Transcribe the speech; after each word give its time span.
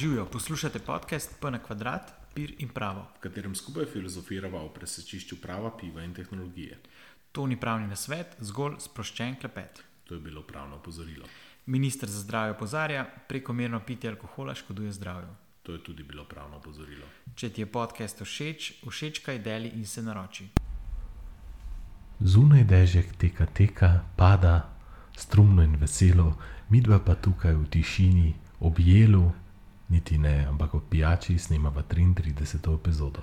Živijo, 0.00 0.26
poslušate 0.26 0.78
podcast 0.78 1.40
P 1.40 1.50
na 1.50 1.58
kvadrat, 1.58 2.12
pir 2.34 2.54
in 2.58 2.68
pravo. 2.68 3.06
v 3.16 3.20
katerem 3.20 3.54
skupaj 3.54 3.84
filozofirava 3.92 4.62
o 4.62 4.68
presečišču 4.68 5.36
prava, 5.36 5.70
piva 5.80 6.04
in 6.04 6.14
tehnologije. 6.14 6.78
To 7.32 7.46
ni 7.46 7.60
pravni 7.60 7.86
nasvet, 7.86 8.36
zgolj 8.40 8.74
sproščen 8.78 9.36
klepet. 9.36 9.84
To 10.04 10.14
je 10.14 10.20
bilo 10.20 10.42
pravno 10.42 10.76
opozorilo. 10.76 11.26
Ministr 11.66 12.08
za 12.08 12.20
zdravje 12.20 12.52
opozarja, 12.52 13.04
prekomerno 13.28 13.80
pitje 13.80 14.10
alkohola 14.10 14.54
škoduje 14.54 14.92
zdravju. 14.92 15.28
To 15.62 15.72
je 15.72 15.84
tudi 15.84 16.02
bilo 16.02 16.24
pravno 16.24 16.56
opozorilo. 16.56 17.06
Če 17.34 17.50
ti 17.50 17.60
je 17.60 17.66
podcast 17.66 18.22
všeč, 18.22 18.72
všečkaj 18.88 19.38
deli 19.38 19.68
in 19.68 19.86
se 19.86 20.02
naroči. 20.02 20.48
Zunaj 22.20 22.64
dežek 22.64 23.16
teka, 23.16 23.46
teka, 23.46 24.04
pada, 24.16 24.72
strumno 25.16 25.62
in 25.62 25.76
veselo, 25.76 26.38
midva 26.68 26.98
pa 26.98 27.14
tukaj 27.14 27.54
v 27.54 27.68
tišini, 27.68 28.34
objelu, 28.60 29.32
niti 29.92 30.18
ne, 30.18 30.46
ampak 30.48 30.74
ob 30.74 30.82
pijači 30.90 31.38
snemava 31.38 31.82
33. 31.82 32.74
epizodo. 32.74 33.20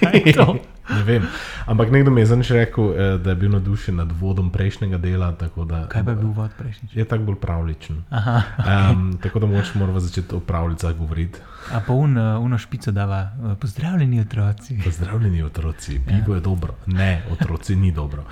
Kaj 0.00 0.22
je 0.24 0.32
to? 0.32 0.56
ne 0.96 1.02
vem, 1.02 1.22
ampak 1.66 1.90
nekdo 1.90 2.10
mi 2.10 2.20
je 2.20 2.26
zanič 2.26 2.50
rekel, 2.50 2.92
eh, 2.92 3.18
da 3.18 3.30
je 3.30 3.36
bil 3.36 3.50
navdušen 3.50 3.96
nad 3.96 4.12
vodom 4.12 4.50
prejšnjega 4.50 4.98
dela. 4.98 5.30
Da, 5.32 5.86
Kaj 5.88 6.04
pa 6.04 6.10
je 6.10 6.16
bil 6.16 6.32
vod 6.32 6.50
prejšnjič? 6.58 6.96
Je 6.96 7.04
tako 7.04 7.24
bolj 7.24 7.36
pravličen. 7.40 8.02
Aha, 8.10 8.42
Um, 8.62 9.18
tako 9.22 9.38
da 9.38 9.46
moč 9.46 9.74
moramo 9.74 10.00
začeti 10.00 10.34
o 10.34 10.40
pravljicah 10.40 10.96
govoriti. 10.96 11.38
a 11.72 11.80
pa 11.86 11.92
un, 11.92 12.16
uh, 12.16 12.44
uno 12.44 12.58
špico 12.58 12.90
dava, 12.90 13.30
uh, 13.38 13.58
pozdravljeni 13.58 14.20
otroci. 14.20 14.78
Pozdravljeni 14.84 15.42
otroci, 15.42 16.00
pivo 16.08 16.34
je 16.34 16.40
dobro. 16.40 16.74
Ne, 16.86 17.22
otroci 17.30 17.76
ni 17.76 17.92
dobro. 17.92 18.24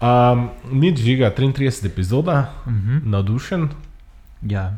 Um, 0.00 0.48
nič 0.72 1.00
žiga, 1.00 1.32
33 1.38 1.86
epizoda, 1.86 2.52
uh 2.66 2.72
-huh. 2.72 3.00
navdušen, 3.04 3.68
Ja, 4.44 4.72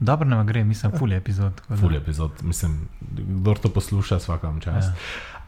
dobro 0.00 0.28
nam 0.28 0.46
gre, 0.46 0.64
mislim, 0.64 0.92
ful 0.98 1.12
je 1.12 1.16
epizod. 1.16 1.54
tako 1.54 1.74
da- 1.74 1.80
ful 1.80 1.96
epizod, 1.96 2.30
mislim, 2.42 2.88
kdo 3.10 3.54
to 3.54 3.68
posluša, 3.68 4.16
vsakam 4.16 4.60
čas. 4.60 4.84
Ja. 4.84 4.92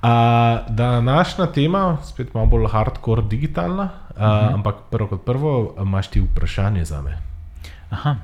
Uh, 0.02 0.74
današnja 0.74 1.46
tema, 1.46 1.98
spet 2.04 2.34
malo 2.34 2.46
bolj 2.46 2.66
hardcore 2.70 3.22
digitalna, 3.22 3.82
uh, 3.82 4.16
uh 4.16 4.22
-huh. 4.22 4.54
ampak 4.54 4.74
prvo 4.90 5.08
kot 5.08 5.24
prvo, 5.24 5.74
imaš 5.82 6.08
ti 6.08 6.20
vprašanje 6.20 6.84
za 6.84 7.02
me. 7.02 7.18
Aha. 7.90 8.16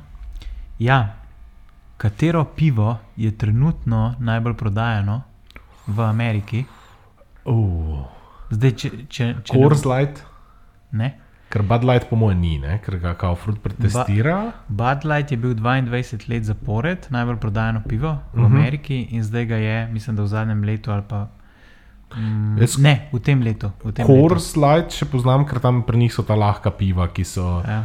Ja, 0.79 1.15
katero 1.97 2.45
pivo 2.45 2.99
je 3.17 3.39
trenutno 3.39 4.15
najbolj 4.19 4.55
prodajano 4.55 5.23
v 5.87 6.01
Ameriki? 6.01 6.65
Uh, 7.45 8.07
Zdaj, 8.51 8.71
če, 8.71 8.91
če, 9.09 9.35
če 9.45 9.53
Coors 9.53 9.85
Light, 9.85 10.23
ne, 10.91 11.05
ne. 11.05 11.28
Ker 11.49 11.63
Bud 11.63 11.83
Light 11.83 12.09
po 12.09 12.17
mojem 12.17 12.41
ni, 12.41 12.59
ne? 12.59 12.79
ker 12.79 12.99
ga 12.99 13.15
kao 13.15 13.35
fruit 13.35 13.59
pretestira. 13.59 14.53
Bud 14.69 15.05
Light 15.05 15.31
je 15.31 15.37
bil 15.39 15.55
22 15.55 15.91
let 16.29 16.45
zapored 16.45 17.07
najbolj 17.11 17.37
prodajano 17.37 17.83
pivo 17.83 18.09
v 18.09 18.13
uh 18.35 18.41
Mhm. 18.41 18.45
-huh. 18.45 18.59
Ameriki 18.59 19.03
in 19.11 19.23
zdaj 19.23 19.45
ga 19.47 19.57
je, 19.57 19.89
mislim, 19.89 20.17
da 20.17 20.23
v 20.23 20.27
zadnjem 20.29 20.65
letu 20.65 20.91
ali 20.91 21.03
pa. 21.03 21.27
Mm, 22.11 22.57
Jaz- 22.59 22.79
ne, 22.79 23.09
v 23.13 23.21
tem 23.21 23.43
letu. 23.43 23.71
Coors 23.97 24.57
Light 24.57 24.91
še 24.93 25.05
poznam, 25.05 25.45
ker 25.45 25.59
tam 25.59 25.83
pri 25.83 25.99
njih 25.99 26.13
so 26.13 26.23
ta 26.23 26.35
lahka 26.35 26.71
piva, 26.71 27.09
ki 27.09 27.25
so. 27.25 27.63
Ja. 27.63 27.83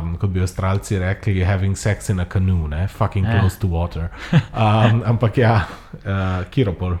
um, 0.00 0.16
kot 0.16 0.30
bi 0.30 0.40
avstralci 0.40 0.98
rekli, 0.98 1.44
having 1.44 1.76
sex 1.76 2.08
in 2.08 2.20
a 2.20 2.24
canoe, 2.24 2.68
ne? 2.68 2.86
fucking 2.88 3.26
Ja. 3.26 3.38
close 3.38 3.58
to 3.58 3.68
water. 3.68 4.08
Um, 4.32 5.02
ampak 5.04 5.36
ja, 5.36 5.66
uh, 5.96 6.10
Kiropol. 6.50 6.96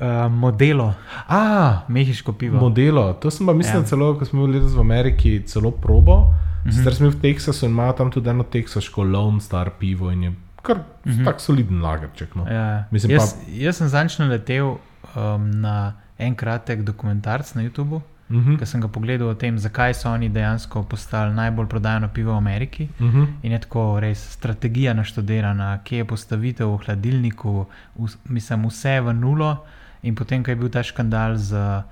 Uh, 0.00 0.32
modelo, 0.32 0.94
A, 1.28 1.80
mehiško 1.88 2.32
pivo. 2.32 2.60
modelo, 2.60 3.12
to 3.12 3.30
sem 3.30 3.46
pa 3.46 3.52
mislil, 3.52 3.80
Ja. 3.80 3.86
celo, 3.86 4.18
ko 4.18 4.24
smo 4.24 4.46
bili 4.46 4.58
letos 4.58 4.74
v 4.74 4.80
Ameriki, 4.80 5.42
celo 5.46 5.70
probo. 5.70 6.16
Mm 6.20 6.70
-hmm. 6.70 6.76
Sicer 6.76 6.94
smo 6.94 7.10
v 7.10 7.20
Teksasu 7.20 7.66
in 7.66 7.72
imajo 7.72 7.92
tam 7.92 8.10
tudi 8.10 8.28
eno 8.30 8.42
teksaško 8.44 9.02
Lone 9.02 9.40
Star 9.40 9.70
pivo 9.78 10.10
in 10.10 10.22
je 10.22 10.32
kar 10.62 10.76
mm 10.76 11.12
-hmm. 11.12 11.24
tak 11.24 11.40
soliden 11.40 11.82
lagerček. 11.82 12.34
No. 12.34 12.46
Ja. 12.50 12.84
Mislim 12.90 13.12
Jaz, 13.12 13.34
jaz 13.48 13.76
sem 13.76 13.88
zanj 13.88 14.18
naletel 14.18 14.66
um, 14.66 15.50
na 15.60 15.92
en 16.18 16.34
kratek 16.34 16.82
dokumentarc 16.82 17.54
na 17.54 17.62
YouTubu, 17.62 18.00
Mm 18.30 18.44
-hmm. 18.44 18.58
ki 18.58 18.66
sem 18.66 18.80
ga 18.80 18.88
pogledal 18.88 19.28
o 19.28 19.34
tem, 19.34 19.58
zakaj 19.58 19.94
so 19.94 20.10
oni 20.10 20.28
dejansko 20.28 20.82
postali 20.82 21.34
najbolj 21.34 21.66
prodajano 21.66 22.08
pivo 22.08 22.32
v 22.32 22.36
Ameriki. 22.36 22.88
Mm 23.00 23.12
-hmm. 23.12 23.26
In 23.42 23.52
je 23.52 23.58
tako 23.58 24.00
res 24.00 24.32
strategija 24.32 24.94
naštudirana, 24.94 25.78
kje 25.84 25.96
je 25.98 26.04
postavitev 26.04 26.68
v 26.68 26.76
hladilniku, 26.76 27.66
v, 27.96 28.08
mislim, 28.24 28.66
vse 28.66 29.00
v 29.00 29.12
nulo. 29.12 29.56
In 30.02 30.14
potem, 30.14 30.44
ko 30.44 30.50
je 30.50 30.56
bil 30.56 30.68
ta 30.70 30.82
škandal 30.82 31.36
z 31.36 31.52
uh, 31.54 31.82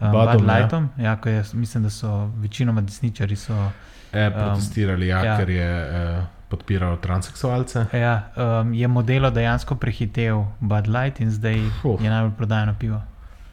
Budom, 0.00 0.12
Bud 0.12 0.48
ja. 0.48 0.58
Lightom, 0.58 0.88
ja. 0.98 1.18
Ja, 1.24 1.30
je, 1.30 1.42
mislim, 1.52 1.82
da 1.82 1.90
so 1.90 2.30
večinoma 2.36 2.80
desničari. 2.80 3.36
So, 3.36 3.54
e, 4.12 4.30
protestirali, 4.30 5.06
ja, 5.06 5.18
ja. 5.18 5.24
ja. 5.24 5.36
ker 5.36 5.50
je 5.50 5.70
eh, 5.88 6.24
podpiral 6.48 6.96
transseksualce. 7.00 7.86
ja, 7.92 8.28
um, 8.36 8.74
je 8.74 8.88
modelo 8.88 9.30
dejansko 9.30 9.74
prehitel 9.74 10.44
Bud 10.60 10.86
Light 10.86 11.20
in 11.20 11.30
zdaj 11.30 11.58
Fuh. 11.82 12.00
je 12.02 12.10
najbolj 12.10 12.36
prodajano 12.36 12.74
pivo. 12.78 13.00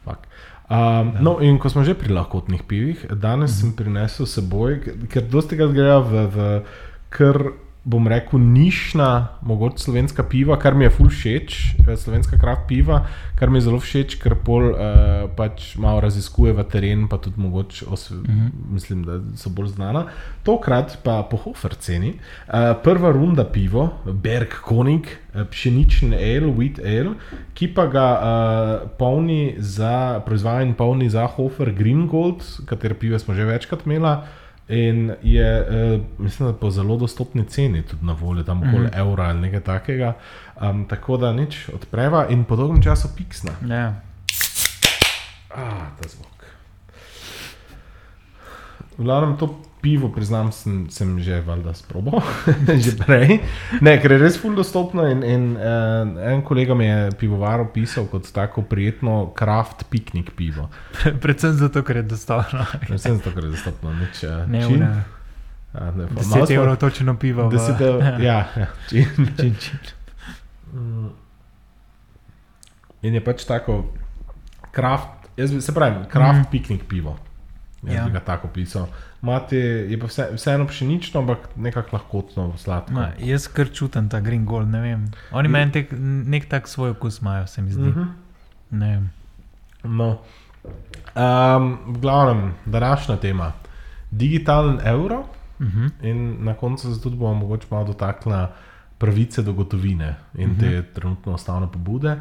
Fak. 0.05 0.27
Um, 0.69 1.13
no, 1.19 1.39
in 1.41 1.59
ko 1.59 1.69
smo 1.69 1.83
že 1.83 1.93
pri 1.93 2.13
lahkotnih 2.13 2.63
pivih, 2.63 3.05
danes 3.11 3.51
Mhm. 3.51 3.59
sem 3.59 3.75
prinesel 3.75 4.25
s 4.25 4.33
seboj, 4.35 4.79
ker 5.09 5.23
dosti 5.23 5.57
krat 5.57 5.71
grejo 5.71 6.01
v, 6.01 6.27
v 6.27 6.37
kar 7.09 7.37
bom 7.83 8.07
rekel, 8.07 8.39
nišna, 8.39 9.27
mogoče 9.41 9.83
slovenska 9.83 10.23
piva, 10.23 10.55
kar 10.59 10.75
mi 10.75 10.85
je 10.85 10.89
ful 10.89 11.09
všeč, 11.11 11.55
eh, 11.83 11.97
slovenska 11.99 12.37
kraft 12.39 12.61
piva, 12.67 13.01
kar 13.35 13.49
mi 13.51 13.59
je 13.59 13.67
zelo 13.67 13.79
všeč, 13.79 14.15
ker 14.23 14.37
pol 14.39 14.69
uh, 14.71 15.27
pač 15.35 15.75
malo 15.75 15.99
raziskuje 15.99 16.53
v 16.55 16.63
teren, 16.63 17.07
pa 17.11 17.17
tudi 17.17 17.41
mogoče, 17.41 17.85
uh 17.85 17.99
Mhm. 18.11 18.39
-huh. 18.39 18.49
mislim, 18.71 19.03
da 19.03 19.19
so 19.35 19.49
bolj 19.49 19.67
znana. 19.67 20.05
Tokrat 20.43 20.97
pa 21.03 21.23
po 21.23 21.37
Hofer 21.37 21.75
ceni. 21.75 22.13
Uh, 22.47 22.53
prva 22.83 23.11
runda 23.11 23.43
pivo, 23.43 23.89
Berg 24.05 24.49
Konig, 24.61 25.07
pšenični 25.51 26.15
ale, 26.15 26.53
wheat 26.53 26.79
ale, 26.79 27.15
ki 27.53 27.67
pa 27.73 27.85
ga 27.85 28.07
uh, 28.13 28.89
polni 28.97 29.55
za, 29.57 30.21
proizvaja 30.25 30.61
in 30.61 30.73
polni 30.73 31.09
za 31.09 31.27
Hofer 31.27 31.73
Green 31.73 32.07
Gold, 32.07 32.43
katere 32.65 32.93
pive 32.93 33.19
smo 33.19 33.33
že 33.33 33.45
večkrat 33.45 33.85
imeli. 33.85 34.17
In 34.67 35.11
je, 35.21 35.67
uh, 35.95 36.01
mislim, 36.17 36.51
da 36.51 36.57
po 36.57 36.71
zelo 36.71 36.97
dostopni 36.97 37.45
ceni 37.45 37.81
tudi 37.81 38.05
na 38.05 38.13
voljo, 38.13 38.43
tam 38.43 38.57
okoli 38.57 38.77
mm 38.77 38.89
-hmm. 38.89 38.99
evra 38.99 39.23
ali 39.23 39.39
nekaj 39.39 39.59
takega. 39.59 40.13
Um, 40.61 40.85
tako 40.89 41.17
da 41.17 41.33
nič 41.33 41.69
odpreva 41.69 42.27
in 42.29 42.43
po 42.43 42.55
dolgem 42.55 42.81
času 42.83 43.07
piksna. 43.17 43.51
Ja. 43.67 43.93
Ah, 45.55 45.93
ta 46.01 46.09
zvok. 46.09 46.45
V 48.97 49.03
glavnem 49.03 49.37
to 49.37 49.61
pivo, 49.83 50.07
priznam, 50.07 50.51
sem, 50.55 50.87
sem 50.87 51.19
že 51.19 51.41
valjda 51.43 51.73
sprobal, 51.75 52.23
že 52.83 52.95
prej. 52.95 53.41
Ne, 53.83 53.97
ker 53.99 54.15
je 54.15 54.19
res 54.21 54.37
fully 54.39 54.55
dostopno. 54.55 55.03
In, 55.11 55.19
in 55.27 55.43
uh, 55.59 56.07
en 56.31 56.39
kolega 56.41 56.71
mi 56.71 56.87
je 56.87 57.11
pivovar 57.19 57.59
opisal 57.61 58.07
kot 58.07 58.31
tako 58.31 58.63
prijetno 58.63 59.33
kraft 59.35 59.83
piknik 59.91 60.31
pivo. 60.33 60.69
Predvsem 61.19 61.59
zato, 61.59 61.83
ker 61.83 61.99
je 61.99 62.05
dostopno. 62.15 62.63
Predvsem 62.79 63.19
zato, 63.19 63.35
ker 63.35 63.43
je 63.43 63.51
dostopno. 63.51 63.91
Nič, 63.93 64.23
uh, 64.23 64.47
Ne, 64.47 64.63
čin. 64.63 64.79
ura. 64.79 65.03
A, 65.73 65.89
ne, 65.91 66.07
pa 66.07 66.21
malo 66.21 66.45
10 66.45 66.47
smo- 66.47 66.55
evrov 66.55 66.75
točno 66.77 67.17
pivo. 67.19 67.49
v- 67.49 67.57
10 67.57 67.81
evrov, 67.81 67.99
ja, 68.29 68.39
ja, 68.55 68.67
čin. 68.87 69.05
Čin, 69.35 69.53
čin. 69.59 69.79
In 73.03 73.13
je 73.13 73.21
pač 73.21 73.43
tako, 73.43 73.91
kraft, 74.71 75.27
jaz 75.35 75.51
se 75.59 75.73
pravi, 75.73 76.05
kraft 76.07 76.47
mm. 76.47 76.51
piknik 76.51 76.87
pivo. 76.87 77.17
Jaz 77.83 77.95
Ja. 77.95 77.99
ja. 78.01 78.05
bi 78.05 78.11
ga 78.11 78.19
tako 78.19 78.47
pisal. 78.47 78.87
Mati 79.21 79.55
je 79.57 79.99
pa 79.99 80.05
vse, 80.05 80.27
vseeno 80.35 80.67
pšenično, 80.67 81.19
ampak 81.19 81.37
nekako 81.55 81.89
lahkotno, 81.93 82.53
sladko. 82.57 82.93
Ma, 82.93 83.09
jaz 83.19 83.47
kar 83.47 83.67
čutim 83.73 84.09
ta 84.09 84.19
green 84.19 84.45
gold, 84.45 84.67
ne 84.69 84.81
vem. 84.81 85.11
Oni 85.31 85.47
meni 85.47 85.71
tek, 85.71 85.91
nek 86.25 86.49
tak 86.49 86.67
svoj 86.67 86.89
okus 86.89 87.21
imajo, 87.21 87.47
se 87.47 87.61
mi 87.61 87.71
zdi. 87.71 87.81
Mm 87.81 87.87
Mhm. 87.89 87.99
-hmm. 87.99 88.07
Ne 88.71 88.87
vem. 88.91 89.09
No. 89.83 90.17
Um, 91.15 91.77
v 91.87 91.99
glavnem, 91.99 92.53
današnja 92.65 93.17
tema. 93.17 93.51
Digitalen 94.11 94.79
evro 94.83 95.23
Uh 95.59 95.65
-huh. 95.67 95.89
in 96.01 96.43
na 96.45 96.53
koncu 96.53 96.95
se 96.95 97.01
tudi 97.01 97.15
bomo 97.15 97.33
mogoče 97.33 97.67
malo 97.71 97.85
dotaknili 97.85 98.47
pravice 98.97 99.41
do 99.41 99.53
gotovine 99.53 100.15
in 100.37 100.51
uh 100.51 100.57
-huh. 100.57 100.59
te 100.59 100.83
trenutno 100.93 101.33
ustavne 101.33 101.67
pobude. 101.71 102.17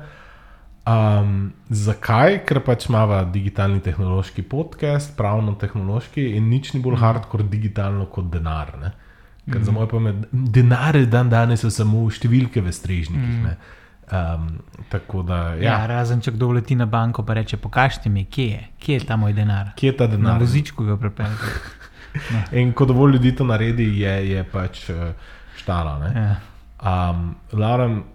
Um, 0.83 1.53
zakaj? 1.71 2.41
Ker 2.45 2.59
pač 2.61 2.89
imamo 2.89 3.21
digitalni 3.31 3.81
tehnološki 3.81 4.43
podcast, 4.43 5.13
pravno-tehnološki 5.17 6.25
in 6.37 6.49
nič 6.51 6.73
ni 6.75 6.81
bolj 6.83 6.97
hardcore 6.99 7.47
digitalno 7.47 8.07
kot 8.11 8.31
denar. 8.33 8.73
Ne? 8.81 8.91
Ker 9.47 9.61
mm. 9.61 9.65
za 9.65 9.73
moj 9.73 9.87
pomen, 9.89 10.25
denar 10.33 10.97
je 10.97 11.07
dan 11.07 11.31
danes 11.31 11.63
samo 11.71 12.03
številke 12.11 12.61
v 12.61 12.73
strežnikih. 12.73 13.39
Mm. 13.45 13.79
Um, 14.13 14.49
tako 14.91 15.23
da, 15.23 15.55
Ja. 15.55 15.63
ja, 15.63 15.87
razen 15.87 16.21
če 16.21 16.33
kdo 16.33 16.51
leti 16.53 16.75
na 16.75 16.85
banko 16.87 17.23
in 17.23 17.35
reče: 17.35 17.57
Pokažite 17.57 18.11
mi, 18.11 18.25
kje 18.25 18.49
je, 18.49 18.69
kje 18.79 18.95
je 18.95 19.07
ta 19.07 19.17
moj 19.17 19.33
denar. 19.33 19.71
kje 19.77 19.87
je 19.87 19.97
ta 19.97 20.07
Na 20.07 20.17
denar? 20.17 20.41
vozičku 20.41 20.85
ga 20.85 20.97
prepeljete. 20.97 21.53
In 22.61 22.73
ko 22.73 22.85
dovolj 22.85 23.13
ljudi 23.13 23.33
to 23.33 23.45
naredi, 23.45 23.87
je, 23.99 24.31
je 24.31 24.45
pač 24.45 24.91
eh, 24.91 25.15
štala. 25.57 25.99
Ne? 25.99 26.11
Ja. 26.21 26.35
Um, 26.83 27.37
Lauren, 27.53 28.03
Ne 28.03 28.12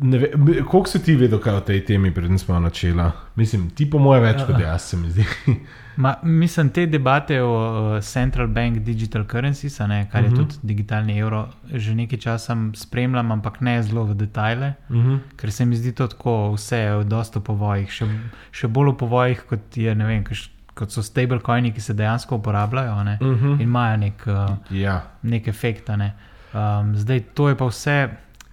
ve- 0.00 0.32
Koliko 0.64 0.86
si 0.86 1.02
ti 1.02 1.16
vedel 1.16 1.38
kaj 1.38 1.54
o 1.54 1.60
tej 1.60 1.84
temi, 1.84 2.10
preden 2.10 2.38
smo 2.38 2.60
načela? 2.60 3.12
Mislim, 3.34 3.70
ti 3.70 3.90
po 3.90 3.98
moje 3.98 4.20
več 4.20 4.42
kot 4.46 4.60
jaz, 4.60 4.82
se 4.82 4.96
mi 4.96 5.10
zdi. 5.10 5.24
Ma, 5.96 6.14
mislim, 6.22 6.70
te 6.70 6.86
debate 6.86 7.42
o 7.42 7.54
Central 8.00 8.46
Bank 8.46 8.78
Digital 8.78 9.24
Currencies, 9.24 9.78
ne, 9.78 10.08
kar 10.12 10.24
je 10.24 10.28
uh 10.28 10.32
-huh. 10.32 10.36
tudi 10.36 10.54
digitalni 10.62 11.18
evro, 11.18 11.48
že 11.74 11.94
nekaj 11.94 12.18
časa 12.18 12.56
spremljam, 12.74 13.32
ampak 13.32 13.60
ne 13.60 13.82
zelo 13.82 14.04
v 14.04 14.14
detajle, 14.14 14.74
uh 14.88 14.96
-huh. 14.96 15.18
ker 15.36 15.52
se 15.52 15.64
mi 15.64 15.76
zdi 15.76 15.92
to 15.92 16.06
tako, 16.06 16.52
vse 16.52 16.76
je 16.76 16.96
v 16.96 17.06
povojih, 17.44 17.90
še, 17.90 18.06
še 18.50 18.68
bolj 18.68 18.90
v 18.90 18.96
povojih, 18.96 19.42
kot, 19.48 19.76
je, 19.76 19.94
vem, 19.94 20.24
kaš, 20.24 20.50
kot 20.74 20.90
so 20.90 21.02
stablecoini, 21.02 21.72
ki 21.72 21.80
se 21.80 21.94
dejansko 21.94 22.36
uporabljajo 22.36 23.04
ne, 23.04 23.18
uh 23.20 23.26
-huh. 23.26 23.54
in 23.54 23.60
imajo 23.60 23.96
nek, 23.96 24.26
uh, 24.26 24.56
Ja. 24.70 25.02
nek 25.22 25.48
efekt. 25.48 25.88
Ne. 25.88 26.14
Um, 26.54 26.96
zdaj, 26.96 27.20
to 27.34 27.48
je 27.48 27.54
pa 27.54 27.64
vse. 27.64 28.08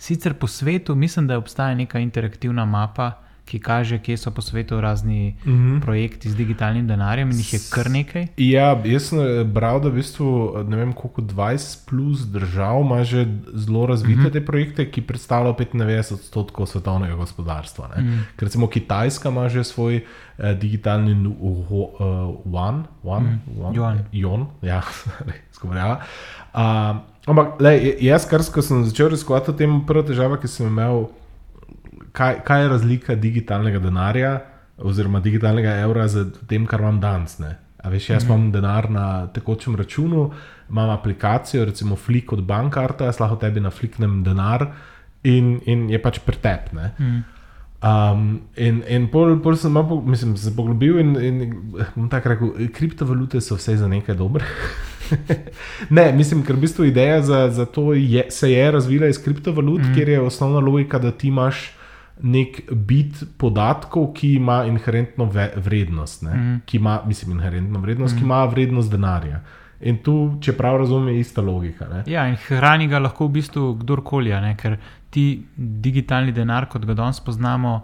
Sicer 0.05 0.33
po 0.33 0.47
svetu 0.47 0.95
mislim, 0.95 1.27
da 1.27 1.37
obstaja 1.37 1.75
neka 1.75 1.99
interaktivna 1.99 2.65
mapa, 2.65 3.11
ki 3.45 3.59
kaže, 3.59 3.97
kje 3.99 4.17
so 4.17 4.31
po 4.31 4.41
svetu 4.41 4.81
razni 4.81 5.35
uh 5.41 5.47
-huh. 5.47 5.81
projekti 5.81 6.29
z 6.29 6.35
digitalnim 6.35 6.87
denarjem 6.87 7.31
in 7.31 7.37
jih 7.37 7.53
je 7.53 7.59
kar 7.73 7.89
nekaj. 7.89 8.27
Ja, 8.37 8.81
jaz 8.85 9.03
sem 9.09 9.19
eh, 9.19 9.43
bral, 9.43 9.81
da 9.81 9.89
v 9.89 9.93
bistvu 9.93 10.27
ne 10.67 10.77
vem, 10.77 10.93
koliko 10.93 11.21
20 11.21 11.89
plus 11.89 12.19
držav 12.19 12.81
ima 12.81 13.03
že 13.03 13.25
zelo 13.53 13.85
razvite 13.85 14.21
mm 14.21 14.25
-hmm. 14.25 14.33
te 14.33 14.45
projekte, 14.45 14.91
ki 14.91 15.01
predstavljajo 15.01 15.53
95 15.53 16.13
odstotkov 16.13 16.65
svetovnega 16.65 17.15
gospodarstva. 17.15 17.87
Mm 17.87 18.03
-hmm. 18.03 18.21
Ker 18.35 18.47
recimo 18.47 18.67
Kitajska 18.67 19.29
ima 19.29 19.49
že 19.49 19.63
svoj 19.63 19.95
eh, 20.37 20.53
digitalni 20.53 21.15
uho- 21.39 21.91
uh, 21.93 22.35
yuan, 22.45 22.83
yuan, 23.03 23.23
mm 23.23 23.41
-hmm. 23.57 23.75
Juan. 23.75 23.99
Jon, 24.11 24.47
ja, 24.61 24.81
skovarjava. 25.55 26.01
Uh, 26.53 27.14
ampak, 27.27 27.59
le, 27.61 27.75
jaz, 28.05 28.25
kar 28.29 28.43
ko 28.53 28.63
sem 28.65 28.83
začel 28.85 29.11
raziskovati 29.13 29.53
o 29.53 29.57
tem, 29.57 29.77
prva 29.87 30.05
težava, 30.07 30.39
ki 30.41 30.49
sem 30.51 30.67
imel, 30.69 31.07
kaj, 32.15 32.41
kaj 32.47 32.63
je 32.63 32.71
razlika 32.73 33.15
digitalnega 33.19 33.81
denarja 33.83 34.33
oziroma 34.77 35.21
digitalnega 35.23 35.77
evra 35.85 36.07
z 36.11 36.25
tem, 36.49 36.65
kar 36.67 36.83
imam 36.83 36.99
danes. 36.99 37.37
Ne? 37.39 37.55
A 37.83 37.91
veš, 37.93 38.09
jaz 38.09 38.25
imam 38.25 38.49
denar 38.51 38.89
na 38.91 39.05
tekočem 39.33 39.75
računu, 39.75 40.31
imam 40.69 40.89
aplikacijo, 40.89 41.65
recimo 41.69 41.95
Flick 41.95 42.33
od 42.33 42.43
bankarta, 42.43 43.07
jaz 43.11 43.21
lahko 43.21 43.39
tebi 43.39 43.63
nafliknem 43.63 44.23
denar 44.25 44.67
in, 45.23 45.59
in 45.65 45.87
je 45.89 46.01
pač 46.01 46.19
pretep. 46.25 46.73
ne. 46.73 46.91
Um, 47.85 48.41
in 48.57 48.81
in 48.89 49.07
pol, 49.13 49.35
pol 49.43 49.55
sem 49.61 49.71
malo, 49.71 49.99
mislim, 50.01 50.33
se 50.37 50.49
poglobil 50.55 50.97
in, 50.99 51.15
in 51.21 51.35
bom 51.93 52.07
tako 52.09 52.31
rekel, 52.31 52.53
kriptovalute 52.73 53.41
so 53.45 53.59
vse 53.59 53.75
za 53.77 53.87
nekaj 53.87 54.15
dobre. 54.17 54.47
ne, 55.97 56.07
mislim, 56.17 56.41
ker 56.47 56.57
v 56.57 56.63
bistvu 56.65 56.87
ideja 56.89 57.19
za, 57.21 57.43
za 57.53 57.67
to 57.69 57.93
je, 57.93 58.25
se 58.33 58.49
je 58.51 58.71
razvila 58.71 59.11
iz 59.11 59.21
kriptovalut, 59.21 59.83
mm. 59.83 59.93
kjer 59.93 60.09
je 60.09 60.21
osnovna 60.21 60.63
logika, 60.65 60.99
da 60.99 61.11
ti 61.11 61.27
imaš 61.27 61.75
nek 62.23 62.61
bit 62.71 63.23
podatkov, 63.37 64.13
ki 64.17 64.33
ima 64.39 64.63
inherentno 64.65 65.29
ve, 65.29 65.51
vrednost, 65.55 66.23
mm. 66.23 66.63
ki 66.65 66.77
ima, 66.77 66.99
mislim, 67.05 67.37
inherentno 67.37 67.79
vrednost, 67.79 68.15
mm. 68.15 68.17
ki 68.17 68.25
ima 68.25 68.45
vrednost 68.45 68.91
denarja. 68.91 69.43
In 69.85 69.97
tu, 70.01 70.37
če 70.41 70.55
prav 70.57 70.79
razumem, 70.81 71.13
je 71.13 71.21
ista 71.21 71.43
logika. 71.43 71.85
Ne? 71.91 72.03
Ja, 72.07 72.25
in 72.31 72.37
hrani 72.47 72.87
ga 72.87 73.03
lahko 73.03 73.27
v 73.27 73.35
bistvu 73.37 73.73
kdorkoli, 73.83 74.31
ne? 74.41 74.55
ker 74.57 74.79
ti 75.15 75.45
digitalni 75.55 76.33
denar, 76.35 76.67
kot 76.67 76.83
ga 76.85 76.93
danes 76.97 77.21
poznamo, 77.23 77.75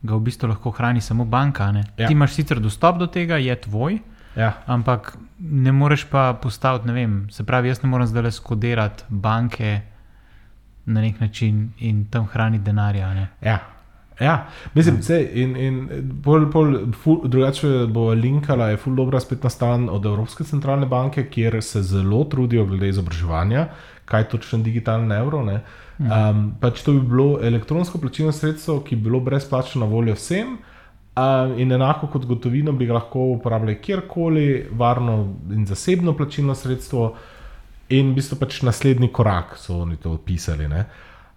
ga 0.00 0.16
v 0.16 0.24
bistvu 0.30 0.48
lahko 0.48 0.72
hrani 0.72 1.02
samo 1.04 1.26
banka. 1.28 1.66
Ja. 1.76 2.06
Ti 2.06 2.14
imaš 2.16 2.38
sicer 2.38 2.60
dostop 2.60 2.98
do 2.98 3.06
tega, 3.06 3.36
je 3.36 3.56
tvoj, 3.66 4.00
Ja. 4.38 4.52
ampak 4.66 5.16
ne 5.42 5.72
moreš 5.74 6.04
pa 6.06 6.32
postaviti, 6.42 6.86
ne 6.86 6.92
vem, 6.94 7.14
se 7.34 7.44
pravi, 7.44 7.68
jaz 7.68 7.82
ne 7.82 7.88
morem 7.90 8.06
zdaj 8.06 8.22
le 8.22 8.30
skodirati 8.32 9.04
banke 9.08 9.80
na 10.86 11.02
nek 11.02 11.20
način 11.20 11.72
in 11.78 12.04
tam 12.10 12.28
hraniti 12.30 12.64
denarja. 12.64 13.10
Ja. 13.42 13.58
Ja, 14.20 14.34
mislim, 14.74 15.00
da 15.00 15.14
je 15.14 15.42
in, 15.42 15.56
in 15.56 15.76
pol, 16.22 16.46
pol, 16.52 16.74
ful, 16.92 17.22
drugače 17.24 17.86
bo 17.88 18.10
linkala, 18.12 18.68
je 18.68 18.76
ful 18.76 18.94
dobra 18.94 19.20
spletna 19.20 19.50
stran 19.50 19.88
od 19.88 20.06
Evropske 20.06 20.44
centralne 20.44 20.86
banke, 20.86 21.24
kjer 21.32 21.56
se 21.64 21.82
zelo 21.82 22.24
trudijo 22.24 22.66
glede 22.68 22.88
izobraževanja, 22.88 23.66
kaj 24.04 24.28
točno 24.28 24.58
digitalni 24.62 25.14
evro. 25.16 25.42
Ne. 25.44 25.62
Um, 26.00 26.54
pač 26.60 26.80
to 26.80 26.94
bi 26.96 27.00
bilo 27.04 27.38
elektronsko 27.44 27.98
plačilno 28.00 28.32
sredstvo, 28.32 28.78
ki 28.80 28.96
bi 28.96 29.10
bilo 29.10 29.20
brezplačno 29.20 29.84
na 29.84 29.90
voljo 29.90 30.14
vsem. 30.16 30.56
Um, 31.20 31.52
in 31.60 31.72
enako 31.72 32.08
kot 32.08 32.24
gotovino 32.24 32.72
bi 32.72 32.86
lahko 32.88 33.26
uporabljali 33.34 33.80
kjerkoli, 33.82 34.46
varno 34.72 35.34
in 35.52 35.66
zasebno 35.66 36.16
plačilno 36.16 36.54
sredstvo, 36.54 37.10
in 37.90 38.12
v 38.12 38.20
bistvu 38.20 38.38
pač 38.40 38.62
naslednji 38.62 39.10
korak 39.12 39.58
so 39.58 39.82
oni 39.82 39.96
to 39.96 40.14
opisali. 40.16 40.68
ne. 40.68 40.84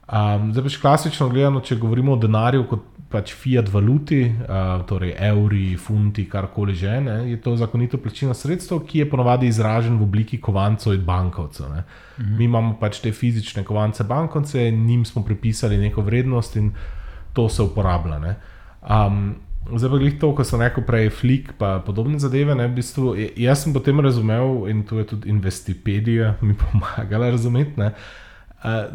Um, 0.04 0.50
zdaj 0.52 0.66
pač 0.66 0.80
klasično 0.82 1.30
gledano, 1.32 1.62
če 1.64 1.78
govorimo 1.80 2.14
o 2.14 2.20
denarju 2.20 2.66
kot 2.68 2.90
pač 3.14 3.32
fiat 3.38 3.70
valuti, 3.72 4.24
uh, 4.26 4.82
torej 4.90 5.14
evri, 5.22 5.78
funti, 5.78 6.26
karkoli 6.30 6.74
že, 6.76 6.98
ne, 7.06 7.16
je 7.30 7.38
to 7.42 7.54
zakonito 7.56 8.00
plačilno 8.02 8.34
sredstvo, 8.34 8.82
ki 8.90 9.04
je 9.04 9.10
ponovadi 9.10 9.48
izražen 9.48 10.00
v 10.02 10.08
obliki 10.08 10.42
kovancev 10.42 10.98
in 10.98 11.06
bankovcev. 11.06 11.70
ne. 11.70 11.84
Mi 12.18 12.50
imamo 12.50 12.76
pač 12.82 13.00
te 13.00 13.14
fizične 13.14 13.64
kovance 13.64 14.04
bankovce, 14.04 14.72
njim 14.72 15.06
smo 15.06 15.24
pripisali 15.24 15.78
neko 15.78 16.02
vrednost 16.02 16.56
in 16.56 16.74
to 17.34 17.48
se 17.50 17.64
uporablja. 17.64 18.20
ne. 18.20 18.36
Um, 18.82 19.36
Zdaj 19.64 19.90
pa 19.90 19.98
glih 19.98 20.16
to, 20.20 20.34
ko 20.36 20.44
sem 20.44 20.60
rekel 20.60 20.84
prej, 20.84 21.06
flik 21.10 21.54
pa 21.56 21.78
podobne 21.80 22.20
zadeve. 22.20 22.52
Ne, 22.52 22.66
v 22.68 22.76
bistvu, 22.76 23.14
jaz 23.40 23.62
sem 23.64 23.72
potem 23.72 24.02
razumel, 24.04 24.68
in 24.68 24.82
tu 24.84 25.00
je 25.00 25.06
tudi 25.08 25.30
Investipedia 25.32 26.34
mi 26.42 26.52
pomagala 26.52 27.30
razumeti. 27.32 27.80
Ne, 27.80 27.94
Uh, 27.96 28.33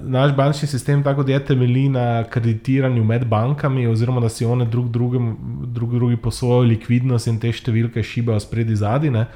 naš 0.02 0.32
bančni 0.36 0.68
sistem, 0.68 1.02
tako 1.02 1.22
da 1.22 1.32
je 1.32 1.44
temelji 1.44 1.88
na 1.88 2.24
kreditiranju 2.24 3.04
med 3.04 3.26
bankami, 3.28 3.86
oziroma 3.86 4.20
da 4.20 4.28
si 4.28 4.44
one 4.44 4.64
drug, 4.64 4.88
drugem, 4.90 5.36
drug 5.74 5.94
drugi 5.94 6.16
posojajo 6.16 6.64
likvidnost 6.70 7.28
in 7.28 7.36
te 7.40 7.52
številke 7.52 8.02
šibajo 8.02 8.40
spredi 8.40 8.76
zadnji. 8.76 9.26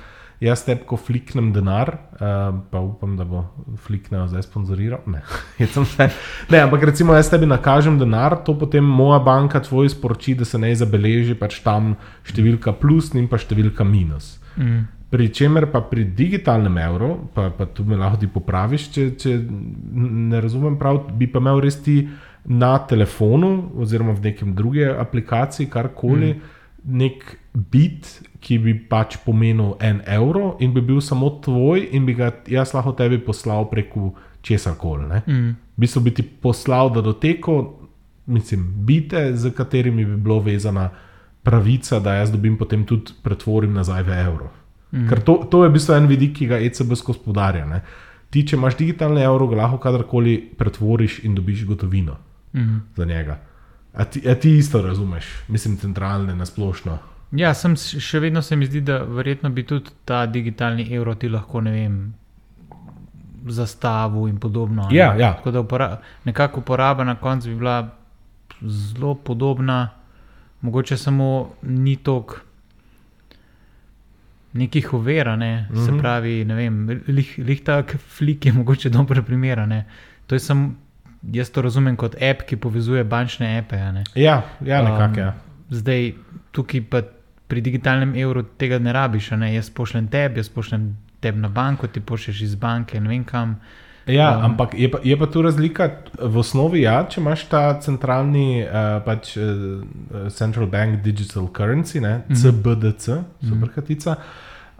Jaz 0.43 0.64
te, 0.67 0.75
ko 0.75 0.96
fliknem 0.99 1.52
denar, 1.55 1.93
pa 2.19 2.81
upam, 2.82 3.12
da 3.14 3.23
bo 3.29 3.44
fliknil 3.84 4.25
zdaj 4.32 4.43
sponzoriral. 4.49 5.05
Ne. 5.06 5.20
Ne, 6.50 6.58
ampak 6.58 6.88
recimo 6.88 7.14
jaz 7.14 7.31
tebi 7.31 7.46
nakažem 7.46 8.00
denar, 8.00 8.40
to 8.43 8.56
potem 8.58 8.82
moja 8.82 9.20
banka 9.23 9.61
tvoj 9.62 9.93
sporoči, 9.93 10.34
da 10.40 10.49
se 10.49 10.58
ne 10.58 10.73
zabeleži 10.75 11.37
pač 11.38 11.61
tam 11.62 11.94
številka 12.26 12.75
plus 12.81 13.12
in 13.14 13.29
pa 13.31 13.38
številka 13.38 13.87
minus. 13.87 14.40
Mm. 14.56 14.88
Pri 15.12 15.29
čemer 15.29 15.67
pa 15.69 15.82
pri 15.85 16.06
digitalnem 16.17 16.79
evru, 16.81 17.11
pa, 17.35 17.50
pa 17.53 17.67
tu 17.69 17.85
me 17.85 17.99
lahko 18.00 18.23
ti 18.23 18.29
popraviš, 18.32 18.88
če, 18.94 19.03
če 19.20 19.35
ne 19.93 20.41
razumem 20.41 20.79
prav, 20.81 21.03
bi 21.19 21.29
pa 21.29 21.43
imel 21.43 21.61
res 21.61 21.76
ti 21.85 21.99
na 22.49 22.79
telefonu 22.88 23.73
oziroma 23.76 24.14
v 24.17 24.31
nekem 24.31 24.55
druge 24.56 24.88
aplikaciji, 24.88 25.69
karkoli, 25.70 26.32
mm. 26.32 26.62
nek 26.99 27.26
bit, 27.53 28.09
ki 28.43 28.59
bi 28.59 28.75
pač 28.88 29.19
pomenil 29.23 29.76
en 29.85 30.00
evro 30.09 30.56
in 30.64 30.73
bi 30.75 30.81
bil 30.82 30.99
samo 31.05 31.29
tvoj 31.44 31.85
in 31.93 32.08
bi 32.08 32.17
ga 32.19 32.32
jaz 32.50 32.73
lahko 32.75 32.94
tebi 32.98 33.20
poslal 33.22 33.69
preko 33.70 34.15
česar 34.43 34.75
koli. 34.81 35.06
Mm. 35.27 35.53
V 35.77 35.84
bistvu 35.84 36.03
bi 36.08 36.15
ti 36.17 36.25
poslal 36.25 36.91
datoteko, 36.96 37.60
mislim, 38.27 38.65
bite, 38.87 39.37
z 39.37 39.53
katerimi 39.55 40.05
bi 40.05 40.17
bilo 40.17 40.41
vezana 40.41 40.89
pravica, 41.43 42.01
da 42.01 42.15
jaz 42.15 42.32
dobim 42.32 42.56
potem 42.58 42.84
tudi 42.87 43.15
pretvorim 43.22 43.72
nazaj 43.75 44.03
v 44.03 44.19
evro. 44.25 44.51
Mm. 44.93 45.08
Ker 45.08 45.20
to, 45.20 45.44
to 45.51 45.65
je 45.65 45.69
v 45.69 45.72
bistvu 45.72 45.94
en 45.94 46.06
vidik, 46.06 46.34
ki 46.37 46.46
ga 46.46 46.58
ECB 46.58 46.93
skozi 46.94 47.19
podarja. 47.25 47.65
Ne? 47.67 47.82
Ti, 48.31 48.43
če 48.43 48.56
imaš 48.56 48.77
digitalni 48.77 49.22
evro, 49.22 49.46
ga 49.46 49.56
lahko 49.56 49.79
kadarkoli 49.79 50.34
pretvoriš 50.58 51.19
in 51.22 51.34
dobiš 51.34 51.65
gotovino 51.67 52.17
Mm. 52.55 52.81
za 52.96 53.05
njega. 53.05 53.39
A 53.94 54.05
ti, 54.05 54.20
a 54.29 54.34
ti 54.34 54.56
isto 54.56 54.82
razumeš, 54.82 55.25
mislim, 55.49 55.77
centralne 55.77 56.34
na 56.34 56.44
splošno. 56.46 56.99
Ja, 57.32 57.55
sem 57.55 57.77
še 57.77 58.20
vedno 58.20 58.43
se 58.43 58.56
mi 58.56 58.67
zdi, 58.67 58.81
da 58.81 58.99
verjetno 59.01 59.49
bi 59.51 59.63
tudi 59.63 59.91
ta 60.05 60.27
digitalni 60.27 60.94
evro 60.94 61.15
ti 61.15 61.29
lahko, 61.29 61.61
ne 61.61 61.70
vem, 61.70 62.15
zastavil 63.46 64.29
in 64.29 64.39
podobno. 64.39 64.82
ne. 64.82 64.96
Ja, 64.96 65.15
ja. 65.15 65.32
Tako 65.34 65.51
da 65.51 65.61
upora, 65.61 65.89
nekako 66.25 66.61
uporaba 66.61 67.05
na 67.05 67.15
koncu 67.15 67.49
bi 67.49 67.55
bila 67.55 67.89
zelo 68.63 69.15
podobna, 69.15 69.89
mogoče 70.61 70.96
samo 70.96 71.51
ni 71.63 71.96
toliko 71.96 72.37
nekih 74.53 74.94
ovir, 74.94 75.29
a 75.29 75.37
ne? 75.37 75.67
mm 75.71 75.75
-hmm. 75.75 75.85
se 75.85 75.91
Mhm. 75.93 76.01
pravi, 76.01 76.44
ne 76.44 76.55
vem, 76.55 77.01
lih, 77.09 77.35
lih 77.39 77.61
tak 77.65 77.97
flik 77.97 78.47
je 78.47 78.53
mogoče 78.53 78.89
dober 78.91 79.23
primer. 79.23 79.61
a 79.61 79.67
ne. 79.67 79.85
To 80.27 80.35
je 80.35 80.39
sem, 80.39 80.77
jaz 81.32 81.51
to 81.51 81.63
razumem 81.63 81.97
kot 81.97 82.15
app, 82.23 82.43
ki 82.43 82.56
povezuje 82.56 83.05
bančne 83.05 83.59
appe. 83.59 83.77
ne. 83.77 84.05
Ja, 84.15 84.43
ja 84.65 84.82
nekako. 84.82 85.21
Ja. 85.21 85.35
Zdaj, 85.71 86.13
tukaj 86.53 86.81
pa 86.91 87.03
pri 87.49 87.61
digitalnem 87.61 88.15
evru 88.15 88.43
tega 88.43 88.79
ne 88.79 88.93
rabiš. 88.93 89.31
Ne? 89.31 89.55
Jaz 89.55 89.71
pošljem 89.71 90.09
tebi, 90.09 90.39
jaz 90.39 90.49
pošljem 90.49 90.97
tebi 91.21 91.39
na 91.39 91.49
banko, 91.49 91.87
ti 91.87 92.01
pošlješ 92.01 92.41
iz 92.41 92.55
banke, 92.55 93.01
ne 93.01 93.09
vem 93.09 93.25
kam. 93.25 93.61
Ja, 94.06 94.39
Um, 94.39 94.44
ampak 94.44 94.75
je 94.75 94.91
pa, 94.91 94.99
je 95.05 95.17
pa 95.19 95.27
tu 95.27 95.43
razlika 95.43 95.91
v 96.19 96.39
osnovi, 96.39 96.82
ja, 96.82 97.06
če 97.06 97.21
imaš 97.21 97.44
ta 97.49 97.81
centralni, 97.81 98.65
uh, 98.65 98.99
pač 99.05 99.37
uh, 99.37 99.85
Central 100.29 100.67
Bank 100.67 101.03
Digital 101.03 101.47
Currency, 101.55 102.01
ne, 102.01 102.23
Mhm. 102.29 102.35
CBDC, 102.35 103.23
superkratica. 103.49 104.17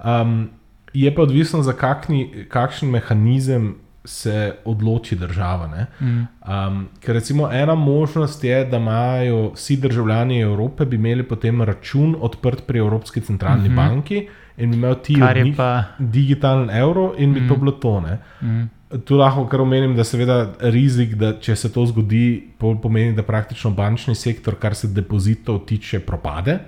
Um, 0.05 0.50
je 0.93 1.14
pa 1.14 1.23
odvisno, 1.23 1.62
za 1.62 1.73
kakni, 1.73 2.47
kakšen 2.49 2.91
mehanizem 2.91 3.75
se 4.05 4.55
odloči 4.64 5.17
država. 5.17 5.87
Mm. 6.00 6.07
Um, 6.07 6.88
ker 7.00 7.14
recimo 7.14 7.49
ena 7.52 7.75
možnost 7.75 8.45
je, 8.45 8.64
da 8.64 8.76
imajo 8.76 9.52
vsi 9.55 9.76
državljani 9.76 10.41
Evrope, 10.41 10.85
bi 10.85 10.97
imeli 10.97 11.23
potem 11.23 11.62
račun 11.62 12.17
odprt 12.21 12.67
pri 12.67 12.79
Evropski 12.79 13.21
centralni 13.21 13.69
mm 13.69 13.73
-hmm. 13.73 13.76
banki 13.76 14.29
in 14.57 14.71
bi 14.71 14.76
imel 14.76 14.95
ti 15.02 15.17
pa... 15.57 15.85
digitalen 15.99 16.71
evro 16.71 17.14
in 17.19 17.35
bi 17.35 17.41
mm. 17.41 17.49
to 17.49 17.57
bilo 17.57 17.73
tone. 17.73 18.19
Mm. 18.43 18.62
Tu 19.04 19.16
lahko 19.16 19.46
kar 19.49 19.61
omenim, 19.61 19.94
da 19.96 20.04
seveda 20.04 20.52
rizik, 20.61 21.14
da 21.16 21.32
če 21.40 21.56
se 21.56 21.70
to 21.72 21.87
zgodi, 21.88 22.52
pomeni, 22.58 23.14
da 23.16 23.25
praktično 23.25 23.70
bančni 23.72 24.14
sektor, 24.14 24.58
kar 24.61 24.76
se 24.76 24.90
depozitov 24.92 25.62
tiče, 25.66 26.00
propade. 26.00 26.58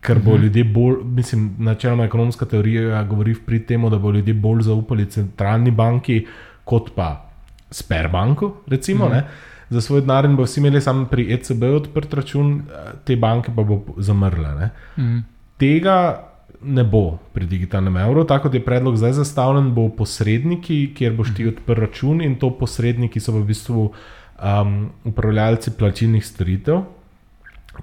Ker 0.00 0.18
bo 0.18 0.30
-hmm. 0.30 0.42
ljudje 0.42 0.64
bolj, 0.64 0.96
mislim, 1.04 1.54
načeloma 1.58 2.04
ekonomska 2.04 2.44
teorija 2.44 3.02
govori 3.04 3.34
pri 3.46 3.58
tem, 3.66 3.90
da 3.90 3.98
bo 3.98 4.10
ljudje 4.10 4.34
bolj 4.34 4.62
zaupali 4.62 5.06
centralni 5.10 5.70
banki, 5.70 6.26
kot 6.64 6.90
pa 6.94 7.30
Sperbanku, 7.70 8.52
recimo, 8.66 9.08
mm 9.08 9.12
-hmm. 9.12 9.22
za 9.70 9.80
svoj 9.80 10.00
denar, 10.00 10.24
in 10.24 10.36
bo 10.36 10.42
vsi 10.42 10.60
imeli 10.60 10.80
samo 10.80 11.06
pri 11.06 11.32
ECB 11.34 11.62
odprt 11.62 12.14
račun, 12.14 12.62
te 13.04 13.16
banke 13.16 13.52
pa 13.56 13.62
bo 13.62 13.84
zamrle. 13.96 14.70
Mm 14.96 15.02
-hmm. 15.02 15.22
Tega 15.58 16.33
ne 16.64 16.84
bo 16.84 17.18
pri 17.32 17.46
digitalnem 17.46 17.96
evru, 17.96 18.24
tako 18.24 18.48
da 18.48 18.58
je 18.58 18.64
predlog 18.64 18.96
zdaj 18.96 19.12
zastavljen, 19.20 19.72
bo 19.74 19.88
posredniki, 19.96 20.94
kjer 20.96 21.12
boš 21.16 21.34
ti 21.34 21.44
mhm. 21.44 21.54
odprl 21.54 21.80
račun 21.86 22.22
in 22.22 22.38
to 22.40 22.50
posredniki 22.58 23.20
so 23.20 23.32
v 23.32 23.44
bistvu 23.44 23.86
um, 23.88 24.90
upravljalci 25.04 25.76
plačilnih 25.78 26.26
storitev, 26.26 26.82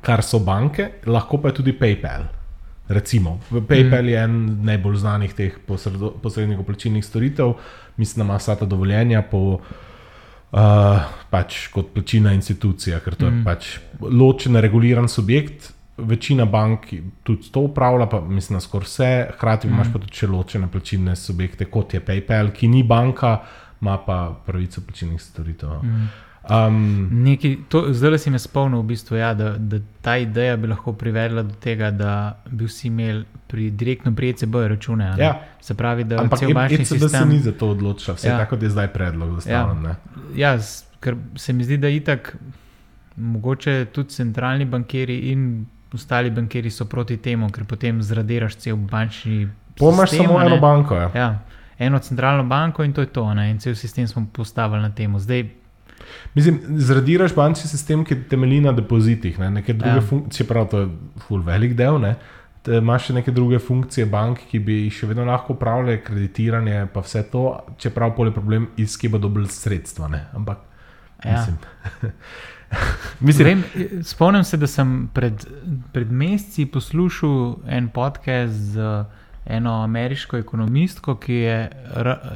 kar 0.02 0.24
so 0.24 0.40
banke, 0.40 0.90
lahko 1.06 1.42
pa 1.42 1.52
tudi 1.52 1.74
PayPal. 1.78 2.30
Recimo, 2.92 3.38
PayPal 3.50 4.04
mm. 4.04 4.10
je 4.10 4.24
en 4.24 4.40
najbolj 4.68 4.96
znanih 5.00 5.34
teh 5.34 5.54
posrednikov 5.68 6.66
plačilnih 6.68 7.06
storitev, 7.06 7.54
mislim, 7.98 8.20
da 8.20 8.26
ima 8.26 8.40
vsa 8.40 8.56
ta 8.60 8.66
dovoljenja 8.68 9.22
po, 9.22 9.62
uh, 10.52 11.12
pač 11.32 11.68
kot 11.72 11.94
plačilna 11.96 12.34
institucija, 12.36 13.00
ker 13.00 13.16
to 13.16 13.30
mm. 13.30 13.38
je 13.38 13.46
pač 13.46 13.70
ločen, 14.02 14.60
reguliran 14.60 15.08
subjekt. 15.08 15.72
Večina 16.02 16.46
bank 16.46 16.94
tudi 17.24 17.52
to 17.52 17.60
upravlja, 17.60 18.06
pa 18.06 18.22
mislim, 18.22 18.58
da 18.58 18.62
skoraj 18.62 18.86
vse. 18.86 19.28
Hkrati 19.36 19.68
mm. 19.68 19.74
imaš 19.74 19.94
pa 19.94 20.00
tudi 20.00 20.28
ločene 20.28 20.68
plačilne 20.72 21.16
subjekte, 21.16 21.66
kot 21.66 21.94
je 21.94 22.02
PayPal, 22.06 22.52
ki 22.52 22.68
ni 22.68 22.84
banka, 22.84 23.38
ima 23.82 23.98
pa 24.06 24.36
pravico 24.46 24.82
plačilnih 24.82 25.22
storitev. 25.22 25.70
Mm. 25.84 26.10
Um, 26.50 27.10
Neki, 27.12 27.58
to, 27.70 27.94
zdaj 27.94 28.18
si 28.18 28.32
me 28.34 28.40
spomnil, 28.40 28.82
v 28.82 28.86
bistvu, 28.86 29.16
ja, 29.16 29.34
da, 29.38 29.54
da 29.58 29.78
ta 30.02 30.18
ideja 30.18 30.58
bi 30.58 30.68
lahko 30.68 30.94
privedla 30.94 31.44
do 31.46 31.54
tega, 31.62 31.92
da 31.92 32.42
bi 32.50 32.66
vsi 32.66 32.88
imeli 32.88 33.26
pri, 33.48 33.70
direktno 33.70 34.16
pri 34.16 34.30
ECB 34.30 34.56
račune. 34.56 35.14
Ja. 35.20 35.36
Se 35.62 35.78
pravi, 35.78 36.04
da 36.04 36.18
Ampak 36.24 36.40
cel 36.40 36.54
bančni 36.54 36.86
sistem. 36.86 36.98
Ampak 36.98 37.14
ECB 37.14 37.22
se 37.22 37.36
ni 37.36 37.40
za 37.40 37.52
to 37.52 37.70
odločil, 37.70 38.16
vse 38.16 38.28
ja. 38.28 38.38
tako 38.38 38.58
je 38.62 38.70
zdaj 38.70 38.88
predlog. 38.94 39.38
Ja. 39.46 39.96
ja, 40.36 40.58
ker 41.00 41.16
se 41.36 41.54
mi 41.54 41.64
zdi, 41.64 41.78
da 41.78 41.90
itak, 41.90 42.34
mogoče 43.16 43.86
tudi 43.94 44.10
centralni 44.10 44.66
bankiri 44.66 45.20
in 45.32 45.66
ostali 45.94 46.32
bankiri 46.32 46.72
so 46.72 46.86
proti 46.86 47.18
temu, 47.18 47.50
ker 47.52 47.66
potem 47.68 48.02
zradiraš 48.04 48.56
cel 48.56 48.76
bančni. 48.76 49.48
Pomaž 49.80 50.14
samo 50.16 50.42
eno 50.42 50.60
banko. 50.62 50.96
Ja. 50.96 51.10
Ja, 51.16 51.30
eno 51.80 52.00
centralno 52.00 52.44
banko 52.44 52.84
in 52.84 52.94
to 52.94 53.02
je 53.02 53.08
to. 53.08 53.34
Ne? 53.34 53.50
In 53.52 53.60
cel 53.60 53.76
sistem 53.76 54.08
smo 54.08 54.26
postavili 54.34 54.82
na 54.82 54.92
temu. 54.96 55.20
Zdaj, 55.20 55.50
Mislim, 56.34 56.60
zradiraš 56.78 57.36
bančni 57.36 57.70
sistem, 57.70 58.06
ki 58.06 58.24
temelji 58.30 58.62
na 58.62 58.72
depozitih, 58.72 59.40
ne? 59.40 59.50
neke 59.52 59.74
druge 59.74 59.96
ja. 59.96 60.02
funkcije, 60.02 60.48
prav 60.48 60.68
to 60.72 60.80
je 60.80 60.88
full 61.28 61.44
velik 61.46 61.76
del. 61.78 62.00
Ne? 62.02 62.16
Imáš 62.68 63.10
še 63.10 63.18
neke 63.18 63.34
druge 63.34 63.60
funkcije 63.60 64.06
bank, 64.06 64.44
ki 64.52 64.60
bi 64.60 64.78
še 64.94 65.10
vedno 65.10 65.26
lahko 65.26 65.56
upravljali 65.56 66.02
kreditiranje, 66.06 66.86
pa 66.94 67.04
vse 67.06 67.24
to, 67.32 67.46
čeprav 67.82 68.16
pol 68.18 68.30
je 68.30 68.36
problem, 68.36 68.68
iz 68.78 68.98
kje 69.02 69.14
bo 69.16 69.22
dobil 69.22 69.48
sredstva. 69.50 70.10
Ne? 70.14 70.26
Ampak, 70.38 70.66
ja. 71.26 71.38
mislim. 71.38 71.58
mislim. 73.20 73.48
Vem, 73.48 73.64
spomnim 74.04 74.44
se, 74.44 74.58
da 74.58 74.68
sem 74.68 75.10
pred, 75.14 75.46
pred 75.94 76.12
meseci 76.12 76.66
poslušal 76.66 77.56
en 77.68 77.90
podcast 77.90 78.54
z 78.54 79.06
eno 79.46 79.84
ameriško 79.84 80.38
ekonomistko, 80.38 81.16
ki 81.16 81.34
je, 81.34 81.70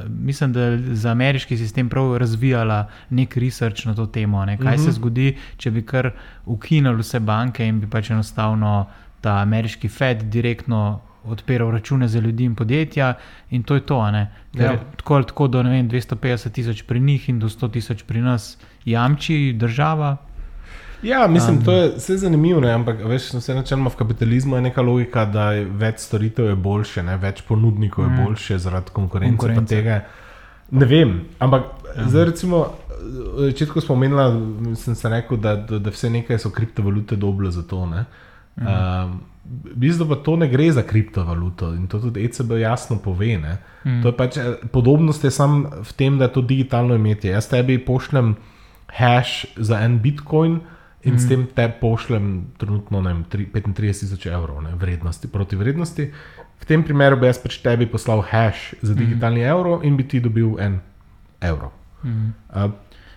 mislim, 0.08 0.52
da 0.52 0.78
za 0.94 1.10
ameriški 1.10 1.56
sistem 1.56 1.88
prav 1.88 2.16
razvijala 2.16 2.88
nek 3.10 3.36
research 3.36 3.86
na 3.86 3.94
to 3.94 4.06
temo. 4.06 4.44
Ne? 4.44 4.58
Kaj 4.58 4.66
uh 4.66 4.72
-huh. 4.72 4.84
se 4.84 4.90
mhm. 4.90 4.94
zgodi, 4.94 5.36
če 5.56 5.70
bi 5.70 5.82
kar 5.82 6.10
ukinili 6.46 6.96
vse 6.96 7.20
banke 7.20 7.66
in 7.66 7.80
bi 7.80 7.86
pač 7.86 8.10
enostavno 8.10 8.86
ta 9.20 9.38
ameriški 9.42 9.88
Fed 9.88 10.22
direktno 10.22 11.00
odpiral 11.28 11.70
račune 11.70 12.08
za 12.08 12.20
ljudi 12.20 12.44
in 12.44 12.54
podjetja, 12.54 13.14
in 13.50 13.62
to 13.62 13.74
je 13.74 13.80
to. 13.80 14.06
Ja. 14.54 14.76
Tako 14.96 15.14
ali 15.14 15.26
tako 15.26 15.48
do 15.48 15.62
vem, 15.62 15.90
250 15.90 16.52
tisoč 16.52 16.82
pri 16.82 17.00
njih 17.00 17.28
in 17.28 17.38
do 17.38 17.48
100 17.48 17.72
tisoč 17.72 18.02
pri 18.02 18.20
nas 18.20 18.58
jamči 18.84 19.52
država. 19.52 20.16
Ja, 21.02 21.26
mislim, 21.26 21.58
um, 21.58 21.64
to 21.64 21.72
je 21.72 21.92
vse 21.96 22.16
zanimivo, 22.16 22.60
ne? 22.60 22.72
ampak 22.72 23.04
veš, 23.04 23.32
vse 23.34 23.54
načeloma 23.54 23.90
v 23.90 23.96
kapitalizmu 23.96 24.56
je 24.56 24.62
neka 24.62 24.82
logika, 24.82 25.24
da 25.24 25.52
je 25.52 25.64
več 25.64 26.00
storitev 26.00 26.48
je 26.48 26.54
boljše, 26.54 27.02
ne? 27.02 27.16
več 27.16 27.42
ponudnikov 27.48 28.04
je 28.04 28.10
mm. 28.10 28.24
boljše 28.24 28.58
zaradi 28.58 28.90
konkurence. 28.92 29.36
konkurence. 29.36 30.00
Ne 30.70 30.86
vem, 30.86 31.20
ampak 31.38 31.70
ja. 31.96 32.08
zdaj 32.08 32.24
recimo. 32.32 32.66
Začetku 33.36 33.80
smo 33.80 33.94
omenili, 33.94 34.74
sem 34.76 34.94
se 34.98 35.08
rekel, 35.08 35.38
da, 35.38 35.52
da, 35.56 35.78
da 35.78 35.90
vse 35.94 36.08
nekaj 36.10 36.40
so 36.42 36.50
kriptovalute 36.50 37.16
dobre 37.16 37.50
za 37.50 37.62
to. 37.62 37.84
Mhm. 37.86 38.06
Um, 38.56 39.20
Bistvo 39.76 40.08
pa 40.10 40.16
to 40.26 40.34
ne 40.36 40.48
gre 40.50 40.72
za 40.74 40.82
kriptovaluto 40.82 41.68
in 41.74 41.84
to 41.86 42.00
tudi 42.02 42.24
ECB 42.24 42.56
jasno 42.58 42.96
pove. 42.98 43.36
Mm. 43.38 44.02
Pač, 44.18 44.36
eh, 44.36 44.56
podobnost 44.72 45.24
je 45.24 45.30
samo 45.30 45.70
v 45.86 45.92
tem, 45.94 46.18
da 46.18 46.26
je 46.26 46.32
to 46.32 46.42
digitalno 46.42 46.96
imetje. 46.98 47.30
Jaz 47.30 47.46
tebi 47.46 47.78
pošljem 47.78 48.34
hash 48.90 49.46
za 49.54 49.78
en 49.86 50.00
bitcoin, 50.02 50.58
in 51.06 51.14
mm. 51.14 51.18
s 51.18 51.28
tem 51.28 51.46
te 51.46 51.68
pošljem 51.80 52.26
trenutno 52.58 53.00
vem, 53.00 53.22
35 53.30 54.00
tisoč 54.00 54.26
evrov 54.26 54.58
ne, 54.64 54.74
vrednosti, 54.74 55.30
proti 55.30 55.56
vrednosti. 55.56 56.10
V 56.56 56.66
tem 56.66 56.82
primeru 56.82 57.18
bi 57.20 57.30
jaz 57.30 57.38
pač 57.38 57.60
tebi 57.62 57.86
poslal 57.86 58.24
hash 58.26 58.74
za 58.82 58.92
mhm. 58.94 58.98
digitalni 58.98 59.44
mm. 59.44 59.50
evro 59.52 59.80
in 59.86 59.96
bi 59.96 60.08
ti 60.08 60.20
dobil 60.20 60.56
en 60.58 60.80
evro. 61.40 61.70
Mm. 62.02 62.32
Uh, 62.50 62.72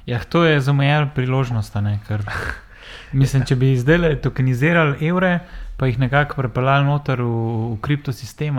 ja, 0.06 0.22
to 0.22 0.44
je 0.46 0.60
za 0.62 0.74
moje 0.74 1.10
priložnost. 1.16 1.74
Mislim, 3.12 3.46
če 3.46 3.56
bi 3.56 3.74
zdaj 3.78 4.16
tokenizirali 4.22 5.08
evre, 5.08 5.40
pa 5.80 5.88
jih 5.88 6.00
nekako 6.00 6.36
prepeljali 6.36 6.86
noter 6.86 7.22
v, 7.22 7.28
v 7.72 7.78
kriptosistem, 7.82 8.58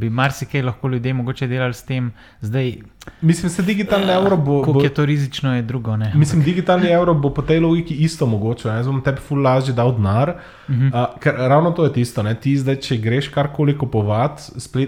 bi 0.00 0.08
marsikaj 0.10 0.62
lahko 0.62 0.88
ljudje 0.88 1.14
mogoče 1.14 1.46
delali 1.46 1.74
s 1.74 1.84
tem. 1.84 2.12
Zdaj, 2.40 2.72
mislim, 3.20 3.52
da 3.56 3.62
digitalni 3.62 4.12
evro 4.12 4.36
bo. 4.36 4.62
Kako 4.62 4.82
je 4.82 4.94
to 4.94 5.04
rizično, 5.04 5.56
je 5.56 5.62
drugo. 5.62 5.96
Ne? 5.96 6.12
Mislim, 6.14 6.42
digitalni 6.42 6.88
evro 6.88 7.14
bo 7.14 7.30
po 7.34 7.42
tej 7.42 7.60
logiki 7.60 7.94
isto 7.94 8.26
mogoče. 8.26 8.68
Jaz 8.68 8.88
bom 8.88 9.02
tebi 9.04 9.20
ful 9.20 9.42
lažje 9.44 9.74
dal 9.74 9.92
denar. 9.96 10.34
Uh 10.68 10.74
-huh. 10.74 10.88
uh, 10.88 11.20
ker 11.20 11.34
ravno 11.34 11.70
to 11.70 11.84
je 11.84 11.92
tisto. 11.92 12.22
Ne? 12.22 12.34
Ti 12.34 12.56
zdaj, 12.56 12.76
če 12.76 12.96
greš 12.96 13.28
karkoli 13.28 13.78
kupovati, 13.78 14.42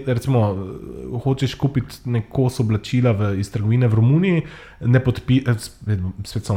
recimo, 0.07 0.57
hočeš 1.23 1.53
kupiti 1.55 1.95
neko 2.05 2.49
oblačila 2.59 3.33
iz 3.37 3.51
trgovine 3.51 3.87
v 3.87 3.93
Romuniji, 3.93 4.41
ne, 4.79 4.99
podpi, 4.99 5.43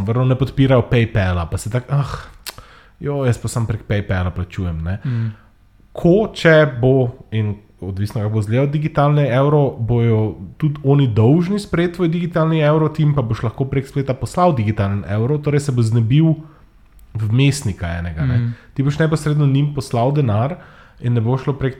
vrlo, 0.07 0.25
ne 0.25 0.35
podpirajo 0.35 0.83
PayPal, 0.91 1.49
pa 1.51 1.59
se 1.59 1.71
tako. 1.71 1.95
Ah, 1.95 2.38
jo, 3.01 3.23
jaz 3.27 3.39
pa 3.39 3.49
sem 3.49 3.67
prek 3.67 3.87
PayPala 3.89 4.33
plačujem. 4.35 4.83
Mm. 5.05 5.31
Ko, 5.99 6.29
če 6.35 6.55
bo, 6.81 6.95
in 7.35 7.55
odvisno, 7.81 8.21
kako 8.21 8.35
bo 8.35 8.43
zgledal 8.43 8.71
digitalni 8.73 9.27
evro, 9.31 9.63
bojo 9.79 10.23
tudi 10.59 10.81
oni 10.85 11.09
dolžni 11.15 11.61
sprejeti 11.63 11.95
tvoj 11.95 12.11
digitalni 12.11 12.61
evro, 12.67 12.89
tim 12.89 13.15
pa 13.15 13.23
boš 13.23 13.45
lahko 13.47 13.69
prek 13.71 13.87
spleta 13.89 14.15
poslal 14.19 14.55
digitalni 14.59 15.07
evro, 15.15 15.39
torej 15.39 15.69
se 15.69 15.75
bo 15.75 15.83
znebil 15.83 16.35
vmesnika 17.19 17.99
enega. 17.99 18.27
Mm. 18.27 18.53
Ti 18.75 18.83
boš 18.83 18.99
neposredno 18.99 19.47
njim 19.47 19.73
poslal 19.75 20.13
denar. 20.15 20.59
In 20.99 21.15
ne 21.15 21.21
bo 21.23 21.37
šlo 21.39 21.53
prek, 21.55 21.77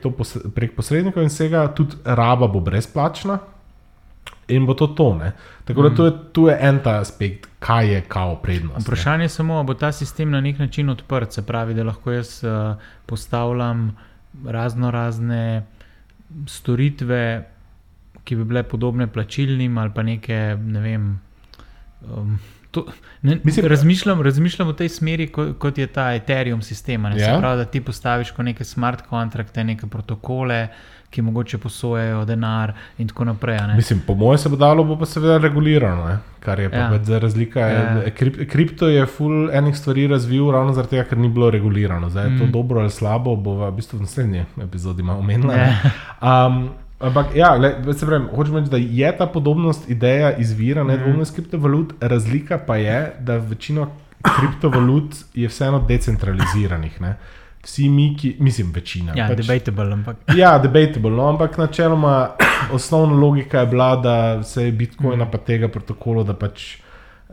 prek 0.55 0.77
posrednikov, 0.77 1.25
in 1.25 1.31
vsega, 1.31 1.65
tudi 1.75 1.97
raba 2.05 2.47
bo 2.47 2.61
brezplačna, 2.63 3.41
in 4.49 4.65
bo 4.65 4.73
to 4.73 4.87
tone. 4.87 5.31
Tako 5.65 5.81
da 5.81 5.89
mm. 5.89 5.95
to 5.95 6.05
je, 6.05 6.11
tu 6.33 6.47
je 6.47 6.57
en 6.61 6.79
ta 6.83 6.99
aspekt, 6.99 7.47
kaj 7.59 7.93
je 7.93 8.01
kao 8.01 8.35
prednost. 8.35 8.87
Vprašanje 8.87 9.23
je 9.23 9.29
samo, 9.29 9.57
ali 9.57 9.65
bo 9.65 9.73
ta 9.73 9.91
sistem 9.91 10.31
na 10.31 10.41
nek 10.41 10.59
način 10.59 10.89
odprt, 10.89 11.33
se 11.33 11.45
pravi, 11.45 11.73
da 11.73 11.83
lahko 11.83 12.11
jaz 12.11 12.43
uh, 12.43 12.75
postavljam 13.05 13.97
razno 14.45 14.91
razne 14.91 15.65
storitve, 16.47 17.49
ki 18.23 18.35
bi 18.35 18.43
bile 18.45 18.63
podobne 18.63 19.07
plačilnim 19.07 19.77
ali 19.77 19.91
pa 19.95 20.03
neke, 20.03 20.57
ne 20.61 20.79
vem. 20.79 21.19
Um, 22.01 22.39
To, 22.71 22.85
ne, 23.21 23.39
Mislim, 23.43 23.65
razmišljam, 23.65 24.21
razmišljam 24.21 24.67
v 24.67 24.73
tej 24.77 24.89
smeri, 24.89 25.25
kot, 25.33 25.55
kot 25.57 25.77
je 25.77 25.87
ta 25.87 26.11
Ethereum 26.13 26.61
sistem. 26.61 27.01
Ne, 27.01 27.17
ja. 27.17 27.39
pravi, 27.39 27.57
da 27.57 27.65
ti 27.65 27.81
postaviš 27.81 28.33
neke 28.37 28.63
smart 28.63 29.01
kontrakte, 29.09 29.63
neke 29.63 29.87
protokole, 29.87 30.67
ki 31.09 31.21
mogoče 31.21 31.57
posojajo 31.57 32.25
denar 32.25 32.73
in 32.97 33.07
tako 33.07 33.25
naprej. 33.25 33.59
Mislim, 33.75 34.01
po 34.07 34.15
mojem 34.15 34.37
se 34.37 34.49
bo 34.49 34.55
dalo, 34.55 34.83
bo 34.83 34.97
pa 34.99 35.05
seveda 35.05 35.37
regulirano, 35.37 36.07
ne? 36.07 36.17
kar 36.39 36.59
je 36.59 36.69
pa 36.69 36.77
ja. 36.77 36.99
za 37.03 37.19
razlika. 37.19 37.59
Ja. 37.59 38.11
Krip, 38.15 38.49
kripto 38.49 38.87
je 38.87 39.05
full 39.05 39.49
enih 39.53 39.77
stvari 39.77 40.07
razvil 40.07 40.51
ravno 40.51 40.73
zaradi 40.73 40.89
tega, 40.89 41.03
ker 41.09 41.17
ni 41.17 41.29
bilo 41.29 41.49
regulirano. 41.49 42.09
Zdaj 42.09 42.25
je 42.25 42.29
mm. 42.29 42.39
to 42.39 42.45
dobro 42.45 42.79
ali 42.79 42.91
slabo, 42.91 43.35
bo 43.35 43.55
v 43.55 43.71
bistvu 43.71 43.97
v 43.97 44.01
naslednji 44.01 44.45
epizodi 44.63 45.03
malo 45.03 45.19
omenjeno. 45.19 45.53
Ja. 45.53 45.73
Um, 46.21 46.69
Ampak, 46.99 47.35
ja, 47.35 47.53
le, 47.55 47.93
se 47.95 48.05
pravi, 48.05 48.25
hočem 48.35 48.55
reči, 48.57 48.69
da 48.69 48.77
je 48.77 49.11
ta 49.17 49.27
podobnost 49.27 49.89
ideja 49.89 50.33
izvira 50.35 50.83
nedvomno 50.83 51.23
iz 51.23 51.31
kriptovalut, 51.31 51.93
razlika 52.01 52.57
pa 52.67 52.75
je, 52.75 52.97
da 53.19 53.37
večina 53.37 53.87
kriptovalut 54.39 55.15
je 55.33 55.47
vseeno 55.47 55.79
decentraliziranih. 55.87 57.01
Ne? 57.01 57.15
Vsi 57.63 57.89
mi, 57.89 58.15
ki, 58.17 58.35
mislim, 58.39 58.71
večina. 58.71 59.13
Ja, 59.15 59.27
pač, 59.27 59.41
debatable, 59.43 59.93
ampak. 59.93 60.17
Ja, 60.35 60.53
debatable, 60.59 61.11
no, 61.11 61.27
ampak 61.29 61.57
načeloma 61.57 62.35
osnovna 62.77 63.15
logika 63.19 63.59
je 63.59 63.67
bila, 63.67 63.95
da 63.95 64.43
se 64.43 64.65
je 64.65 64.71
Bitcoin 64.71 65.25
pa 65.31 65.37
tega 65.37 65.67
protokola, 65.67 66.23
da 66.23 66.33
pač 66.33 66.77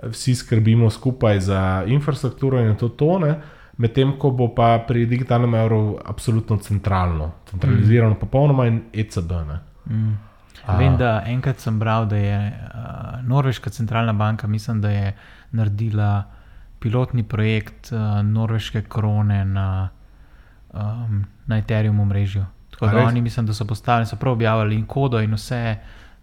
vsi 0.02 0.34
skrbimo 0.34 0.90
skupaj 0.90 1.40
za 1.40 1.84
infrastrukturo 1.86 2.60
in 2.60 2.74
to 2.76 2.88
tone. 2.88 3.34
Medtem 3.76 4.14
ko 4.18 4.30
bo 4.30 4.48
pa 4.54 4.78
pri 4.88 5.06
digitalnem 5.06 5.54
evru 5.54 5.98
absolutno 6.04 6.56
centralno, 6.56 7.32
centralizirano, 7.50 8.14
mm. 8.14 8.20
popolnoma 8.20 8.66
in 8.66 8.80
ECB. 8.92 9.32
Mm. 9.90 10.14
Vem, 10.78 10.96
da 10.96 11.22
enkrat 11.26 11.60
sem 11.60 11.78
bral, 11.78 12.06
da 12.08 12.16
je 12.16 12.38
uh, 12.38 13.28
Norveška 13.28 13.70
centralna 13.70 14.12
banka, 14.12 14.46
mislim, 14.46 14.80
da 14.80 14.90
je 14.90 15.12
naredila 15.52 16.24
pilotni 16.80 17.22
projekt 17.22 17.92
uh, 17.92 18.24
norveške 18.24 18.82
krone 18.88 19.44
na, 19.44 19.88
um, 20.76 21.24
na 21.46 21.58
Ethereum 21.58 22.00
omrežju. 22.00 22.44
Tako 22.70 22.86
da 22.86 22.98
oni, 22.98 23.20
mislim, 23.20 23.46
da 23.46 23.54
so 23.54 23.64
postavili, 23.64 24.06
so 24.06 24.16
prav 24.16 24.32
objavili 24.32 24.74
in 24.74 24.86
kodo 24.86 25.20
in 25.20 25.34
vse. 25.34 25.76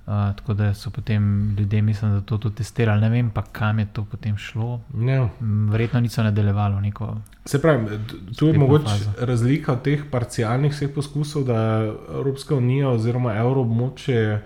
Uh, 0.06 0.14
tako 0.36 0.54
da 0.54 0.74
so 0.74 0.90
potem 0.90 1.56
ljudje, 1.60 1.82
mislim, 1.82 2.12
da 2.12 2.22
to 2.22 2.38
tudi 2.38 2.56
testirali. 2.56 3.02
Ne 3.02 3.10
vem 3.10 3.30
pa, 3.30 3.42
kam 3.42 3.80
je 3.80 3.86
to 3.86 4.06
potem 4.06 4.38
šlo. 4.38 4.82
Ja. 5.08 5.30
Verjetno 5.70 6.00
niso 6.00 6.24
nadaljevali 6.24 6.82
neko. 6.82 7.18
Se 7.46 7.62
pravi, 7.62 8.00
tu 8.38 8.48
je 8.48 8.58
mogoče 8.60 8.92
razlika 9.20 9.74
v 9.74 9.80
teh 9.84 10.04
parcialnih 10.12 10.72
vseh 10.72 10.92
poskusov, 10.96 11.44
da 11.44 11.86
Evropska 12.14 12.56
unija 12.56 12.90
oziroma 12.90 13.36
evroobmoče. 13.36 14.40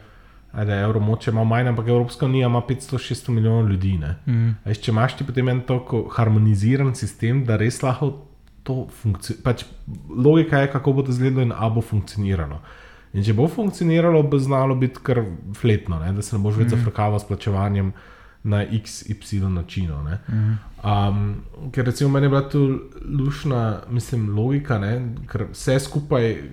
Da 0.53 0.73
je 0.73 0.83
evromoče 0.83 1.31
malo 1.31 1.45
manj, 1.45 1.67
ampak 1.67 1.87
Evropska 1.87 2.25
unija 2.25 2.47
ima 2.47 2.61
500-600 2.69 3.29
milijonov 3.29 3.69
ljudi. 3.69 3.99
Mm. 4.25 4.49
Eš, 4.65 4.79
če 4.81 4.91
imaš 4.91 5.17
ti 5.17 5.25
potem 5.25 5.49
en 5.49 5.61
tako 5.61 6.07
harmoniziran 6.15 6.95
sistem, 6.95 7.43
da 7.45 7.57
res 7.57 7.81
lahko 7.83 8.26
to 8.67 8.81
funkcionira. 9.01 9.43
Pač 9.45 9.63
logika 10.11 10.61
je, 10.63 10.71
kako 10.71 10.93
bo 10.93 11.07
to 11.07 11.15
izgledalo 11.15 11.47
in 11.47 11.55
ali 11.55 11.75
bo 11.75 11.81
funkcioniralo. 11.81 12.59
In 13.15 13.23
če 13.23 13.33
bo 13.33 13.47
funkcioniralo, 13.47 14.21
bo 14.27 14.39
znalo 14.39 14.75
biti 14.75 15.01
kar 15.03 15.23
fletno, 15.55 15.99
ne? 16.03 16.11
da 16.13 16.21
se 16.21 16.35
ne 16.35 16.43
boš 16.43 16.59
več 16.59 16.67
mm. 16.67 16.75
zafrkaval 16.75 17.21
s 17.23 17.29
plačevanjem 17.29 17.93
na 18.47 18.61
XY 18.63 19.49
načinov. 19.51 20.03
Mm. 20.27 20.57
Um, 20.83 21.23
ker 21.73 21.87
recimo 21.87 22.11
meni 22.13 22.27
je 22.27 22.29
bila 22.29 22.43
tu 22.49 22.61
lušna, 23.01 23.63
mislim, 23.89 24.29
logika, 24.35 24.77
ne? 24.79 24.93
ker 25.31 25.47
vse 25.51 25.79
skupaj 25.87 26.29
eh, 26.31 26.43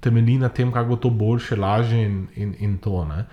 temelji 0.00 0.38
na 0.38 0.48
tem, 0.48 0.72
kako 0.72 0.94
bo 0.94 1.00
to 1.08 1.10
boljše, 1.10 1.56
lažje 1.56 2.04
in, 2.04 2.22
in, 2.36 2.54
in 2.60 2.78
to. 2.78 3.04
Ne? 3.08 3.26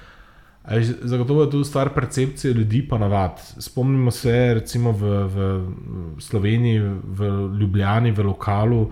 Zagotovo 1.02 1.44
je 1.44 1.50
to 1.50 1.64
stvar 1.64 1.90
percepcije 1.94 2.54
ljudi, 2.54 2.86
pa 2.88 2.98
navad. 2.98 3.42
Spomnimo 3.60 4.12
se, 4.12 4.54
recimo 4.54 4.92
v, 4.92 5.10
v 5.28 5.38
Sloveniji, 6.20 6.80
v 7.04 7.32
Ljubljani, 7.60 8.12
v 8.12 8.24
lokalu 8.24 8.86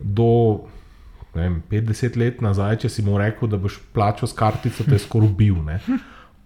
do 0.00 0.60
vem, 1.34 1.62
50 1.70 2.16
let 2.18 2.40
nazaj, 2.44 2.82
če 2.84 2.92
si 2.92 3.04
mu 3.06 3.18
rekel, 3.20 3.50
da 3.50 3.60
boš 3.60 3.78
plačal 3.94 4.30
s 4.30 4.36
kartico, 4.36 4.86
te 4.86 4.96
je 4.96 5.04
skoraj 5.04 5.34
bil. 5.38 5.60
Ne? 5.66 5.78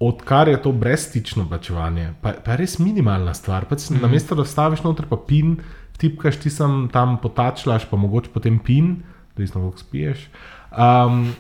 Odkar 0.03 0.51
je 0.51 0.59
to 0.63 0.73
brezstično 0.75 1.47
plačevanje, 1.49 2.13
pa, 2.23 2.35
pa 2.43 2.57
je 2.57 2.65
res 2.65 2.79
minimalna 2.83 3.35
stvar. 3.39 3.69
Pač 3.71 3.89
mm 3.89 3.97
-hmm. 3.97 4.03
Na 4.03 4.09
mesto, 4.09 4.35
da 4.35 4.45
staviš 4.45 4.83
noter 4.83 5.07
pa 5.07 5.17
pin, 5.17 5.57
tipkaš 5.99 6.37
ti 6.37 6.51
sem 6.51 6.89
tam 6.93 7.19
potačlaš, 7.23 7.87
pa 7.91 7.97
mogoče 7.97 8.31
potem 8.35 8.59
pin, 8.59 8.97
da 9.37 9.43
izno 9.43 9.71
kako 9.71 9.79
spiješ. 9.79 10.29
Um, 10.73 11.35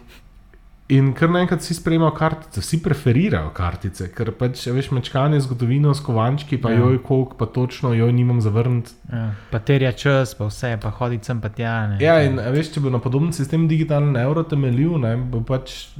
In 0.90 1.12
kar 1.14 1.30
naenkrat 1.30 1.62
vsi 1.62 1.76
sprejemajo 1.78 2.10
kartice, 2.16 2.60
vsi 2.60 2.80
preferirajo 2.82 3.52
kartice, 3.54 4.08
ker 4.12 4.32
pač 4.36 4.64
veš 4.74 4.90
mečkanje 4.92 5.38
zgodovino 5.44 5.94
s 5.94 6.02
kovančki, 6.04 6.58
pa 6.60 6.72
ja. 6.72 6.80
joj, 6.82 6.98
koliko 7.06 7.38
pa 7.38 7.46
točno, 7.46 7.92
joj, 7.94 8.10
nimam 8.12 8.40
zavrniti. 8.42 8.96
Ja. 9.12 9.28
Pa 9.52 9.60
terja 9.62 9.92
čas, 9.96 10.34
pa 10.34 10.50
vse, 10.50 10.74
pa 10.82 10.90
hoditi 10.98 11.30
sem 11.30 11.40
pa 11.40 11.52
tja. 11.54 11.76
Ne. 11.92 12.00
Ja, 12.02 12.18
in 12.26 12.40
veš, 12.52 12.74
če 12.74 12.82
bo 12.82 12.90
na 12.92 13.00
podoben 13.00 13.30
sistem 13.32 13.68
digitalni 13.70 14.18
evro 14.20 14.42
temeljil, 14.42 14.98
ne, 15.00 15.14
bo 15.16 15.44
pač, 15.46 15.92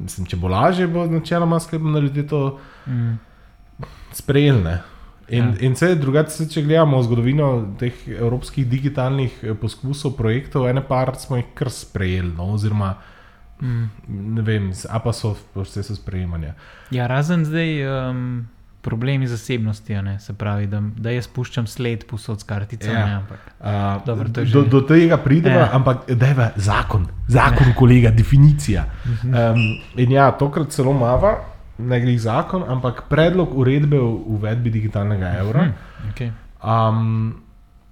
mislim, 0.00 0.26
če 0.30 0.40
bo 0.40 0.50
lažje, 0.50 0.88
bo 0.90 1.04
načeloma 1.10 1.60
sklepno 1.60 1.92
narediti 1.98 2.26
to 2.32 2.42
mm. 2.88 3.12
sprejelne. 4.18 4.80
In, 5.30 5.52
ja. 5.52 5.60
in 5.68 5.76
vse 5.78 5.92
drugače, 6.00 6.48
če 6.50 6.64
gledamo 6.66 6.98
zgodovino 7.06 7.52
teh 7.78 7.94
evropskih 8.16 8.66
digitalnih 8.66 9.38
eh, 9.44 9.54
poskusov, 9.54 10.16
projektov, 10.18 10.66
ene 10.66 10.82
par 10.82 11.12
smo 11.20 11.38
jih 11.38 11.52
kar 11.54 11.70
sprejeli. 11.70 12.32
No, 12.34 12.50
oziroma, 12.56 12.96
Mm. 13.60 13.90
Ne 14.36 14.42
vem, 14.42 14.70
a 14.88 14.98
pa 14.98 15.12
so 15.12 15.34
vse 15.54 15.82
so 15.82 15.96
sprejemanja. 15.96 16.54
Ja, 16.90 17.06
razen 17.06 17.44
zdaj 17.44 17.84
um, 17.86 18.24
problemi 18.80 19.28
zasebnosti, 19.28 19.96
se 20.18 20.32
pravi, 20.32 20.66
da, 20.66 20.80
da 20.96 21.10
jaz 21.10 21.28
puščam 21.28 21.66
sled 21.66 22.06
posod 22.08 22.40
s 22.40 22.48
karticami. 22.48 22.96
Ja. 22.96 23.20
Uh, 23.60 24.06
Dobar, 24.06 24.28
do, 24.28 24.64
do 24.64 24.80
tega 24.88 25.18
pridemo, 25.20 25.58
ja. 25.58 25.68
ampak 25.76 26.08
da 26.08 26.26
je 26.26 26.50
zakon, 26.56 27.06
zakon, 27.28 27.68
ja. 27.68 27.76
kolega, 27.76 28.10
definicija. 28.10 28.86
Um, 29.24 29.60
in 29.96 30.16
ja, 30.16 30.30
tokrat 30.32 30.72
celo 30.72 30.96
mava. 30.96 31.36
Ne 31.80 31.96
gre 32.00 32.12
zakon, 32.20 32.66
ampak 32.68 33.06
predlog 33.08 33.54
uredbe 33.56 33.96
o 33.96 34.10
uvedbi 34.34 34.68
digitalnega 34.70 35.30
evra. 35.40 35.62
Hmm, 35.64 36.10
okay. 36.10 36.32
um, 36.60 37.40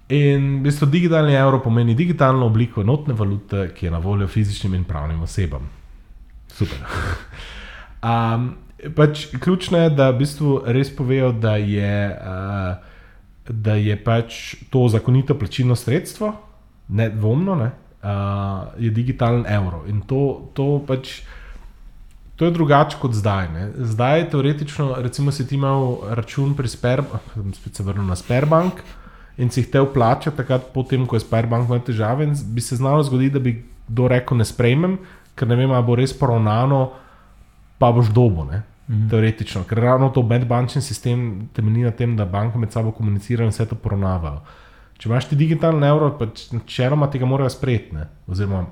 In 0.09 0.57
v 0.57 0.61
bistvu 0.65 0.87
digitalni 0.89 1.35
evro 1.37 1.59
pomeni 1.61 1.93
digitalno 1.93 2.47
obliko 2.49 2.81
notne 2.83 3.13
valute, 3.13 3.67
ki 3.77 3.85
je 3.85 3.91
na 3.93 3.99
voljo 4.01 4.27
fizičnim 4.27 4.73
in 4.73 4.83
pravnim 4.83 5.21
osebam. 5.21 5.69
Super. 6.49 6.79
um, 8.09 8.47
pač 8.97 9.27
ključno 9.37 9.83
je, 9.83 9.91
da 9.93 10.09
v 10.09 10.23
bistvu 10.23 10.55
res 10.65 10.89
povejo, 10.95 11.29
da 11.31 11.59
je, 11.61 11.93
uh, 12.09 13.51
da 13.53 13.77
je 13.77 13.97
pač 14.03 14.55
to 14.73 14.87
zakonito 14.89 15.37
plačilno 15.37 15.77
sredstvo, 15.77 16.33
nedvomno, 16.89 17.55
ne, 17.61 17.69
uh, 18.01 18.73
je 18.81 18.89
digitalen 18.89 19.45
evro. 19.45 19.83
In 19.87 20.01
to, 20.01 20.49
to 20.57 20.79
pač. 20.87 21.19
To 22.39 22.47
je 22.47 22.55
drugače 22.55 22.97
kot 23.01 23.11
zdaj. 23.13 23.49
Ne. 23.51 23.63
Zdaj 23.93 24.19
je 24.19 24.27
teoretično, 24.31 24.93
recimo, 25.03 25.31
si 25.31 25.43
ti 25.45 25.57
imel 25.59 25.97
račun 26.15 26.53
pri 26.55 26.71
Sperbanku, 26.71 27.43
spet 27.53 27.75
se 27.75 27.83
vrnil 27.83 28.05
na 28.07 28.15
Sperbank, 28.15 28.79
uh, 28.79 28.98
in 29.39 29.49
si 29.49 29.63
jih 29.63 29.69
te 29.71 29.81
vplača, 29.81 30.33
takrat, 30.35 30.69
potem, 30.73 31.05
ko 31.07 31.15
je 31.15 31.23
Spiderbank 31.23 31.69
imel 31.69 31.83
težave, 31.87 32.27
bi 32.27 32.61
se 32.61 32.75
znalo 32.75 33.03
zgoditi, 33.07 33.33
da 33.37 33.39
bi 33.43 33.55
kdo 33.87 34.09
rekel: 34.11 34.37
Ne 34.37 34.45
sprejmem, 34.45 34.97
ker 35.35 35.47
ne 35.47 35.55
vem, 35.55 35.71
ali 35.71 35.87
bo 35.87 35.95
res 35.95 36.13
poravnano, 36.13 36.81
pa 37.79 37.91
boš 37.95 38.11
dobo. 38.15 38.45
Ne? 38.49 38.63
Mhm. 38.89 39.07
Teoretično, 39.09 39.63
ker 39.69 39.79
ravno 39.85 40.09
to 40.09 40.23
medbančni 40.25 40.81
sistem 40.81 41.49
temelji 41.53 41.85
na 41.87 41.91
tem, 41.91 42.17
da 42.17 42.25
banke 42.25 42.57
med 42.57 42.73
sabo 42.73 42.91
komunicirajo 42.91 43.47
in 43.47 43.55
vse 43.55 43.67
to 43.69 43.77
poravnavajo. 43.79 44.41
Če 44.99 45.07
imaš 45.07 45.29
ti 45.29 45.37
digitalni 45.39 45.87
evro, 45.87 46.11
pa 46.19 46.27
čeloma 46.67 47.07
tega 47.07 47.25
morajo 47.29 47.49
sprejeti. 47.53 48.01
Oziroma, 48.27 48.65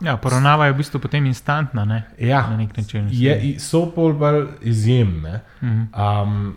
ja, 0.00 0.16
poravnavajo 0.16 0.72
v 0.72 0.78
bistvu 0.78 1.00
potem 1.00 1.26
instantno. 1.26 1.84
Ne? 1.84 2.04
Ja, 2.18 2.46
na 2.50 2.56
nek 2.56 2.76
način. 2.76 3.08
Je, 3.12 3.56
so 3.60 3.86
pol 3.92 4.14
bolj 4.16 4.46
izjemne. 4.64 5.40
Um, 5.60 6.54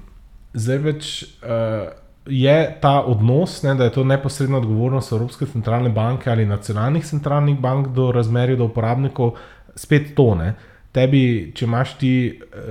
zdaj 0.54 0.80
več. 0.86 1.12
Uh, 1.44 1.90
je 2.30 2.78
ta 2.82 3.02
odnos, 3.02 3.64
ne, 3.64 3.76
da 3.76 3.84
je 3.84 3.92
to 3.92 4.04
neposredna 4.04 4.58
odgovornost 4.58 5.12
Evropske 5.12 5.46
centralne 5.46 5.90
banke 5.90 6.32
ali 6.32 6.46
nacionalnih 6.46 7.06
centralnih 7.06 7.60
bank 7.60 7.88
do 7.88 8.12
razmerja 8.12 8.56
do 8.56 8.66
uporabnikov, 8.66 9.36
spet 9.76 10.16
to 10.16 10.36
ne. 10.36 10.54
Tebi, 10.92 11.52
če 11.56 11.66
imaš 11.66 11.92
ti 12.02 12.14
eh, 12.30 12.70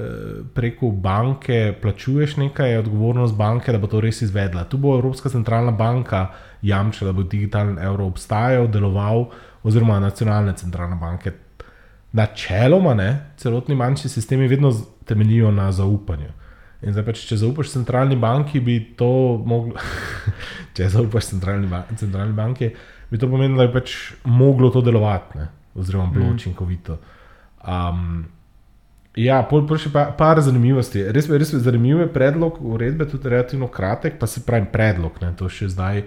preko 0.54 0.90
banke, 0.90 1.74
plačuješ 1.82 2.36
nekaj, 2.36 2.72
je 2.72 2.78
odgovornost 2.78 3.36
banke, 3.38 3.72
da 3.72 3.78
bo 3.78 3.86
to 3.86 4.00
res 4.02 4.22
izvedla. 4.22 4.64
Tu 4.64 4.78
bo 4.78 4.96
Evropska 4.98 5.30
centralna 5.30 5.70
banka 5.70 6.26
jamčila, 6.62 7.12
da 7.12 7.16
bo 7.16 7.22
digitalni 7.22 7.78
evro 7.82 8.08
obstajal, 8.10 8.66
deloval, 8.74 9.28
oziroma 9.62 10.00
nacionalne 10.02 10.56
centralne 10.58 10.98
banke. 10.98 11.32
Načeloma, 12.12 12.94
ne, 12.94 13.08
celotni 13.36 13.76
bančni 13.76 14.10
sistemi 14.10 14.48
vedno 14.48 14.72
temeljijo 15.06 15.50
na 15.54 15.70
zaupanju. 15.72 16.32
In 16.86 16.94
zdaj, 16.94 17.04
pač, 17.08 17.24
če 17.26 17.40
zaupaš 17.40 17.72
centralni 17.72 18.14
banki, 18.20 18.60
bi 18.62 18.78
to 18.98 19.10
moglo. 19.48 19.80
če 20.78 20.86
zaupaš 20.94 21.32
centralni, 21.32 21.66
ba 21.70 21.82
centralni 21.98 22.36
banki, 22.36 22.70
bi 23.10 23.18
to 23.18 23.30
pomenilo, 23.30 23.58
da 23.58 23.66
bi 23.66 23.80
pač 23.80 23.94
moglo 24.30 24.70
to 24.74 24.82
delovati, 24.86 25.40
ne? 25.40 25.48
oziroma 25.78 26.10
bilo 26.14 26.26
mm. 26.26 26.36
učinkovito. 26.38 26.98
Um, 27.66 28.26
ja, 29.18 29.40
pol 29.50 29.66
še 29.78 29.90
pa, 29.94 30.08
par 30.18 30.38
zanimivosti. 30.42 31.02
Res, 31.14 31.26
res 31.30 31.52
je 31.54 31.60
zanimiv 31.62 32.04
predlog 32.14 32.58
uredbe, 32.62 33.06
tudi 33.10 33.30
relativno 33.30 33.68
kratek, 33.70 34.18
pa 34.18 34.30
se 34.30 34.44
pravi 34.46 34.70
predlog, 34.72 35.18
ne? 35.22 35.32
to 35.38 35.50
še 35.50 35.70
zdaj. 35.74 36.04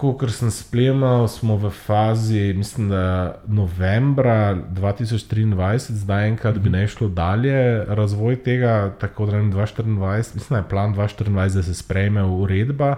Kot 0.00 0.22
sem 0.32 0.48
spremljal, 0.48 1.26
smo 1.28 1.58
v 1.60 1.68
fazi, 1.70 2.54
mislim, 2.56 2.88
da 2.88 3.34
novembra 3.46 4.54
2023, 4.72 5.92
zdaj 5.92 6.28
enkrat 6.28 6.58
bi 6.58 6.70
ne 6.72 6.86
šlo 6.88 7.08
dalje 7.08 7.84
razvoj 7.84 8.38
tega, 8.42 8.94
tako 9.00 9.26
da 9.26 9.42
ne 9.42 9.52
2024, 9.52 10.34
mislim, 10.34 10.48
da 10.48 10.56
je 10.56 10.68
plan 10.68 10.94
2024, 10.94 11.54
da 11.54 11.62
se 11.62 11.74
sprejme 11.74 12.24
uredba, 12.24 12.94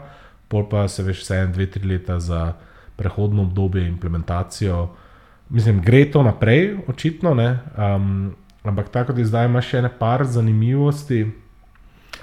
pol 0.48 0.68
pa 0.68 0.86
se 0.88 1.02
veš 1.02 1.24
vse 1.24 1.40
en, 1.42 1.52
dve, 1.52 1.66
tri 1.66 1.88
leta 1.88 2.20
za 2.20 2.52
prehodno 2.96 3.42
obdobje 3.42 3.88
implementacijo. 3.88 4.88
mislim, 5.48 5.82
gre 5.82 6.10
to 6.10 6.22
naprej, 6.22 6.76
očitno. 6.86 7.30
Um, 7.30 8.34
ampak 8.62 8.88
tako 8.88 9.12
da 9.12 9.24
zdaj 9.24 9.46
imaš 9.46 9.66
še 9.68 9.78
ene 9.78 9.90
par 9.98 10.24
zanimivosti. 10.24 11.26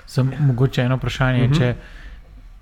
Sem 0.06 0.32
mogoče 0.40 0.82
eno 0.82 0.96
vprašanje. 0.96 1.44
Uh 1.44 1.50
-huh. 1.50 1.58
če, 1.58 1.76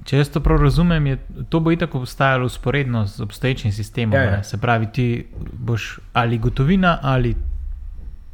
če 0.06 0.18
jaz 0.18 0.30
to 0.30 0.40
prav 0.40 0.62
razumem, 0.62 1.08
je 1.08 1.18
to 1.50 1.60
bo 1.60 1.72
itak 1.72 1.96
obstajalo 1.96 2.46
usporedno 2.46 3.06
z 3.06 3.22
obstoječim 3.22 3.72
sistemom. 3.72 4.16
Ja, 4.16 4.24
ja. 4.24 4.44
Se 4.44 4.58
pravi, 4.58 4.88
ti 4.94 5.26
boš 5.54 6.00
ali 6.14 6.38
gotovina 6.38 7.00
ali 7.02 7.36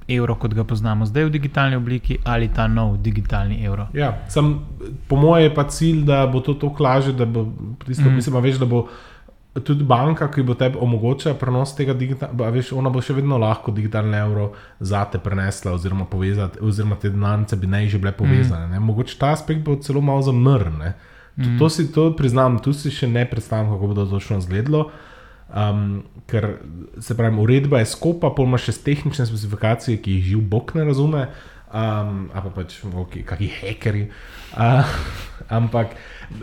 evro, 0.08 0.36
kot 0.36 0.54
ga 0.54 0.63
poznamo 0.63 1.06
zdaj 1.06 1.26
v 1.26 1.30
digitalni 1.30 1.76
obliki, 1.76 2.17
ali 2.23 2.49
ta 2.54 2.67
nov 2.67 2.97
digitalni 2.97 3.63
evro. 3.65 3.88
Ja, 3.93 4.17
sem, 4.30 4.60
po 5.08 5.15
mojem 5.15 5.49
je 5.49 5.56
pa 5.56 5.63
cilj, 5.69 6.04
da 6.06 6.26
bo 6.28 6.39
to 6.39 6.54
tako 6.54 6.84
lažje, 6.84 7.13
da 7.13 7.26
bo, 7.26 7.47
tisto, 7.86 8.10
mm. 8.10 8.15
mislim, 8.15 8.41
veš, 8.43 8.60
da 8.60 8.65
bo 8.65 8.88
tudi 9.63 9.86
banka, 9.86 10.28
ki 10.32 10.43
bo 10.43 10.56
tebi 10.58 10.78
omogočila 10.82 11.36
prenos 11.38 11.76
tega 11.78 11.93
digitalnega, 11.93 12.49
veš, 12.56 12.73
ona 12.73 12.89
bo 12.89 13.02
še 13.02 13.13
vedno 13.13 13.38
lahko 13.38 13.71
digitalni 13.71 14.17
evro 14.17 14.52
za 14.80 15.06
te 15.06 15.21
prenesla, 15.21 15.76
oziroma, 15.78 16.06
povezati, 16.10 16.60
oziroma 16.62 16.97
te 16.99 17.13
denarnice 17.13 17.58
bi 17.62 17.69
naj 17.69 17.88
že 17.93 18.02
bile 18.02 18.15
povezane. 18.17 18.80
Mm. 18.80 18.86
Mogoče 18.89 19.17
ta 19.19 19.34
aspekt 19.38 19.63
bo 19.65 19.78
celo 19.82 20.02
malo 20.02 20.26
zamrl. 20.26 20.82
To, 20.82 20.93
mm. 21.37 21.57
to 21.59 21.69
si 21.69 21.91
to 21.91 22.11
priznam, 22.15 22.59
tu 22.59 22.73
si 22.73 22.91
še 22.91 23.07
ne 23.07 23.25
predstavljam, 23.29 23.73
kako 23.73 23.87
bo 23.87 23.93
to 23.93 24.05
točno 24.05 24.37
izgledalo. 24.37 24.89
Um, 25.53 26.03
ker 26.25 26.47
se 26.99 27.17
pravi, 27.17 27.37
uredba 27.37 27.79
je 27.79 27.91
skopa, 27.91 28.31
pa 28.33 28.43
ima 28.43 28.57
še 28.57 28.73
tehnične 28.85 29.27
specifikacije, 29.29 29.99
ki 30.01 30.15
jih 30.17 30.29
živ 30.31 30.45
Bog 30.49 30.71
ne 30.73 30.85
razume, 30.87 31.27
um, 31.69 32.23
ali 32.33 32.41
pa 32.47 32.51
pač 32.55 32.79
okay, 32.87 33.21
kakšni 33.27 33.49
hekeri. 33.59 34.07
Uh, 34.57 34.95
ampak, 35.59 35.93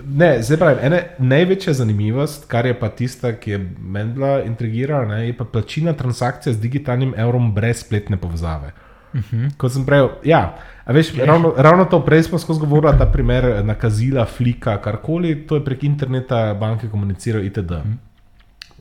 ne, 0.04 0.30
se 0.46 0.58
pravi, 0.60 0.78
ena 0.86 1.00
največja 1.18 1.74
zanimivost, 1.80 2.46
kar 2.50 2.68
je 2.70 2.76
pa 2.78 2.92
tista, 2.94 3.32
ki 3.34 3.56
je 3.56 3.58
meni 3.80 4.14
bila 4.14 4.36
intrigirana, 4.46 5.24
je 5.24 5.34
pa 5.34 5.48
plačina 5.48 5.96
transakcije 5.98 6.54
z 6.54 6.62
digitalnim 6.62 7.16
evrom 7.18 7.50
brez 7.56 7.82
spletne 7.82 8.20
povezave. 8.20 8.74
Uh 9.10 9.18
mhm. 9.18 9.36
-huh. 9.36 9.56
Kot 9.56 9.72
sem 9.72 9.86
prej, 9.86 10.08
ja. 10.24 10.58
Veš, 10.90 11.14
ravno, 11.14 11.54
ravno 11.56 11.84
to 11.84 12.04
prej 12.04 12.22
smo 12.22 12.38
skozi 12.38 12.60
govorili, 12.60 12.98
da 12.98 13.06
primer 13.06 13.64
nakazila, 13.64 14.24
flika, 14.24 14.80
karkoli, 14.82 15.46
to 15.46 15.54
je 15.54 15.64
prek 15.64 15.84
interneta, 15.84 16.54
banke 16.54 16.88
komunicirajo 16.88 17.44
itd. 17.44 17.72
Mhm. 17.72 17.92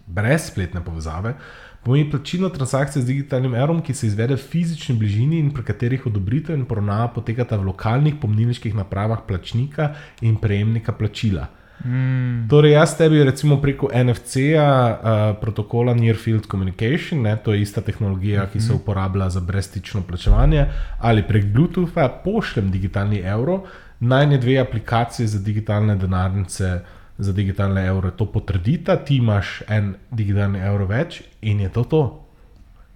brez 0.09 0.47
spletne 0.47 0.81
povezave, 0.81 1.35
pomeni 1.83 2.09
plačilo 2.11 2.49
transakcije 2.49 3.01
z 3.01 3.05
digitalnim 3.05 3.55
evrom, 3.55 3.81
ki 3.81 3.93
se 3.93 4.07
izvede 4.07 4.33
v 4.35 4.41
fizični 4.41 4.95
bližini 4.95 5.39
in 5.39 5.51
pri 5.53 5.63
katerih 5.63 6.07
odobritev 6.07 6.57
in 6.57 6.65
poravnava 6.65 7.07
potekata 7.13 7.57
v 7.57 7.67
lokalnih 7.69 8.15
pomnilniških 8.21 8.75
napravah 8.75 9.21
plačnika 9.27 9.93
in 10.21 10.35
prejemnika 10.35 10.91
plačila. 10.91 11.47
Mm. 11.85 12.47
Torej, 12.51 12.73
jaz 12.75 12.97
tebi 12.97 13.23
recimo 13.23 13.61
preko 13.61 13.87
NFC-ja, 13.93 14.67
uh, 14.67 15.39
protokola 15.41 15.93
Near 15.95 16.17
Field 16.19 16.47
Communication, 16.51 17.21
ne, 17.21 17.37
to 17.43 17.53
je 17.53 17.61
ista 17.61 17.81
tehnologija, 17.81 18.49
ki 18.51 18.59
se 18.59 18.73
mhm. 18.73 18.81
uporablja 18.81 19.29
za 19.29 19.39
brezstično 19.39 20.01
plačevanje, 20.01 20.65
ali 20.99 21.23
prek 21.27 21.45
Bluetootha 21.45 22.09
pošljem 22.23 22.71
digitalni 22.71 23.19
evro, 23.19 23.63
najne 23.99 24.37
dve 24.37 24.59
aplikacije 24.59 25.27
za 25.27 25.39
digitalne 25.39 25.95
denarnice 25.95 26.79
za 27.19 27.33
digitalne 27.33 27.85
evre 27.85 28.11
to 28.11 28.25
potrdita, 28.25 28.95
ti 28.95 29.17
imaš 29.17 29.61
en 29.67 29.93
digitalni 30.11 30.59
evro 30.63 30.87
več 30.87 31.21
in 31.41 31.59
je 31.59 31.69
to 31.69 31.83
to. 31.83 32.03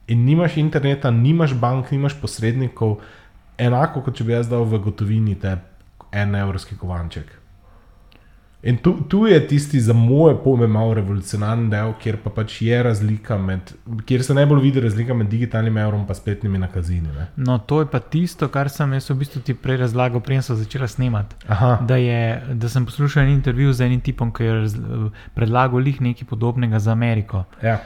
In 0.07 0.23
nimaš 0.25 0.57
interneta, 0.57 1.11
nimaš 1.11 1.53
bank, 1.59 1.91
nimaš 1.91 2.15
posrednikov, 2.21 3.01
enako 3.57 4.01
kot 4.07 4.17
če 4.17 4.27
bi 4.27 4.35
jaz 4.35 4.49
dal 4.51 4.63
v 4.67 4.79
gotovini 4.83 5.35
te 5.39 5.57
en 6.11 6.35
evropski 6.35 6.79
kovanček. 6.79 7.42
In 8.63 8.77
tu, 8.77 8.93
tu 9.07 9.25
je 9.27 9.47
tisti 9.47 9.79
za 9.79 9.93
moje 9.93 10.35
pojme 10.43 10.67
malo 10.67 10.93
revolucionarni 10.93 11.67
del, 11.69 11.89
kjer 11.99 12.17
pa 12.23 12.31
pač 12.31 12.61
je 12.63 12.77
razlika 12.83 13.35
med, 13.37 13.73
kjer 14.07 14.23
se 14.23 14.35
najbolj 14.37 14.61
vidi 14.63 14.83
razlika 14.85 15.13
med 15.13 15.27
digitalnim 15.27 15.77
evrom 15.77 16.05
in 16.07 16.15
spletnimi 16.15 16.57
nakazini. 16.57 17.11
Ne? 17.17 17.27
No, 17.35 17.57
to 17.59 17.81
je 17.81 17.89
pa 17.91 17.99
tisto, 17.99 18.47
kar 18.47 18.69
sem 18.71 18.93
jaz 18.93 19.09
v 19.09 19.17
bistvu 19.19 19.41
ti 19.43 19.53
prej 19.53 19.81
razlagal, 19.83 20.23
preden 20.23 20.47
sem 20.47 20.55
začela 20.55 20.87
snemati. 20.87 21.35
Da, 21.87 21.97
je, 21.99 22.21
da 22.53 22.69
sem 22.69 22.85
poslušal 22.85 23.23
en 23.23 23.33
intervju 23.35 23.73
z 23.73 23.89
enim 23.89 24.01
tipom, 24.01 24.31
ki 24.31 24.47
je 24.47 24.55
predlagal 25.35 25.83
lih 25.83 25.99
nekaj 26.01 26.27
podobnega 26.29 26.79
za 26.79 26.95
Ameriko. 26.95 27.43
Ja. 27.61 27.81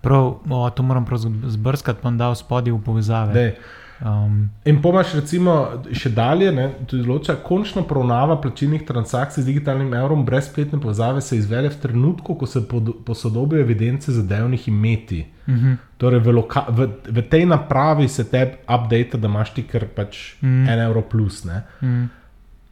Prav, 0.00 0.46
o, 0.46 0.70
to 0.70 0.86
moram 0.86 1.06
zbrskati, 1.44 1.98
pa 2.02 2.10
dal 2.10 2.38
spodaj 2.38 2.72
v 2.72 2.82
povezave. 2.86 3.34
Dej. 3.34 3.54
Um, 4.00 4.48
in 4.64 4.78
pomaš, 4.80 5.10
recimo, 5.18 5.54
še 5.92 6.08
dalje, 6.16 6.48
tudi 6.88 7.02
zloča, 7.04 7.34
končno 7.44 7.82
poravnava 7.84 8.38
plačilnih 8.40 8.86
transakcij 8.88 9.42
z 9.42 9.50
digitalnim 9.50 9.92
evrom 9.94 10.22
brez 10.24 10.46
spletne 10.48 10.80
povezave 10.80 11.20
se 11.20 11.36
izvede 11.36 11.68
v 11.68 11.76
trenutku, 11.82 12.34
ko 12.40 12.48
se 12.48 12.62
posodobijo 13.04 13.60
evidence 13.60 14.12
zadevnih 14.12 14.68
imeti. 14.68 15.26
Uh 15.46 15.54
mhm. 15.54 15.66
-huh. 15.66 15.76
Torej, 15.98 16.20
v, 16.20 16.32
v, 16.68 16.88
v 17.08 17.22
tej 17.28 17.46
napravi 17.46 18.08
se 18.08 18.24
te 18.24 18.56
update, 18.62 19.18
da 19.18 19.28
imaš 19.28 19.54
ti 19.54 19.62
kar 19.62 19.84
pač 19.84 20.34
uh 20.34 20.48
mhm. 20.48 20.64
-huh. 20.64 20.72
en 20.72 20.80
evro 20.80 21.02
plus. 21.02 21.44
Uh 21.44 21.50
mhm. 21.50 21.60
-huh. 21.88 22.08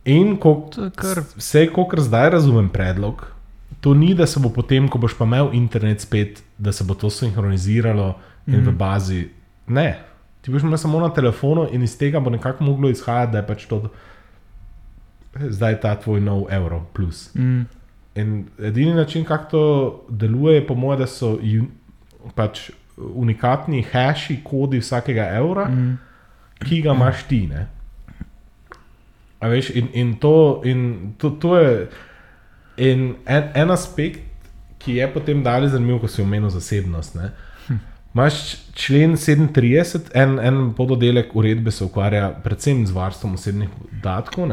In 0.04 0.36
ko, 0.36 0.70
kar... 0.96 1.22
vse, 1.36 1.66
kot 1.72 2.00
zdaj 2.00 2.30
razumem 2.30 2.68
predlog, 2.68 3.32
to 3.80 3.94
ni, 3.94 4.14
da 4.14 4.26
se 4.26 4.40
bo 4.40 4.48
potem, 4.48 4.88
ko 4.88 4.98
boš 4.98 5.18
pa 5.18 5.24
imel 5.24 5.50
internet 5.52 6.00
spet, 6.00 6.42
da 6.58 6.72
se 6.72 6.84
bo 6.84 6.94
to 6.94 7.10
sinhroniziralo 7.10 8.14
in 8.46 8.54
uh 8.54 8.60
-huh. 8.60 8.68
v 8.68 8.72
bazi. 8.72 9.28
Ne. 9.66 10.07
Ti 10.48 10.52
boš 10.52 10.62
imel 10.62 10.78
samo 10.78 11.00
na 11.00 11.11
telefonu 11.12 11.66
in 11.72 11.82
iz 11.82 11.98
tega 11.98 12.20
bo 12.20 12.30
nekako 12.30 12.64
moglo 12.64 12.88
izhajati, 12.88 13.32
da 13.32 13.38
je 13.38 13.46
pač 13.46 13.66
to 13.68 13.90
zdaj 15.37 15.80
ta 15.80 15.90
tvoj 16.00 16.20
nov 16.20 16.46
evro. 16.50 16.87
Mm. 17.34 17.66
In 18.14 18.46
edini 18.58 18.94
način, 18.94 19.24
kako 19.24 19.50
to 19.50 20.04
deluje, 20.08 20.54
je 20.54 20.66
po 20.66 20.74
mojem, 20.74 21.00
da 21.00 21.06
so 21.06 21.37
pač 22.34 22.70
unikatni 22.96 23.82
hashi, 23.92 24.38
kodi 24.44 24.80
vsakega 24.80 25.26
evra, 25.37 25.68
mm. 25.68 25.98
ki 26.64 26.80
ga 26.82 26.94
imaš 26.96 27.26
ti. 27.28 27.42
Veš, 29.40 29.70
in, 29.70 29.88
in, 29.92 30.16
to, 30.16 30.62
in 30.64 31.12
to, 31.18 31.30
to 31.30 31.58
je 31.58 31.90
in 32.76 33.14
en, 33.26 33.50
en 33.54 33.70
aspekt, 33.70 34.24
ki 34.78 34.96
je 34.96 35.12
potem 35.12 35.44
dalje 35.44 35.68
zanimiv, 35.68 36.00
ko 36.00 36.08
si 36.08 36.22
omenil 36.22 36.48
zasebnost. 36.48 37.20
Ne? 37.20 37.34
Máš 38.12 38.56
člen 38.74 39.16
37, 39.16 40.10
en, 40.14 40.38
en 40.40 40.72
pododelek 40.74 41.34
uredbe 41.36 41.70
se 41.70 41.84
ukvarja 41.84 42.30
predvsem 42.44 42.86
z 42.86 42.94
varstvom 42.96 43.34
osebnih 43.34 43.68
podatkov. 43.90 44.48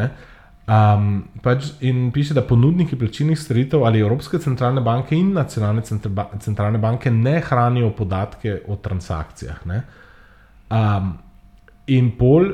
Um, 0.65 1.27
pač 1.45 1.67
in 1.85 2.09
piše, 2.11 2.33
da 2.33 2.41
ponudniki 2.41 2.97
plačilnih 2.97 3.37
storitev 3.39 3.83
ali 3.85 4.01
Evropske 4.01 4.39
centralne 4.41 4.81
banke 4.81 5.15
in 5.15 5.29
nacionalne 5.33 5.83
centralne 6.41 6.81
banke 6.81 7.11
ne 7.11 7.37
hranijo 7.39 7.91
podatke 7.93 8.59
o 8.67 8.75
transakcijah. 8.75 9.61
Um, 10.69 11.13
in 11.87 12.11
pol, 12.17 12.49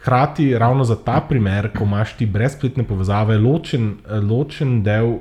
hkrati, 0.00 0.50
ravno 0.58 0.84
za 0.84 0.96
ta 0.96 1.20
primer, 1.28 1.70
ko 1.78 1.84
imaš 1.84 2.16
ti 2.18 2.26
brezpletne 2.26 2.84
povezave, 2.84 3.38
ločen, 3.38 3.94
ločen 4.28 4.82
del, 4.82 5.18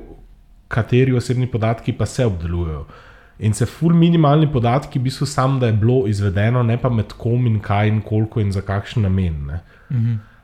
kateri 0.68 1.14
osebni 1.14 1.48
podatki 1.48 1.94
pa 1.94 2.06
se 2.06 2.26
obdelujejo. 2.26 2.86
In 3.40 3.54
se 3.54 3.66
ful 3.66 3.94
minimalni 3.98 4.48
podatki, 4.52 5.00
v 5.00 5.10
bistvu 5.10 5.26
samo, 5.26 5.60
da 5.60 5.68
je 5.68 5.74
bilo 5.74 6.04
izvedeno, 6.08 6.64
ne 6.64 6.78
pa 6.78 6.90
med 6.90 7.16
kom 7.18 7.48
in 7.50 7.60
kaj 7.60 7.88
in 7.90 8.02
koliko 8.02 8.40
in 8.40 8.52
za 8.52 8.62
kakšen 8.62 9.04
namen. 9.04 9.50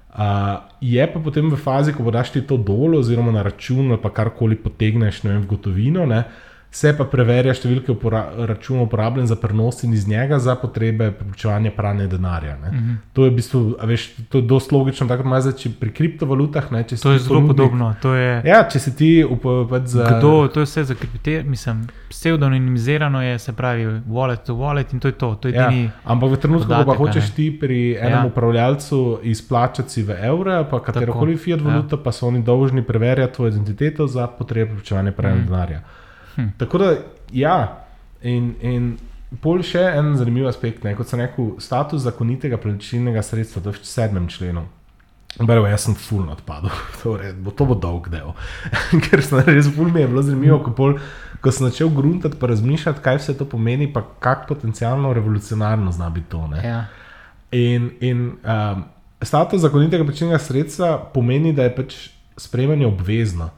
Uh, 0.09 0.57
je 0.81 1.05
pa 1.13 1.19
potem 1.21 1.51
v 1.51 1.57
fazi, 1.57 1.93
ko 1.93 2.03
boš 2.03 2.33
ti 2.33 2.41
to 2.41 2.57
dol, 2.57 2.97
oziroma 2.97 3.31
na 3.31 3.43
račun 3.45 3.91
ali 3.91 4.13
karkoli 4.13 4.57
potegneš, 4.57 5.23
ne 5.23 5.35
vem, 5.35 5.43
v 5.43 5.51
gotovino. 5.53 6.05
Ne, 6.09 6.23
uh, 6.25 6.48
se 6.71 6.91
pa 6.93 7.05
preverja 7.09 7.55
številke 7.57 7.89
upora 7.95 8.27
računov 8.45 8.85
uporabljen 8.85 9.25
za 9.27 9.35
prenos 9.41 9.81
in 9.83 9.93
iz 9.97 10.05
njega 10.07 10.37
za 10.39 10.53
potrebe 10.59 11.07
preprečevanja 11.17 11.71
pranja 11.73 12.05
denarja. 12.07 12.57
Uh 12.61 12.67
mhm. 12.67 12.89
-huh. 12.89 12.95
To 13.13 13.25
je 13.25 13.31
v 13.31 13.35
bistvu, 13.35 13.75
veš, 13.83 14.09
to 14.29 14.37
je 14.37 14.41
dosti 14.41 14.75
logično, 14.75 15.07
tako 15.07 15.23
da 15.23 15.29
imaš 15.29 15.65
pri 15.79 15.91
kriptovalutah. 15.91 16.71
Ne, 16.71 16.83
to 16.83 17.11
je 17.11 17.19
zelo 17.19 17.39
ponudnik, 17.39 17.57
podobno. 17.57 17.95
Je, 18.15 18.41
ja, 18.45 18.63
če 18.69 18.79
se 18.79 18.95
ti 18.95 19.25
upovedaš 19.29 19.89
za. 19.89 20.05
Kdo, 20.05 20.47
to 20.47 20.59
je 20.59 20.65
vse 20.65 20.83
za 20.83 20.95
kriptovalute, 20.95 21.49
mislim, 21.49 21.87
pseudonimizirano 22.09 23.21
je, 23.21 23.39
se 23.39 23.53
pravi, 23.53 23.85
wallet 24.07 24.45
to 24.45 24.53
wallet 24.53 24.93
in 24.93 24.99
to 24.99 25.07
je 25.07 25.11
to. 25.11 25.35
to 25.35 25.47
je 25.47 25.53
ja, 25.53 25.71
ampak 26.03 26.31
v 26.31 26.37
trenutku, 26.37 26.69
ko 26.69 26.85
pa 26.85 26.95
hočeš 26.95 27.33
ti 27.35 27.59
pri 27.59 27.97
enem 27.99 28.11
ja. 28.11 28.25
upravljalcu 28.25 29.19
izplačati 29.23 29.89
si 29.89 30.03
v 30.03 30.11
evre, 30.21 30.65
pa 30.69 30.83
katero 30.83 31.13
koli 31.13 31.37
fiat 31.37 31.61
valuta, 31.61 31.95
ja. 31.95 32.03
pa 32.03 32.11
so 32.11 32.27
oni 32.27 32.43
dolžni 32.43 32.83
preverjati 32.83 33.33
tvojo 33.33 33.49
identiteto 33.49 34.07
za 34.07 34.27
potrebe 34.27 34.69
preprečevanja 34.69 35.11
pranja 35.11 35.35
uh 35.35 35.41
mhm. 35.41 35.47
-huh. 35.47 35.51
denarja. 35.51 35.81
Hm. 36.39 36.49
Tako 36.57 36.77
da, 36.77 36.89
ja, 37.35 37.55
in, 38.23 38.53
in 38.63 38.91
pol 39.43 39.61
še 39.65 39.81
en 39.99 40.13
zanimiv 40.17 40.47
aspekt, 40.49 40.85
ne, 40.87 40.95
kot 40.97 41.11
sem 41.11 41.19
rekel, 41.21 41.57
status 41.61 42.05
zakonitega 42.05 42.57
plačilnega 42.61 43.23
sredstva, 43.25 43.63
to 43.65 43.73
je 43.73 43.79
v 43.79 43.89
sedmem 43.89 44.29
členu. 44.31 44.65
Bero, 45.37 45.67
jaz 45.69 45.83
sem 45.85 45.93
fulno 45.93 46.33
odpadel, 46.33 46.73
torej, 47.03 47.35
bo 47.37 47.53
to 47.53 47.67
bo 47.69 47.75
dolg 47.77 48.07
del. 48.09 48.31
Ker 49.05 49.21
sem 49.25 49.43
res 49.45 49.69
fulno 49.75 49.93
mi 49.93 50.01
je 50.01 50.09
bilo 50.09 50.23
zanimivo, 50.25 50.61
ko, 50.65 50.73
pol, 50.77 50.95
ko 51.43 51.53
sem 51.53 51.67
začel 51.67 51.91
gruntati, 51.93 52.39
pa 52.39 52.49
razmišljati, 52.49 53.03
kaj 53.05 53.19
vse 53.21 53.35
to 53.37 53.45
pomeni, 53.49 53.91
pa 53.93 54.01
kako 54.23 54.55
potencialno 54.55 55.11
revolucionarno 55.13 55.93
zna 55.93 56.09
biti 56.15 56.31
to. 56.31 56.41
Ja. 56.63 56.87
In, 57.51 57.91
in 58.01 58.25
um, 58.41 58.87
status 59.21 59.61
zakonitega 59.61 60.07
plačilnega 60.07 60.41
sredstva 60.41 60.95
pomeni, 61.13 61.53
da 61.53 61.67
je 61.67 61.75
pač 61.77 61.99
sprejemanje 62.39 62.87
obvezno. 62.87 63.51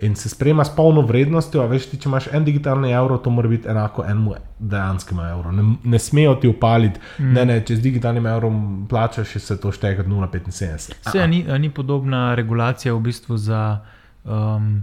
In 0.00 0.16
se 0.16 0.28
sprejema 0.28 0.64
s 0.64 0.76
polno 0.76 1.00
vrednostjo, 1.00 1.62
a 1.62 1.66
veš, 1.66 1.86
ti, 1.90 1.98
če 2.00 2.08
imaš 2.08 2.28
en 2.32 2.44
digitalni 2.44 2.90
evro, 2.92 3.16
to 3.18 3.30
mora 3.30 3.48
biti 3.48 3.68
enako 3.68 4.04
enemu 4.04 4.34
dejanskemu 4.58 5.22
evru. 5.22 5.52
Ne, 5.52 5.64
ne 5.84 5.98
smejo 5.98 6.34
ti 6.40 6.48
upaliti, 6.48 7.00
mm. 7.18 7.32
ne, 7.32 7.44
ne, 7.48 7.60
če 7.64 7.76
z 7.76 7.84
digitalnim 7.84 8.26
evrom 8.26 8.58
plačaš, 8.90 9.36
se 9.40 9.56
to 9.60 9.72
šteje 9.72 9.96
kot 10.02 10.10
0,75. 10.10 10.98
Vse 11.06 11.28
ni, 11.32 11.44
ni 11.58 11.70
podobna 11.70 12.34
regulacija 12.34 12.94
v 12.94 13.00
bistvu 13.08 13.38
za 13.40 13.62
um, 14.24 14.82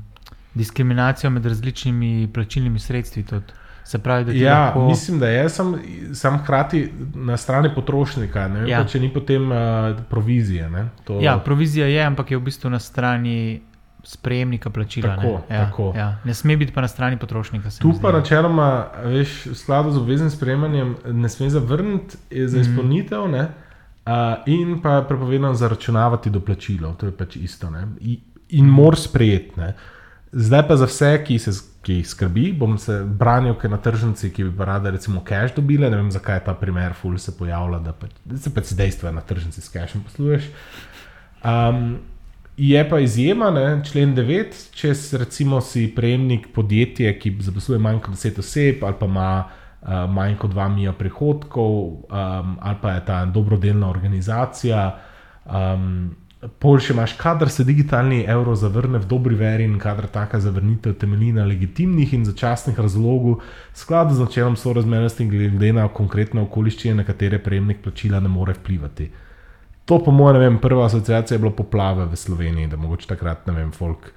diskriminacijo 0.54 1.30
med 1.30 1.46
različnimi 1.46 2.30
plačilnimi 2.34 2.80
sredstvi. 2.80 3.24
Tudi. 3.24 3.62
Se 3.84 4.00
pravi, 4.00 4.26
da 4.26 4.32
je 4.32 4.40
ja, 4.40 4.60
lahko... 4.66 4.86
mislim, 4.88 5.20
da 5.20 5.28
je 5.28 5.50
sem, 5.50 5.74
sem 6.16 6.38
hkrati 6.40 6.92
na 7.16 7.38
strani 7.38 7.70
potrošnika, 7.76 8.48
ne, 8.48 8.70
ja. 8.70 8.80
pa, 8.80 8.88
če 8.88 9.02
ni 9.04 9.10
potem 9.14 9.52
uh, 9.52 9.58
provizije. 10.10 10.70
Ne, 10.70 10.86
to... 11.04 11.20
Ja, 11.22 11.36
provizija 11.38 11.88
je, 11.92 12.00
ampak 12.06 12.32
je 12.32 12.40
v 12.40 12.46
bistvu 12.48 12.72
na 12.72 12.80
strani 12.80 13.62
sprejemnika 14.04 14.70
plačila. 14.70 15.16
Tako, 15.16 15.42
ne? 15.50 15.56
Ja, 15.56 15.66
tako. 15.66 15.94
Ja. 15.96 16.18
ne 16.26 16.34
sme 16.34 16.58
biti 16.58 16.74
pa 16.74 16.82
na 16.82 16.88
strani 16.88 17.18
potrošnika. 17.18 17.70
Tu 17.82 17.94
pa 18.02 18.12
načeloma, 18.12 18.88
veš, 19.06 19.46
v 19.46 19.56
skladu 19.56 19.92
z 19.92 19.98
obveznim 19.98 20.30
sprejemanjem, 20.30 20.96
ne 21.06 21.30
sme 21.30 21.50
zavrniti 21.50 22.18
za 22.48 22.60
mhm. 22.60 22.62
izpolnitev. 22.62 23.28
Mm. 23.28 23.34
Uh, 24.04 24.44
in 24.46 24.82
pa 24.82 24.98
je 24.98 25.08
prepovedano 25.08 25.54
zaračunavati 25.56 26.30
doplačilo, 26.30 26.94
to 27.00 27.06
je 27.06 27.12
pač 27.16 27.36
isto. 27.36 27.70
Ne? 27.70 27.88
In, 28.50 28.68
mor 28.68 29.00
sprejeti. 29.00 29.72
Zdaj 30.32 30.68
pa 30.68 30.76
za 30.76 30.86
vse, 30.86 31.24
ki 31.24 31.40
se 31.40 31.52
ki 31.84 32.00
skrbi, 32.08 32.54
bom 32.56 32.78
se 32.80 33.02
branil, 33.04 33.58
ker 33.60 33.72
na 33.72 33.78
tržnici, 33.84 34.30
ki 34.32 34.48
bi 34.48 34.54
pa 34.58 34.70
rada, 34.72 34.92
recimo, 34.96 35.22
cash 35.28 35.56
dobile. 35.56 35.90
Ne 35.92 36.00
vem, 36.00 36.12
zakaj 36.16 36.40
je 36.40 36.46
ta 36.46 36.56
primer, 36.56 36.96
ful 36.96 37.18
se 37.20 37.34
pojavlja, 37.36 37.80
da 37.84 37.94
pač, 37.98 38.16
se 38.40 38.54
pač 38.56 38.72
dejstvo 38.80 39.10
je 39.10 39.16
na 39.18 39.24
tržnici 39.28 39.62
s 39.62 39.72
cashem 39.74 40.04
posluješ. 40.08 40.48
Um, 41.44 41.98
Je 42.58 42.90
pa 42.90 43.00
izjema, 43.00 43.50
ne? 43.52 43.82
člen 43.86 44.14
9, 44.16 44.58
če 44.78 44.94
recimo 45.18 45.62
si 45.62 45.88
prejemnik 45.96 46.52
podjetja, 46.54 47.16
ki 47.18 47.32
zaposluje 47.42 47.82
manj 47.82 48.04
kot 48.06 48.14
10 48.14 48.40
oseb, 48.44 48.84
ali 48.86 48.98
pa 49.00 49.08
ima 49.10 49.30
uh, 49.42 50.04
manj 50.14 50.36
kot 50.38 50.54
2 50.54 50.68
mija 50.76 50.94
prihodkov, 50.94 51.80
um, 51.90 52.58
ali 52.62 52.78
pa 52.82 52.92
je 52.92 53.06
ta 53.06 53.24
dobrodelna 53.26 53.90
organizacija. 53.90 54.84
Um, 55.46 56.14
Pol 56.60 56.76
še 56.84 56.92
imaš, 56.92 57.14
kadar 57.16 57.48
se 57.48 57.64
digitalni 57.64 58.26
evro 58.28 58.52
zavrne 58.60 59.00
v 59.00 59.08
dobri 59.08 59.36
veri 59.40 59.64
in 59.64 59.78
kadar 59.80 60.10
taka 60.12 60.42
zavrnitev 60.44 60.98
temelji 61.00 61.32
na 61.38 61.46
legitimnih 61.48 62.14
in 62.14 62.26
začasnih 62.28 62.80
razlogov, 62.84 63.40
skladu 63.74 64.18
z 64.18 64.26
načelom 64.28 64.58
sorazmernosti 64.60 65.30
glede 65.32 65.72
na 65.74 65.88
konkretne 65.88 66.44
okoliščine, 66.44 66.98
na 67.00 67.08
katere 67.08 67.40
prejemnik 67.40 67.80
plačila 67.86 68.20
ne 68.20 68.32
more 68.32 68.58
vplivati. 68.60 69.08
To, 69.86 70.00
po 70.00 70.12
mojem, 70.12 70.60
prva 70.64 70.86
asociacija 70.86 71.36
je 71.36 71.40
bila 71.40 71.52
poplave 71.52 72.06
v 72.06 72.16
Sloveniji, 72.16 72.68
da 72.68 72.78
mogoče 72.78 73.08
takrat, 73.08 73.48
ne 73.48 73.54
vem, 73.54 73.72
folk. 73.72 74.12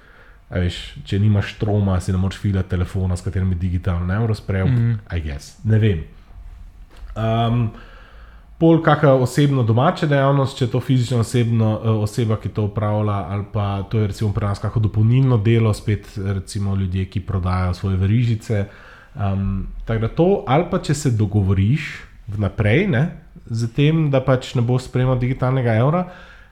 Veš, 0.49 0.77
če 1.03 1.19
nimaš 1.19 1.57
troma, 1.59 1.97
si 1.99 2.13
ne 2.15 2.17
moreš 2.21 2.39
filati 2.39 2.71
telefona, 2.71 3.17
s 3.19 3.25
katerim 3.25 3.49
bi 3.51 3.57
digitalno 3.59 4.05
ne 4.07 4.19
moreš 4.19 4.37
sprejeti. 4.37 4.71
Mm 4.71 4.99
-hmm. 5.11 5.49
Ne 5.63 5.79
vem. 5.79 6.03
Um, 7.15 7.69
pol 8.57 8.81
kakšna 8.81 9.13
osebna 9.13 9.63
domača 9.63 10.07
dejavnost, 10.07 10.57
če 10.57 10.65
je 10.65 10.71
to 10.71 10.79
fizična 10.79 11.19
osebno, 11.19 11.79
uh, 11.83 12.03
oseba, 12.03 12.37
ki 12.37 12.49
to 12.49 12.63
upravlja, 12.63 13.13
ali 13.13 13.43
pa 13.53 13.83
to 13.83 13.99
je 13.99 14.07
recimo 14.07 14.33
pri 14.33 14.45
nas 14.45 14.59
kakšno 14.59 14.81
dopolnilno 14.81 15.37
delo, 15.37 15.73
spet 15.73 16.17
recimo 16.17 16.75
ljudje, 16.75 17.05
ki 17.05 17.19
prodajajo 17.19 17.73
svoje 17.73 17.97
verižice. 17.97 18.65
Um, 19.15 19.67
tako 19.85 19.99
da 19.99 20.07
to, 20.07 20.43
ali 20.47 20.65
pa 20.71 20.79
če 20.79 20.93
se 20.93 21.11
dogovoriš 21.11 22.06
vnaprej, 22.27 22.87
ne, 22.87 23.03
z 23.45 23.69
tem, 23.75 24.07
da 24.11 24.21
pač 24.21 24.55
ne 24.55 24.63
bo 24.65 24.79
sprejemal 24.79 25.19
digitalnega 25.19 25.77
evra. 25.79 26.07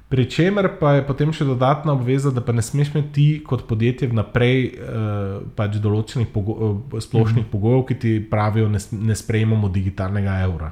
Pri 0.06 0.28
čemer 0.30 0.70
pa 0.80 1.00
je 1.00 1.06
potem 1.08 1.32
še 1.34 1.48
dodatna 1.48 1.96
obveza, 1.98 2.30
da 2.32 2.44
pa 2.46 2.54
ne 2.54 2.62
smeš 2.62 2.94
imeti 2.94 3.42
kot 3.44 3.66
podjetje 3.66 4.12
vnaprej 4.12 4.60
eh, 4.62 5.40
pač 5.58 5.80
določenih 5.82 6.30
pogo 6.32 6.56
eh, 6.56 7.02
splošnih 7.02 7.42
mm 7.42 7.48
-hmm. 7.48 7.52
pogojev, 7.52 7.86
ki 7.90 7.96
ti 8.00 8.12
pravijo, 8.30 8.70
ne, 8.70 8.80
ne 8.92 9.16
sprejemamo 9.16 9.70
digitalnega 9.70 10.40
evra. 10.46 10.72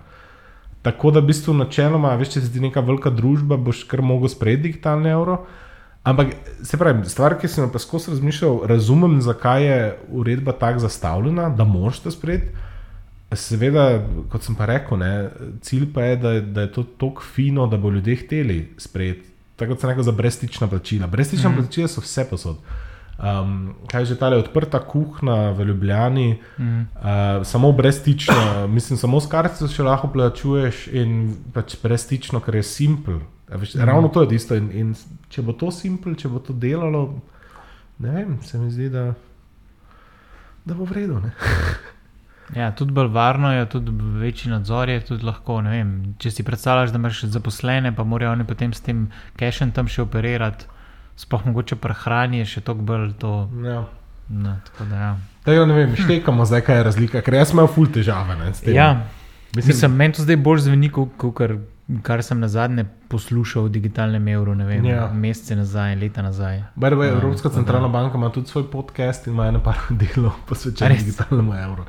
Tako 0.83 1.11
da, 1.11 1.19
v 1.19 1.31
bistvu, 1.31 1.53
načeloma, 1.53 2.15
veš, 2.19 2.33
če 2.35 2.41
si 2.41 2.53
ti 2.53 2.59
neka 2.59 2.81
velika 2.83 3.09
družba, 3.09 3.57
boš 3.57 3.83
kar 3.87 4.01
mogel 4.01 4.29
sprejeti 4.29 4.63
digitalni 4.63 5.09
evro. 5.09 5.45
Ampak, 6.03 6.35
se 6.61 6.77
pravi, 6.77 7.07
stvar, 7.09 7.37
ki 7.39 7.47
sem 7.47 7.63
jo 7.63 7.69
pa 7.71 7.79
skozi 7.79 8.11
razmišljal, 8.11 8.65
razumem, 8.67 9.21
zakaj 9.21 9.63
je 9.63 9.97
uredba 10.11 10.51
tako 10.51 10.79
zastavljena, 10.83 11.49
da 11.49 11.63
moš 11.63 11.99
to 12.03 12.11
sprejeti. 12.11 12.51
Seveda, 13.35 14.01
kot 14.31 14.45
sem 14.45 14.55
pa 14.55 14.67
rekel, 14.69 14.97
ne, 14.99 15.11
cilj 15.65 15.87
pa 15.93 16.07
je, 16.07 16.15
da, 16.21 16.33
da 16.41 16.65
je 16.65 16.71
to 16.75 16.83
tako 16.99 17.23
fino, 17.23 17.67
da 17.67 17.77
bo 17.77 17.91
ljudje 17.91 18.15
hteli 18.15 18.57
sprejeti. 18.77 19.29
Tako 19.55 19.73
kot 19.73 19.81
sem 19.81 19.89
rekel, 19.89 20.03
za 20.03 20.11
brezstična 20.11 20.67
plačila. 20.67 21.07
Brezstična 21.07 21.49
mm. 21.49 21.55
plačila 21.57 21.87
so 21.87 22.01
vse 22.01 22.25
posod. 22.29 22.57
Um, 23.13 23.75
kaj 23.87 24.01
je 24.01 24.05
že 24.05 24.15
ta 24.19 24.27
odprta 24.27 24.79
kuhna 24.79 25.51
v 25.51 25.67
Ljubljani, 25.69 26.39
mm. 26.57 26.79
uh, 26.79 27.45
samo 27.45 27.71
brezstična, 27.71 28.67
mislim, 28.75 28.97
samo 28.97 29.21
s 29.21 29.29
kartico 29.29 29.69
še 29.69 29.85
lahko 29.85 30.09
plačuješ 30.13 30.87
in 30.91 31.35
pač 31.53 31.77
brezstično, 31.83 32.41
ker 32.41 32.57
je 32.59 32.63
simpel. 32.63 33.21
Mm. 33.53 33.85
Ravno 33.85 34.09
to 34.09 34.25
je 34.25 34.33
tisto. 34.33 34.57
In, 34.57 34.71
in 34.73 34.95
če 35.29 35.45
bo 35.45 35.53
to 35.53 35.71
simpel, 35.71 36.17
če 36.17 36.31
bo 36.33 36.41
to 36.41 36.53
delalo, 36.53 37.21
ne 38.01 38.11
vem, 38.11 38.37
se 38.43 38.57
mi 38.57 38.71
zdi, 38.73 38.89
da, 38.89 39.11
da 40.65 40.73
bo 40.73 40.89
vredno. 40.89 41.21
Ja, 42.55 42.71
tudi 42.75 42.91
bolj 42.91 43.07
varno 43.15 43.53
je, 43.53 43.65
tudi 43.69 43.91
večji 44.19 44.51
nadzor 44.51 44.89
je. 44.89 45.01
Lahko, 45.23 45.61
vem, 45.63 46.15
če 46.19 46.31
si 46.31 46.43
predstavljaš, 46.43 46.91
da 46.91 46.99
imaš 47.01 47.23
zaposlene, 47.33 47.93
pa 47.95 48.03
morajo 48.03 48.33
oni 48.35 48.45
potem 48.45 48.73
s 48.73 48.83
tem 48.83 49.07
cachem 49.39 49.71
tam 49.71 49.87
še 49.87 50.03
operirati, 50.03 50.67
sploh 51.17 51.45
mogoče 51.49 51.79
prehrani, 51.81 52.43
še 52.45 52.61
toliko 52.61 52.89
bolj 52.91 53.11
to. 53.21 53.33
Ja. 53.65 53.83
No, 54.29 54.55
tako 54.67 54.87
da, 54.89 54.95
ja. 54.95 55.11
Da, 55.45 55.53
jo, 55.53 55.65
ne 55.67 55.75
vem, 55.75 55.95
štekamo 55.99 56.45
zdaj, 56.47 56.63
kaj 56.67 56.79
je 56.79 56.83
razlika, 56.87 57.21
ker 57.25 57.35
jaz 57.41 57.51
imam 57.53 57.67
ful 57.67 57.89
težave. 57.91 58.37
Ne, 58.39 58.51
ja, 58.71 58.89
mislim, 59.55 59.73
mislim 59.73 59.97
meni 59.99 60.15
to 60.15 60.23
zdaj 60.23 60.39
bolj 60.45 60.63
zveni, 60.67 60.89
kot 60.93 61.19
kar 61.37 61.57
kar 62.01 62.23
sem 62.23 62.39
na 62.39 62.47
zadnje 62.47 62.85
poslušal 63.07 63.63
o 63.63 63.69
digitalnem 63.69 64.27
evru, 64.27 64.55
ne 64.55 64.65
vem, 64.65 64.85
ja. 64.85 65.09
mesece 65.13 65.55
nazaj, 65.55 65.95
leta 65.95 66.21
nazaj. 66.21 66.63
Baj, 66.75 66.95
baj, 66.95 67.09
Evropska 67.09 67.47
uh, 67.47 67.53
centralna 67.53 67.87
da. 67.87 67.91
banka 67.91 68.17
ima 68.17 68.31
tudi 68.31 68.47
svoj 68.47 68.71
podcast 68.71 69.27
in 69.27 69.33
ima 69.33 69.47
eno 69.47 69.59
par 69.63 69.75
delo 70.01 70.31
posvečeno 70.47 70.95
digitalnemu 70.95 71.53
evru. 71.53 71.85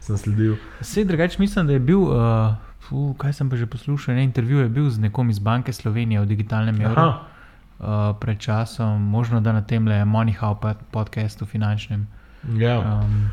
Sem 0.00 0.18
sledil. 0.18 0.56
Vse 0.80 1.04
drugače, 1.04 1.36
mislim, 1.38 1.66
da 1.66 1.72
je 1.72 1.78
bil. 1.78 2.02
Uh, 2.02 2.54
Fuh, 2.88 3.16
kaj 3.16 3.32
sem 3.32 3.50
pa 3.50 3.56
že 3.56 3.66
poslušal? 3.66 4.14
Ne, 4.14 4.24
intervju 4.24 4.58
je 4.58 4.68
bil 4.68 4.90
z 4.90 4.98
nekom 4.98 5.30
iz 5.30 5.38
Banke 5.38 5.72
Slovenije 5.72 6.20
o 6.20 6.24
digitalnem 6.24 6.80
evru 6.80 7.02
uh, 7.78 8.16
pred 8.20 8.38
časom, 8.38 9.02
možno 9.02 9.40
da 9.40 9.52
na 9.52 9.62
tem 9.62 9.86
le 9.88 10.04
Moneyhow 10.04 10.74
podcastu 10.90 11.46
finančnem. 11.46 12.06
Ja. 12.56 12.78
Um, 12.78 13.28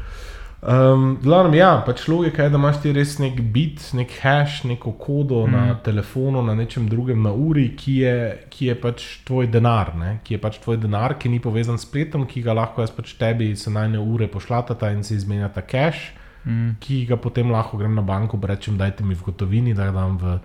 Um, 0.65 1.19
glavnem, 1.21 1.59
ja, 1.59 1.75
pač 1.85 2.07
logika 2.09 2.43
je, 2.43 2.49
da 2.49 2.57
imaš 2.57 2.79
ti 2.81 2.89
res 2.95 3.11
nek 3.21 3.37
bit, 3.53 3.83
nek 3.93 4.15
hash, 4.23 4.63
neko 4.65 4.95
kodo 4.97 5.43
mm. 5.45 5.51
na 5.53 5.75
telefonu, 5.85 6.41
na 6.41 6.55
nečem 6.57 6.87
drugem, 6.89 7.19
na 7.21 7.29
uri, 7.37 7.67
ki 7.77 7.93
je, 7.99 8.15
ki 8.49 8.71
je 8.71 8.75
pač 8.81 9.03
tvoj 9.27 9.45
denar, 9.53 9.91
ne? 9.99 10.15
ki 10.25 10.33
je 10.33 10.39
pač 10.41 10.57
tvoj 10.63 10.79
denar, 10.81 11.19
ki 11.21 11.29
ni 11.29 11.37
povezan 11.43 11.77
s 11.77 11.85
spletom, 11.85 12.23
ki 12.25 12.41
ga 12.47 12.55
lahko 12.57 12.81
jaz 12.81 12.95
pač 12.95 13.13
tebi 13.19 13.51
se 13.53 13.69
najne 13.69 14.01
ure 14.01 14.25
pošljata 14.31 14.89
in 14.95 15.05
se 15.05 15.19
izmenjata 15.19 15.61
cash, 15.69 16.15
mm. 16.47 16.79
ki 16.81 17.03
ga 17.11 17.19
potem 17.21 17.53
lahko 17.53 17.77
grem 17.77 17.93
na 17.93 18.01
banko 18.01 18.41
in 18.41 18.49
rečem, 18.49 18.81
dajte 18.81 19.05
mi 19.05 19.13
v 19.13 19.21
gotovini, 19.21 19.77
da 19.77 19.91
ga 19.91 19.99
dam 19.99 20.17
v 20.17 20.39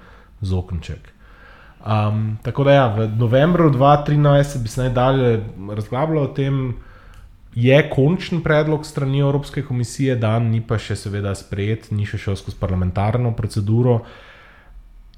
zokonček. 0.45 1.15
Um, 1.81 2.37
tako 2.45 2.69
da 2.69 2.77
ja, 2.77 2.87
v 2.93 3.09
novembru 3.17 3.71
2013 3.73 4.61
bi 4.61 4.69
se 4.69 4.83
naj 4.83 4.93
dalje 4.93 5.33
razglabljalo 5.81 6.29
o 6.29 6.33
tem 6.37 6.75
je 7.55 7.91
končen 7.91 8.43
predlog 8.43 8.87
strani 8.87 9.21
Evropske 9.21 9.63
komisije, 9.63 10.17
dan 10.17 10.51
ni 10.51 10.61
pa 10.61 10.79
še 10.79 10.97
seveda 10.97 11.35
sprejet, 11.35 11.91
ni 11.91 12.07
še 12.07 12.19
šel 12.19 12.39
skozi 12.39 12.59
parlamentarno 12.61 13.33
proceduro. 13.37 14.01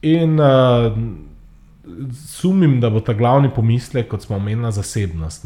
In 0.02 0.40
uh, 0.40 0.96
sumim, 2.26 2.80
da 2.80 2.90
bo 2.90 3.02
ta 3.04 3.12
glavni 3.12 3.50
pomislek, 3.54 4.08
kot 4.08 4.24
smo 4.24 4.38
omenili, 4.40 4.72
zasebnost. 4.72 5.44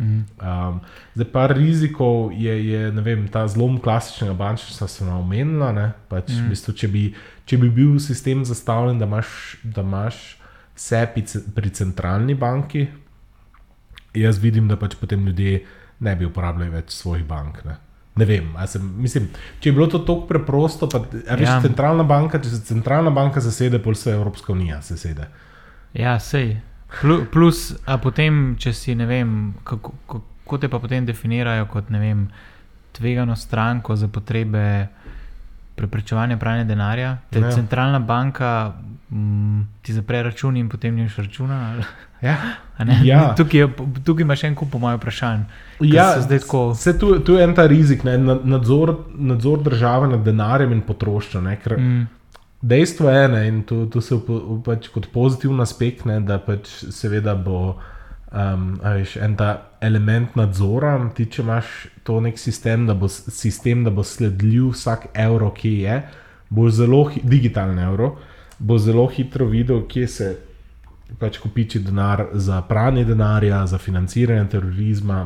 Mm. 0.00 0.22
Um, 0.40 0.78
zdaj, 1.14 1.28
par 1.32 1.52
rizikov 1.56 2.30
je, 2.32 2.54
je 2.70 2.90
vem, 3.02 3.26
ta 3.28 3.44
zlom 3.50 3.80
klasičnega 3.82 4.34
bančništva, 4.38 4.88
sem 4.88 5.10
ga 5.10 5.18
omenila. 5.18 5.90
Pač, 6.08 6.30
mm. 6.30 6.48
bistu, 6.52 6.72
če, 6.72 6.88
bi, 6.88 7.04
če 7.44 7.58
bi 7.60 7.72
bil 7.74 7.98
sistem 8.00 8.46
zastavljen, 8.48 9.02
da 9.02 9.10
imaš, 9.10 9.58
da 9.64 9.82
imaš 9.82 10.22
vse 10.78 11.02
pri 11.54 11.74
centralni 11.76 12.38
banki, 12.38 12.86
jaz 14.16 14.38
vidim, 14.40 14.70
da 14.70 14.78
pač 14.80 14.96
potem 15.00 15.26
ljudje 15.26 15.60
ne 16.00 16.16
bi 16.16 16.24
uporabljali 16.26 16.70
več 16.70 16.90
svojih 16.96 17.24
bank. 17.28 17.62
Ne, 17.64 17.76
ne 18.16 18.24
vem. 18.24 18.54
Sem, 18.66 18.86
mislim, 19.02 19.28
če 19.60 19.68
je 19.68 19.72
bilo 19.76 19.86
to 19.86 19.98
tako 19.98 20.26
preprosto, 20.28 20.88
pa 20.88 21.02
veš, 21.12 21.46
ja. 21.46 21.60
centralna 21.62 22.04
banka, 22.04 22.40
če 22.42 22.50
se 22.50 22.60
centralna 22.68 23.10
banka 23.10 23.40
zasede, 23.40 23.78
pol 23.78 23.94
se 23.94 24.12
Evropska 24.12 24.52
unija 24.52 24.80
zasede. 24.84 25.28
Ja, 25.94 26.18
sej. 26.20 26.56
Plus, 27.32 27.74
a 27.86 27.98
potem, 28.02 28.56
če 28.58 28.72
si 28.74 28.94
ne 28.98 29.06
vem, 29.06 29.54
kako, 29.64 29.92
kako 30.10 30.58
te 30.58 30.68
pa 30.68 30.80
potem 30.82 31.06
definirajo 31.06 31.68
kot 31.70 31.90
ne 31.90 32.00
vem, 32.02 32.24
tvegano 32.96 33.36
stranko 33.38 33.94
za 33.96 34.08
potrebe 34.08 34.88
preprečevanje 35.78 36.36
pranja 36.36 36.64
denarja. 36.64 37.18
Te 37.30 37.38
Ja. 37.40 37.52
centralna 37.52 37.98
banka 37.98 38.74
m, 39.12 39.62
ti 39.82 39.92
zapre 39.92 40.22
račun 40.22 40.56
in 40.56 40.68
potem 40.68 40.94
nimaš 40.94 41.16
računa. 41.16 41.70
ali- 41.70 41.84
Ja. 42.22 42.36
Ja. 43.02 43.34
Tukaj, 43.34 43.60
je, 43.60 43.68
tukaj 44.04 44.22
imaš 44.22 44.44
en 44.44 44.54
kup 44.54 44.70
po 44.70 44.78
mojem 44.78 44.98
vprašanju. 44.98 45.44
Ja, 45.82 46.04
tako- 46.40 46.74
se 46.74 46.98
tu, 46.98 47.18
tu 47.20 47.32
je 47.32 47.44
en 47.44 47.54
ta 47.54 47.66
rizik, 47.66 48.04
ne, 48.04 48.18
na- 48.18 48.38
nadzor, 48.44 48.96
nadzor 49.10 49.58
države 49.60 50.08
nad 50.08 50.22
denarjem 50.22 50.72
in 50.72 50.80
potrošnjo. 50.82 51.40
Mm, 51.70 52.06
Dejstvo 52.62 53.10
je, 53.10 53.28
ne, 53.28 53.48
in 53.48 53.62
to, 53.62 53.86
to 53.86 54.00
se 54.00 54.14
pač 54.64 54.88
kot 54.88 55.06
pozitiven 55.08 55.60
aspekt, 55.60 56.04
ne, 56.04 56.20
da 56.20 56.38
pač 56.38 56.68
seveda 56.90 57.34
bo 57.34 57.78
um, 58.32 58.78
a 58.82 58.90
veš, 58.90 59.16
en 59.16 59.36
ta 59.36 59.48
element 59.80 60.36
nadzora, 60.36 61.10
ti 61.10 61.26
če 61.26 61.42
imaš 61.42 61.64
to 62.02 62.20
nek 62.20 62.38
sistem, 62.38 62.86
da 62.86 62.94
bo, 62.94 63.08
sistem, 63.08 63.84
da 63.84 63.90
bo 63.90 64.02
sledljiv 64.02 64.68
vsak 64.68 65.06
evro, 65.14 65.50
ki 65.50 65.72
je, 65.80 66.02
bo 66.50 66.68
zelo 66.70 67.10
digitalen 67.24 67.78
evro, 67.80 68.16
bo 68.60 68.78
zelo 68.78 69.06
hitro 69.08 69.46
videl, 69.48 69.82
kje 69.88 70.08
se 70.08 70.30
pač 71.18 71.40
kopiči 71.42 71.80
denar 71.82 72.26
za 72.32 72.60
pranje 72.62 73.04
denarja, 73.04 73.64
za 73.66 73.78
financiranje 73.78 74.48
terorizma. 74.48 75.24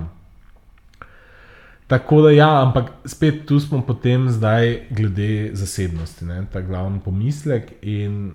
Tako 1.87 2.23
da, 2.23 2.31
ja, 2.31 2.63
ampak 2.63 2.93
spet 3.05 3.45
tu 3.47 3.61
smo 3.61 3.83
potem 3.85 4.29
zdaj 4.33 4.87
glede 4.91 5.51
zasebnosti, 5.53 6.25
ne, 6.25 6.47
ta 6.53 6.63
glavni 6.65 7.01
pomislek. 7.05 7.75
In 7.83 8.33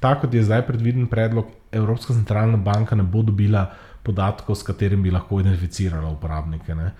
tako 0.00 0.26
kot 0.26 0.34
je 0.34 0.44
zdaj 0.46 0.62
predviden 0.68 1.08
predlog, 1.10 1.50
Evropska 1.72 2.14
centralna 2.14 2.56
banka 2.56 2.94
ne 2.94 3.02
bo 3.02 3.22
dobila 3.26 3.66
podatkov, 4.02 4.54
s 4.56 4.62
katerimi 4.62 5.08
bi 5.08 5.10
lahko 5.10 5.40
identificirala 5.40 6.08
uporabnike. 6.14 6.74
ne. 6.74 6.92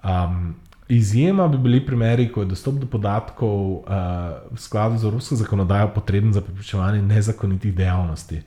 Um, 0.00 0.54
izjema 0.90 1.48
bi 1.48 1.58
bili 1.58 1.86
primeri, 1.86 2.28
ko 2.32 2.42
je 2.42 2.50
dostop 2.50 2.74
do 2.74 2.86
podatkov 2.86 3.60
uh, 3.70 3.84
v 4.50 4.58
skladu 4.58 4.98
z 4.98 5.06
evropsko 5.06 5.36
zakonodajo 5.36 5.92
potreben 5.94 6.32
za 6.32 6.40
preprečevanje 6.40 7.02
nezakonitih 7.02 7.74
dejavnosti. 7.74 8.42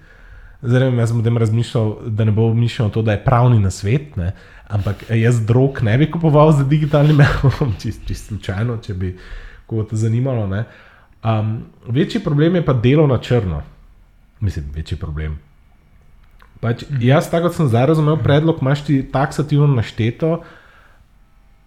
Zdaj, 0.63 0.91
jaz 0.95 1.09
sem 1.09 1.19
o 1.19 1.23
tem 1.23 1.37
razmišljal, 1.37 1.95
da 2.07 2.23
ne 2.23 2.31
bo 2.31 2.53
mišljeno 2.53 2.89
to, 2.91 3.01
da 3.01 3.11
je 3.11 3.23
pravni 3.23 3.59
na 3.59 3.69
svet, 3.71 4.15
ne? 4.15 4.31
ampak 4.67 5.03
eh, 5.09 5.19
jaz 5.19 5.41
drog 5.45 5.81
ne 5.83 5.97
bi 5.97 6.11
kupoval 6.11 6.51
za 6.51 6.63
digitalnim 6.63 7.21
evrom, 7.21 7.73
čist, 7.81 8.07
čist 8.07 8.27
slučajno, 8.27 8.77
če 8.77 8.93
bi 8.93 9.17
koga 9.65 9.89
to 9.89 9.95
zanimalo. 9.95 10.47
ne. 10.47 10.63
Um, 11.23 11.63
večji 11.87 12.23
problem 12.23 12.55
je 12.55 12.65
pa 12.65 12.73
delo 12.73 13.07
na 13.07 13.17
črno. 13.17 13.61
Mislim, 14.39 14.65
večji 14.75 14.97
problem. 14.97 15.39
Pač, 16.59 16.83
jaz, 16.99 17.29
tako 17.31 17.47
kot 17.47 17.55
sem 17.55 17.67
zdaj 17.67 17.85
razumel 17.91 18.17
predlog, 18.23 18.61
imaš 18.61 18.85
ti 18.87 19.01
taksativno 19.11 19.67
našteto, 19.67 20.41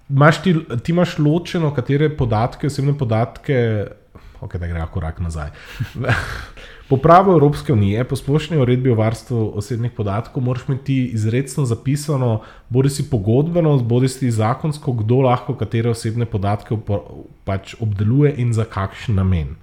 imaš 0.08 0.42
ti, 0.42 0.56
ti 0.82 0.92
imaš 0.92 1.18
ločeno, 1.18 1.74
katere 1.74 2.08
podatke, 2.16 2.66
osebne 2.66 2.98
podatke, 2.98 3.86
ok, 4.40 4.56
da 4.56 4.66
gre 4.66 4.86
korak 4.92 5.20
nazaj. 5.20 5.50
Po 6.88 6.96
pravu 6.96 7.32
Evropske 7.32 7.72
unije, 7.72 8.04
po 8.04 8.16
splošni 8.16 8.56
uredbi 8.62 8.90
o 8.90 8.94
varstvu 8.94 9.52
osebnih 9.58 9.90
podatkov, 9.90 10.42
moraš 10.42 10.68
imeti 10.68 11.04
izredno 11.06 11.64
zapisano, 11.64 12.40
bodi 12.68 12.90
si 12.90 13.10
pogodbeno, 13.10 13.78
bodi 13.78 14.08
si 14.08 14.30
zakonsko, 14.30 14.92
kdo 14.92 15.16
lahko 15.26 15.56
katere 15.58 15.90
osebne 15.90 16.26
podatke 16.30 16.78
pač 17.44 17.74
obdeluje 17.80 18.34
in 18.38 18.52
za 18.52 18.64
kakšen 18.64 19.18
namen. 19.18 19.56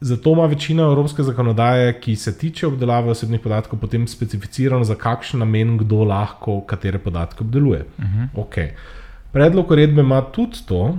Zato 0.00 0.32
ima 0.32 0.46
večina 0.46 0.82
evropske 0.82 1.22
zakonodaje, 1.22 2.00
ki 2.00 2.16
se 2.16 2.38
tiče 2.38 2.66
obdelave 2.66 3.10
osebnih 3.10 3.40
podatkov, 3.40 3.78
potem 3.78 4.06
specificirano, 4.06 4.84
za 4.84 4.94
kakšen 4.94 5.40
namen 5.40 5.78
kdo 5.78 6.04
lahko 6.04 6.60
katere 6.60 6.98
podatke 6.98 7.40
obdeluje. 7.40 7.86
Uh 7.98 8.04
-huh. 8.04 8.28
okay. 8.36 8.68
Predlog 9.32 9.70
uredbe 9.70 10.00
ima 10.00 10.20
tudi 10.32 10.60
to, 10.68 10.98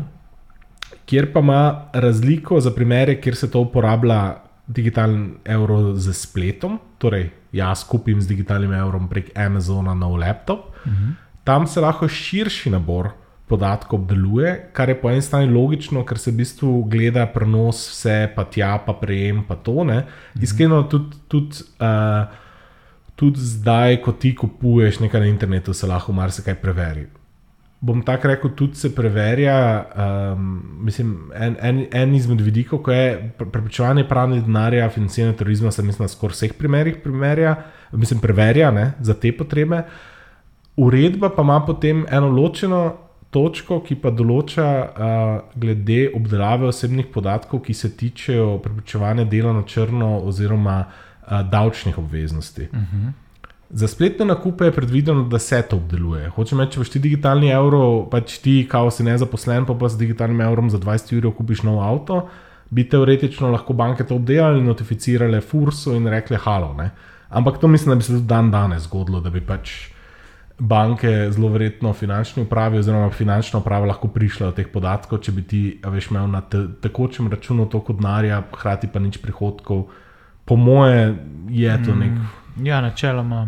kjer 1.06 1.34
pa 1.34 1.40
ima 1.40 1.86
razliko 1.94 2.60
za 2.60 2.72
primere, 2.72 3.22
kjer 3.22 3.36
se 3.36 3.52
to 3.52 3.60
uporablja 3.60 4.36
digitalni 4.68 5.30
evro 5.46 5.96
z 5.96 6.14
spletom, 6.14 6.80
torej 6.98 7.30
jaz 7.52 7.84
kupim 7.84 8.22
z 8.22 8.28
digitalnim 8.28 8.74
evrom 8.74 9.10
prek 9.10 9.32
Amazona 9.38 9.94
nov 9.94 10.18
laptop. 10.18 10.60
Uh 10.86 10.92
-huh. 10.92 11.12
Tam 11.44 11.68
se 11.68 11.82
lahko 11.82 12.08
širši 12.08 12.70
nabor 12.70 13.10
podatkov 13.48 14.00
obdeluje, 14.00 14.70
kar 14.74 14.90
je 14.90 15.02
po 15.02 15.10
eni 15.12 15.22
strani 15.22 15.52
logično, 15.54 16.06
ker 16.06 16.18
se 16.18 16.32
v 16.32 16.36
bistvu 16.36 16.84
gleda 16.84 17.26
prenos 17.26 17.90
vse, 17.90 18.32
pa 18.36 18.44
tja, 18.44 18.78
pa 18.86 18.94
prejem, 18.94 19.44
pa 19.48 19.56
to 19.56 19.84
ne. 19.84 20.06
Iskreno, 20.42 20.84
tudi, 20.84 21.16
tudi, 21.28 21.56
uh, 21.80 22.26
tudi 23.16 23.40
zdaj, 23.40 24.02
ko 24.02 24.12
ti 24.12 24.36
kupuješ 24.36 25.00
nekaj 25.00 25.22
na 25.22 25.28
internetu, 25.28 25.74
se 25.74 25.88
lahko 25.88 26.14
marsikaj 26.14 26.56
preveri. 26.56 27.08
Bom 27.84 28.00
tako 28.02 28.30
rekel, 28.32 28.52
tudi 28.56 28.80
se 28.80 28.94
preverja, 28.96 29.56
um, 30.34 30.44
mislim, 30.88 31.32
en, 31.36 31.58
en, 31.60 31.82
en 31.92 32.14
izmed 32.16 32.42
vidikov, 32.42 32.80
ko 32.86 32.94
je 32.96 33.08
pre- 33.38 33.50
preprečevanje 33.52 34.06
pranja 34.08 34.40
denarja, 34.42 34.90
financiranje 34.90 35.36
terorizma, 35.42 35.72
se 35.72 35.84
mislim, 35.84 36.06
na 36.06 36.08
skoraj 36.08 36.38
vseh 36.38 36.54
primerih 36.56 37.02
primerja, 37.04 37.56
mislim, 37.92 38.22
preverja 38.24 38.72
ne, 38.72 38.94
za 39.00 39.14
te 39.14 39.34
potrebe. 39.36 39.82
Uredba 40.80 41.30
pa 41.36 41.44
ima 41.44 41.60
potem 41.66 42.06
eno 42.10 42.30
ločeno 42.32 42.86
točko, 43.34 43.82
ki 43.84 43.98
pa 44.00 44.14
določa 44.16 44.68
uh, 44.70 45.34
glede 45.60 46.06
obdelave 46.16 46.70
osebnih 46.70 47.10
podatkov, 47.12 47.66
ki 47.66 47.76
se 47.76 47.92
tičejo 47.98 48.62
preprečevanja 48.64 49.26
dela 49.28 49.52
na 49.54 49.66
črno 49.68 50.22
oziroma 50.24 50.78
uh, 50.86 51.42
davčnih 51.52 51.98
obveznosti. 52.00 52.70
Uh 52.72 52.80
-huh. 52.80 53.12
Za 53.74 53.88
spletne 53.88 54.26
nakupe 54.26 54.66
je 54.66 54.72
predvideno, 54.72 55.24
da 55.24 55.40
se 55.40 55.62
to 55.70 55.76
obdeluje. 55.76 56.28
Hočem 56.30 56.60
reči, 56.62 56.76
če 56.76 56.82
boš 56.84 56.90
ti 56.94 57.00
digitalni 57.02 57.48
evro, 57.50 58.04
pač 58.10 58.36
ti, 58.44 58.60
kao 58.70 58.92
si 58.94 59.02
nezaposlen, 59.04 59.66
pa 59.66 59.74
pa 59.74 59.90
s 59.90 59.98
digitalnim 59.98 60.44
evrom 60.46 60.70
za 60.70 60.78
20 60.78 61.16
ur 61.18 61.32
kupiš 61.34 61.64
nov 61.66 61.80
avto, 61.82 62.20
bi 62.70 62.86
teoretično 62.90 63.50
lahko 63.50 63.74
banke 63.74 64.06
to 64.06 64.20
obdelale 64.22 64.62
in 64.62 64.70
notificirale 64.70 65.40
Fursu 65.42 65.96
in 65.98 66.06
rekle: 66.08 66.38
Halo. 66.38 66.76
Ne? 66.78 66.92
Ampak 67.30 67.58
to 67.58 67.68
mislim, 67.68 67.90
da 67.90 67.96
bi 67.96 68.04
se 68.04 68.14
tudi 68.14 68.28
dan 68.30 68.52
danes 68.52 68.84
zgodilo, 68.86 69.24
da 69.26 69.34
bi 69.34 69.42
pač 69.42 69.74
banke, 70.60 71.32
zelo 71.34 71.50
verjetno 71.50 71.96
finančni 71.98 72.44
upravi, 72.44 72.78
oziroma 72.78 73.10
finančna 73.10 73.60
uprava 73.60 73.90
lahko 73.90 74.08
prišla 74.14 74.52
do 74.52 74.58
teh 74.60 74.70
podatkov, 74.70 75.24
če 75.26 75.34
bi 75.34 75.48
ti, 75.50 75.64
veš, 75.82 76.12
imel 76.14 76.30
na 76.30 76.44
te, 76.46 76.62
tekočem 76.86 77.32
računu 77.34 77.66
toliko 77.74 77.98
denarja, 77.98 78.44
hkrati 78.54 78.92
pa 78.94 79.02
nič 79.02 79.18
prihodkov. 79.18 79.88
Po 80.46 80.56
moje 80.56 81.16
je 81.50 81.82
to 81.86 81.98
nek. 81.98 82.22
ja, 82.62 82.82
načeloma 82.86 83.48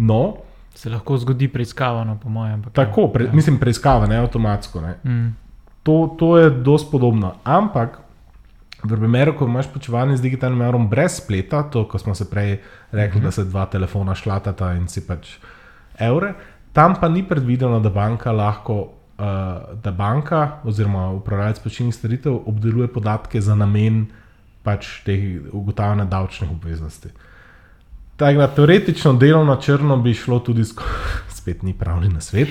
No, 0.00 0.20
se 0.74 0.90
lahko 0.90 1.18
zgodi 1.20 1.48
preiskava, 1.52 2.04
no, 2.04 2.16
po 2.18 2.28
mojem. 2.28 2.54
ampak 2.54 2.72
tako, 2.72 3.08
pre, 3.12 3.28
ja. 3.28 3.32
mislim, 3.36 3.58
preiskava, 3.60 4.06
ne 4.08 4.16
avtomatsko. 4.22 4.80
Ne. 4.80 4.94
Mm, 5.04 5.30
To, 5.82 6.16
to 6.18 6.38
je 6.38 6.50
dosti 6.50 6.90
podobno. 6.92 7.34
Ampak 7.44 7.98
v 8.84 8.96
primeru, 8.96 9.32
ko 9.36 9.48
imaš 9.48 9.68
počevanje 9.72 10.16
z 10.16 10.24
digitalnim 10.28 10.62
evrom 10.62 10.88
brez 10.88 11.20
spleta, 11.20 11.62
to, 11.72 11.86
ko 11.88 11.98
smo 11.98 12.14
se 12.14 12.28
prej 12.30 12.60
rekli, 12.92 13.18
uh 13.18 13.22
-huh. 13.22 13.24
da 13.24 13.30
se 13.30 13.44
dva 13.44 13.66
telefona 13.66 14.14
šlatata 14.14 14.72
in 14.74 14.88
si 14.88 15.06
pač 15.06 15.38
evre, 15.98 16.34
tam 16.72 16.94
pa 17.00 17.08
ni 17.08 17.22
predvideno, 17.22 17.80
da 17.80 17.90
banka 17.90 18.32
lahko. 18.32 18.88
Uh, 19.20 19.26
da 19.82 19.90
banka 19.90 20.60
oziroma 20.64 21.10
upravljalec 21.10 21.58
plačilnih 21.58 21.94
storitev 21.94 22.38
obdeluje 22.46 22.88
podatke 22.88 23.40
za 23.40 23.54
namen 23.54 24.06
pač 24.62 25.02
teh 25.04 25.40
ugotavljanja 25.52 26.04
davčnih 26.04 26.50
obveznosti. 26.50 27.08
Tako 28.20 28.38
da 28.38 28.46
teoretično 28.46 29.12
delo 29.12 29.44
na 29.44 29.56
črno 29.56 29.96
bi 29.96 30.14
šlo 30.14 30.38
tudi 30.38 30.64
skozi, 30.64 30.88
spet 31.40 31.62
ni 31.62 31.72
pravni 31.72 32.08
na 32.08 32.20
svet. 32.20 32.48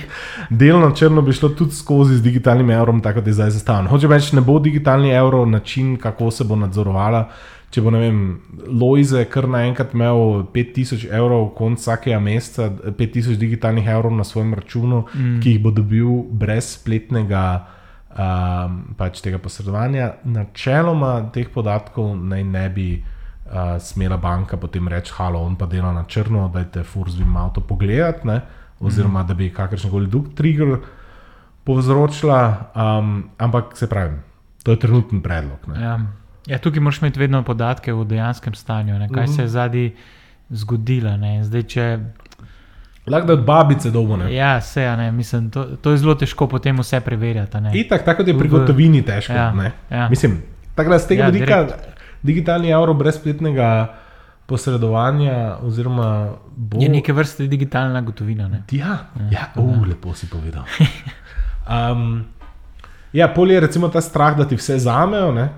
Delo 0.50 0.80
na 0.80 0.94
črno 0.94 1.22
bi 1.22 1.32
šlo 1.32 1.48
tudi 1.48 1.74
skozi 1.74 2.16
z 2.16 2.22
digitalnim 2.22 2.70
evrom, 2.70 3.00
tako 3.00 3.20
da 3.20 3.30
je 3.30 3.34
zdaj 3.34 3.50
zastavljeno. 3.50 3.90
Hoče 3.90 4.08
reči, 4.08 4.36
ne 4.36 4.42
bo 4.42 4.58
digitalni 4.58 5.10
evro 5.10 5.44
način, 5.46 5.96
kako 5.96 6.30
se 6.30 6.44
bo 6.44 6.56
nadzorovala. 6.56 7.28
Če 7.70 7.84
bo, 7.86 7.90
ne 7.94 8.00
vem, 8.02 8.40
Loize 8.66 9.22
kar 9.30 9.46
naenkrat 9.48 9.94
imel 9.94 10.42
5000 10.54 11.06
evrov, 11.14 11.52
konc 11.54 11.78
vsakega 11.78 12.18
meseca, 12.18 12.66
5000 12.98 13.38
digitalnih 13.38 13.86
evrov 13.86 14.16
na 14.16 14.24
svojem 14.24 14.54
računu, 14.58 15.04
mm. 15.14 15.38
ki 15.40 15.54
jih 15.54 15.62
bo 15.62 15.70
dobil 15.70 16.10
brez 16.34 16.72
spletnega 16.80 17.44
um, 18.10 18.82
pač 18.98 19.22
tega 19.22 19.38
posredovanja, 19.38 20.16
načeloma 20.24 21.30
teh 21.30 21.46
podatkov 21.54 22.16
naj 22.18 22.44
ne 22.44 22.66
bi 22.74 22.90
uh, 23.50 23.56
smela 23.78 24.16
banka 24.16 24.56
potem 24.56 24.88
reči: 24.88 25.12
Halo, 25.12 25.40
on 25.40 25.56
pa 25.56 25.66
dela 25.66 25.92
na 25.92 26.04
črno, 26.04 26.48
da 26.48 26.64
te 26.64 26.82
furs 26.82 27.14
bi 27.14 27.24
malo 27.26 27.50
to 27.50 27.60
pogledati, 27.62 28.26
ne? 28.26 28.40
oziroma 28.80 29.22
da 29.22 29.34
bi 29.34 29.50
kakršen 29.50 29.90
koli 29.90 30.06
drug 30.06 30.34
trigger 30.34 30.78
povzročila. 31.64 32.56
Um, 32.72 33.10
ampak 33.36 33.64
se 33.74 33.86
pravi, 33.86 34.16
to 34.62 34.70
je 34.70 34.78
trenutni 34.78 35.22
predlog. 35.22 35.58
Ne? 35.68 35.82
ja. 35.82 36.00
Ja, 36.46 36.58
tukaj 36.58 36.80
moraš 36.80 36.98
imeti 36.98 37.20
vedno 37.20 37.42
podatke 37.42 37.92
o 37.92 38.04
dejanskem 38.04 38.54
stanju, 38.54 38.98
ne, 38.98 39.08
kaj 39.08 39.24
Mhm. 39.24 39.32
se 39.32 39.42
je 39.42 39.48
zadnji 39.48 39.92
zgodilo. 40.50 41.16
ne. 41.16 41.44
Zdaj, 41.44 41.62
če, 41.64 41.98
Lahko 43.06 43.26
da 43.26 43.32
od 43.32 43.44
babice 43.44 43.90
dolgo 43.90 44.16
ne. 44.16 44.34
ja, 44.34 44.60
se, 44.60 44.84
a 44.84 44.96
ne, 44.96 45.12
mislim, 45.12 45.50
to, 45.50 45.64
to 45.76 45.90
je 45.90 45.98
zelo 45.98 46.14
težko 46.14 46.46
potem 46.46 46.78
vse 46.78 47.00
preverjati. 47.00 47.58
Itak, 47.74 48.04
tako 48.04 48.22
je 48.22 48.38
pri 48.38 48.48
gotovini 48.50 49.02
težko. 49.02 49.32
ja, 49.32 49.52
ne. 49.52 49.72
ja. 49.90 50.08
Mislim, 50.08 50.42
tako 50.74 50.90
da 50.90 50.98
z 50.98 51.06
tega 51.08 51.22
Ja, 51.22 51.28
vidika 51.28 51.56
direkt. 51.56 51.99
Digitalni 52.22 52.70
evro 52.70 52.94
brez 52.94 53.16
spletnega 53.16 53.96
posredovanja, 54.46 55.58
bo. 56.56 56.80
Je 56.80 56.88
neke 56.88 57.12
vrste 57.12 57.46
digitalna 57.46 58.00
gotovina. 58.00 58.48
Ne. 58.48 58.64
Ja, 58.70 58.98
ja, 59.30 59.52
uh, 59.56 59.86
lepo 59.86 60.14
si 60.14 60.26
povedal. 60.26 60.64
Um, 61.70 62.24
Ja, 63.12 63.26
pol 63.28 63.50
je 63.50 63.60
recimo 63.60 63.88
ta 63.90 64.00
strah, 64.00 64.36
da 64.38 64.46
ti 64.46 64.54
vse 64.54 64.78
zamejo. 64.78 65.32
Ne? 65.34 65.48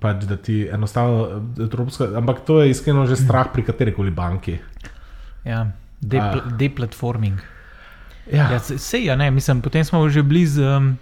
Pač, 0.00 0.26
da 0.28 0.36
ti 0.36 0.66
enostavno, 0.68 1.40
evropska, 1.64 2.10
ampak 2.16 2.44
to 2.44 2.60
je 2.60 2.74
iskreno 2.74 3.06
že 3.08 3.16
strah 3.16 3.48
pri 3.52 3.64
kateri 3.64 3.94
koli 3.96 4.12
banki. 4.12 4.58
Ja, 5.44 5.64
depl 6.00 6.44
A. 6.44 6.56
deplatforming. 6.60 7.40
Ja, 8.32 8.52
Ja, 8.52 8.58
se, 8.58 8.78
se, 8.78 9.04
ja, 9.04 9.16
ne, 9.16 9.30
mislim, 9.30 9.60
potem 9.60 9.84
smo 9.84 10.08
že 10.08 10.22
blizu 10.22 10.64
um, 10.64 10.96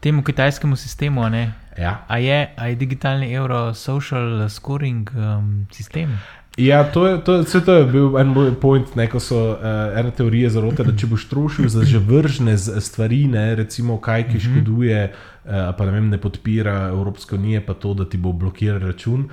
temu 0.00 0.22
kitajskemu 0.22 0.76
sistemu. 0.76 1.26
Ne? 1.30 1.52
Ja. 1.80 2.04
A 2.08 2.18
je, 2.18 2.52
a 2.56 2.66
je 2.66 2.76
digitalni 2.76 3.32
evro 3.34 3.74
social 3.74 4.48
scoring 4.48 5.10
um, 5.14 5.66
sistem? 5.72 6.18
ja 6.56 6.82
to, 6.92 7.06
je, 7.06 7.20
to, 7.24 7.38
vse 7.42 7.60
to 7.64 7.74
je 7.74 7.84
bil 7.86 8.18
en 8.18 8.26
moj 8.34 8.50
point, 8.60 8.96
ne, 8.98 9.06
ko 9.08 9.20
so 9.22 9.38
uh, 9.54 9.98
ene 9.98 10.10
teorije 10.10 10.50
zarote, 10.50 10.84
da 10.84 10.92
če 10.92 11.06
boš 11.06 11.28
trošil 11.30 11.68
za 11.72 11.84
že 11.86 11.98
vržne 11.98 12.56
z- 12.56 12.80
stvari, 12.84 13.24
ne, 13.30 13.54
recimo 13.54 13.96
kaj, 14.02 14.26
ki 14.28 14.40
škoduje, 14.40 14.98
uh, 15.12 15.70
pa 15.78 15.86
ne, 15.86 15.92
vem, 15.94 16.10
ne 16.10 16.18
podpira 16.20 16.88
Evropske 16.90 17.38
unije, 17.38 17.62
pa 17.66 17.74
to, 17.74 17.94
da 17.94 18.04
ti 18.04 18.18
bo 18.18 18.32
blokiral 18.32 18.82
račun. 18.82 19.28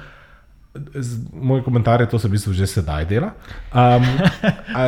Moj 1.34 1.64
komentar 1.64 2.02
je, 2.02 2.08
to 2.10 2.20
se 2.20 2.28
v 2.28 2.32
bistvu 2.32 2.54
že 2.54 2.68
sedaj 2.68 3.06
dela. 3.06 3.32
Um, 3.74 4.06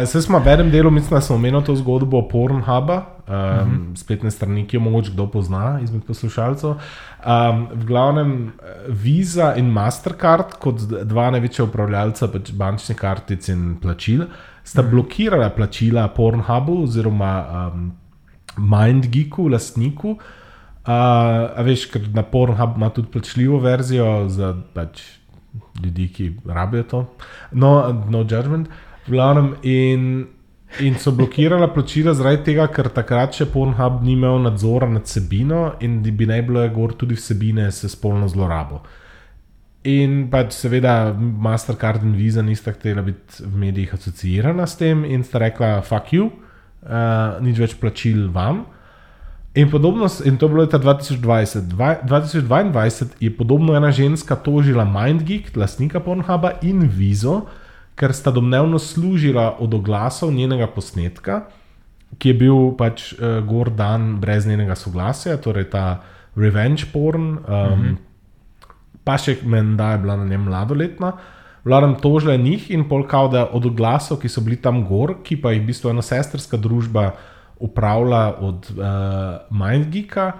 Zdaj 0.05 0.21
smo 0.21 0.39
v 0.39 0.47
enem 0.47 0.71
delu, 0.71 0.91
mislim, 0.91 1.17
da 1.17 1.21
smo 1.21 1.35
omenili 1.35 1.63
to 1.63 1.75
zgodbo 1.75 2.21
Pornhuba, 2.27 2.95
um, 2.95 3.33
uh 3.33 3.35
-huh. 3.35 3.97
spletne 3.97 4.31
strani, 4.31 4.67
ki 4.67 4.77
jo 4.77 4.81
mogoče 4.81 5.11
kdo 5.11 5.27
pozna 5.27 5.79
izmed 5.83 6.03
poslušalcev. 6.03 6.69
Um, 6.69 7.67
v 7.73 7.85
glavnem 7.85 8.51
Visa 8.87 9.53
in 9.55 9.69
Mastercard, 9.69 10.53
kot 10.59 10.81
dva 11.03 11.31
največja 11.31 11.65
upravljalca 11.65 12.27
pač 12.27 12.51
bančnih 12.51 12.97
kartic 12.97 13.49
in 13.49 13.77
plačil, 13.81 14.25
sta 14.63 14.81
blokirala 14.81 15.49
plačila 15.49 16.07
Pornhubu 16.07 16.83
oziroma 16.83 17.45
um, 17.73 17.91
MindGeeku, 18.57 19.47
lastniku. 19.47 20.09
Uh, 20.09 20.23
a 20.89 21.61
veš, 21.61 21.85
ker 21.91 22.05
na 22.15 22.23
Pornhub 22.23 22.77
ima 22.77 22.89
tudi 22.89 23.11
plačljivo 23.11 23.59
verzijo 23.59 24.29
za 24.31 24.53
pač, 24.73 25.01
ljudi, 25.83 26.07
ki 26.13 26.33
rabijo 26.45 26.83
to. 26.83 27.05
No, 27.51 27.71
no 28.09 28.23
judgment. 28.23 28.67
V 29.07 29.11
glavnem, 29.11 29.53
in, 29.63 30.27
in 30.79 30.97
so 31.01 31.11
blokirala 31.11 31.71
plačila 31.73 32.13
zaradi 32.13 32.43
tega, 32.51 32.67
ker 32.73 32.91
takrat 32.93 33.37
še 33.39 33.49
Pornhub 33.49 34.03
ni 34.05 34.13
imel 34.17 34.41
nadzora 34.45 34.89
nad 34.89 35.07
sebino 35.09 35.73
in 35.81 36.01
bi 36.03 36.27
naj 36.29 36.41
bilo 36.47 36.65
gor 36.75 36.93
tudi 36.93 37.17
vsebine 37.17 37.69
s 37.71 37.89
spolno 37.89 38.29
zlorabo. 38.29 38.83
In 39.89 40.25
pač 40.31 40.57
seveda 40.57 41.13
Mastercard 41.15 42.03
in 42.03 42.17
Visa 42.17 42.43
nista 42.43 42.73
htela 42.75 43.01
biti 43.01 43.45
v 43.45 43.61
medijih 43.63 43.93
asociirana 43.95 44.67
s 44.67 44.75
tem 44.75 45.05
in 45.07 45.23
sta 45.23 45.39
rekla, 45.39 45.79
fuck 45.81 46.11
you, 46.11 46.27
uh, 46.83 47.39
nič 47.39 47.61
več 47.63 47.77
plačil 47.79 48.27
vam. 48.35 48.65
In, 49.53 49.69
podobno, 49.71 50.05
in 50.25 50.37
to 50.37 50.45
je 50.45 50.49
bilo 50.49 50.61
leta 50.61 50.77
2020. 50.79 51.61
Dva, 51.73 51.97
2022 52.05 53.05
je 53.19 53.37
podobno 53.37 53.73
ena 53.75 53.91
ženska 53.91 54.35
tožila 54.35 54.85
MindGeek, 54.85 55.57
lastnika 55.57 55.99
Pornhuba 55.99 56.51
in 56.61 56.85
Vizo, 56.85 57.49
ker 57.97 58.13
sta 58.13 58.31
domnevno 58.31 58.79
služila 58.79 59.57
od 59.59 59.73
oglasov 59.73 60.31
njenega 60.31 60.67
posnetka, 60.67 61.49
ki 62.17 62.29
je 62.29 62.35
bil 62.37 62.59
pač 62.77 63.13
uh, 63.13 63.41
gor 63.45 63.73
dan 63.73 64.19
brez 64.21 64.45
njenega 64.45 64.77
soglasja, 64.77 65.37
torej 65.41 65.69
ta 65.73 66.01
revenge 66.37 66.85
porn, 66.93 67.21
um, 67.21 67.33
mm 67.33 67.81
-hmm. 67.81 67.97
pa 69.03 69.17
še 69.17 69.37
menda 69.43 69.91
je 69.91 69.97
bila 69.97 70.15
na 70.15 70.25
njem 70.25 70.43
mladoletna. 70.43 71.11
Vladam 71.65 71.95
tožila 71.95 72.35
njih 72.35 72.71
in 72.71 72.87
polkal, 72.89 73.29
da 73.29 73.49
od 73.51 73.65
oglasov, 73.65 74.19
ki 74.19 74.29
so 74.29 74.41
bili 74.41 74.55
tam 74.55 74.85
gor, 74.87 75.15
ki 75.23 75.41
pa 75.41 75.51
jih 75.51 75.61
v 75.61 75.65
bistvu 75.65 75.89
ena 75.89 76.01
sestrska 76.01 76.57
družba 76.57 77.11
upravlja 77.59 78.33
od 78.39 78.71
uh, 78.71 78.85
MindGeeka, 79.49 80.31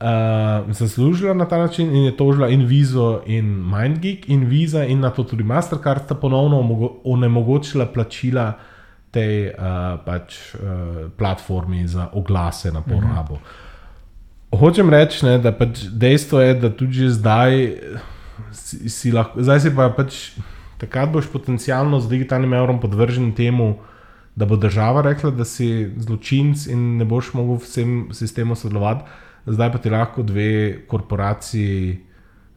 uh, 0.00 0.72
zaslužila 0.72 1.34
na 1.34 1.44
ta 1.44 1.58
način 1.58 1.96
in 1.96 2.04
je 2.04 2.16
tožila 2.16 2.48
in 2.48 2.66
Vizo 2.66 3.22
in 3.26 3.44
MindGeek 3.44 4.28
in 4.28 4.44
Visa 4.44 4.84
in 4.84 5.00
na 5.00 5.10
to 5.10 5.24
tudi 5.24 5.44
Mastercard 5.44 6.04
sta 6.04 6.14
ponovno 6.14 6.88
onemogočila 7.04 7.86
plačila 7.86 8.52
tej 9.10 9.48
uh, 9.48 9.54
pač, 10.04 10.54
uh, 10.54 10.60
platformi 11.18 11.86
za 11.88 12.08
oglase 12.12 12.72
na 12.72 12.82
Pornhubu. 12.82 13.34
Mm 13.34 13.38
-hmm. 13.38 13.68
Hočem 14.58 14.90
reči, 14.90 15.26
ne, 15.26 15.38
da 15.38 15.52
pač 15.52 15.82
dejstvo 15.92 16.40
je, 16.40 16.54
da 16.54 16.70
tudi 16.70 17.10
zdaj 17.12 17.74
si, 18.52 18.88
si 18.88 19.12
lahko, 19.12 19.42
zdaj 19.42 19.60
si 19.60 19.74
pa 19.76 19.90
pač 19.92 20.14
takrat 20.80 21.12
boš 21.12 21.28
potencialno 21.28 22.00
z 22.00 22.08
digitalnim 22.08 22.54
evrom 22.54 22.80
podvržen 22.80 23.32
temu, 23.36 23.76
da 24.38 24.46
bo 24.46 24.56
država 24.56 25.02
rekla, 25.02 25.30
da 25.34 25.44
si 25.44 25.90
zločinc 25.98 26.66
in 26.70 26.96
ne 27.00 27.06
boš 27.08 27.32
mogel 27.34 27.56
v 27.58 27.64
vsem 27.64 27.94
sistemu 28.14 28.54
sodelovati, 28.56 29.08
zdaj 29.46 29.72
pa 29.72 29.80
ti 29.82 29.90
lahko 29.90 30.22
dve 30.22 30.50
korporaciji, 30.86 31.96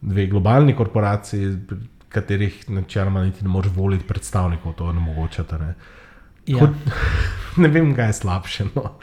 dve 0.00 0.26
globalni 0.30 0.76
korporaciji, 0.78 1.56
katerih 2.12 2.60
načeloma 2.70 3.24
niti 3.24 3.42
ne 3.44 3.50
moreš 3.50 3.72
voliti 3.74 4.06
predstavnikov, 4.06 4.76
to 4.78 4.92
ne 4.92 5.00
mogočate. 5.00 5.58
Ne. 5.58 5.74
Ja, 6.46 6.58
Kot, 6.58 6.94
ne 7.64 7.68
vem, 7.68 7.94
kaj 7.96 8.12
je 8.12 8.18
slabše. 8.20 8.68
No. 8.76 8.94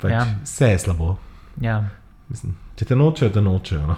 Pač, 0.00 0.10
ja. 0.12 0.24
Vse 0.42 0.72
je 0.72 0.78
slabo. 0.88 1.16
ja. 1.60 1.84
Mislim, 2.28 2.56
če 2.76 2.88
te 2.88 2.96
nočejo, 2.96 3.30
te 3.30 3.40
nočejo. 3.44 3.86
No. 3.86 3.96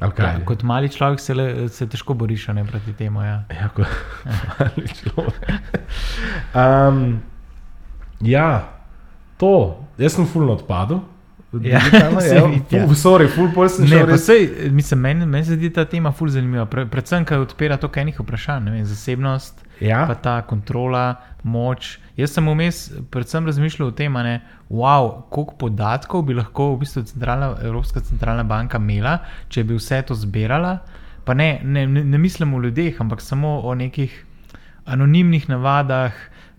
Kaj? 0.00 0.26
Ja, 0.26 0.40
kot 0.44 0.62
mali 0.66 0.88
človek 0.90 1.20
se, 1.22 1.34
le, 1.34 1.68
se 1.70 1.86
težko 1.86 2.14
boriš 2.18 2.48
ne, 2.56 2.64
proti 2.66 2.92
temu. 2.98 3.22
Ja. 3.22 3.44
Ja, 3.50 3.68
kot 3.74 3.86
mali 4.58 4.88
človek. 4.90 5.52
Um, 6.54 7.20
ja, 8.20 8.68
to. 9.38 9.80
Jaz 9.98 10.16
sem 10.18 10.26
fulno 10.26 10.56
odpadel. 10.58 11.00
Ja, 11.62 11.80
se 12.20 12.34
ja. 12.34 12.42
ja. 12.70 12.86
Ful, 12.86 12.96
sorry, 12.98 13.28
full 13.30 13.52
pol 13.54 13.68
sem 13.70 13.86
Ne, 13.86 14.00
res. 14.08 14.24
sej, 14.26 14.48
mislim, 14.74 15.00
meni, 15.00 15.26
meni 15.26 15.46
se 15.46 15.54
zdi 15.54 15.70
ta 15.70 15.84
tema 15.86 16.10
ful 16.12 16.28
zanimiva. 16.34 16.66
Pre, 16.66 16.86
predvsem, 16.90 17.22
ker 17.28 17.44
odpira 17.44 17.76
to 17.78 17.90
enih 17.94 18.18
vprašanj, 18.18 18.64
ne 18.66 18.74
vem, 18.74 18.84
zasebnost, 18.84 19.62
Ja. 19.80 20.04
pa 20.10 20.14
ta 20.18 20.40
kontrola, 20.42 21.14
moč. 21.42 22.00
Jaz 22.16 22.30
sem 22.30 22.46
vmes 22.46 22.92
predvsem 23.10 23.46
razmišljal 23.46 23.88
o 23.88 23.92
tem, 23.92 24.14
wow, 24.70 25.22
koliko 25.30 25.56
podatkov 25.58 26.22
bi 26.22 26.34
lahko 26.34 26.74
v 26.74 26.84
bistvu 26.84 27.02
centralna, 27.02 27.56
Evropska 27.62 28.00
centralna 28.00 28.44
banka 28.46 28.78
imela, 28.78 29.18
če 29.48 29.64
bi 29.64 29.74
vse 29.74 30.02
to 30.06 30.14
zbirala. 30.14 30.78
Pa 31.24 31.34
ne, 31.34 31.60
ne, 31.64 31.86
ne, 31.86 32.04
ne 32.04 32.18
mislim 32.18 32.54
o 32.54 32.60
ljudeh, 32.60 33.00
ampak 33.00 33.20
samo 33.20 33.60
o 33.64 33.74
nekih 33.74 34.23
anonimnih 34.86 35.48
navadah. 35.48 36.12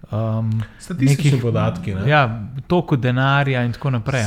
Um, 0.07 0.51
Statistični 0.80 1.39
podatki, 1.41 1.95
ne. 1.95 2.03
Ja, 2.05 2.19
toliko 2.67 2.95
denarja 2.95 3.63
in 3.63 3.71
tako 3.71 3.89
naprej. 3.89 4.21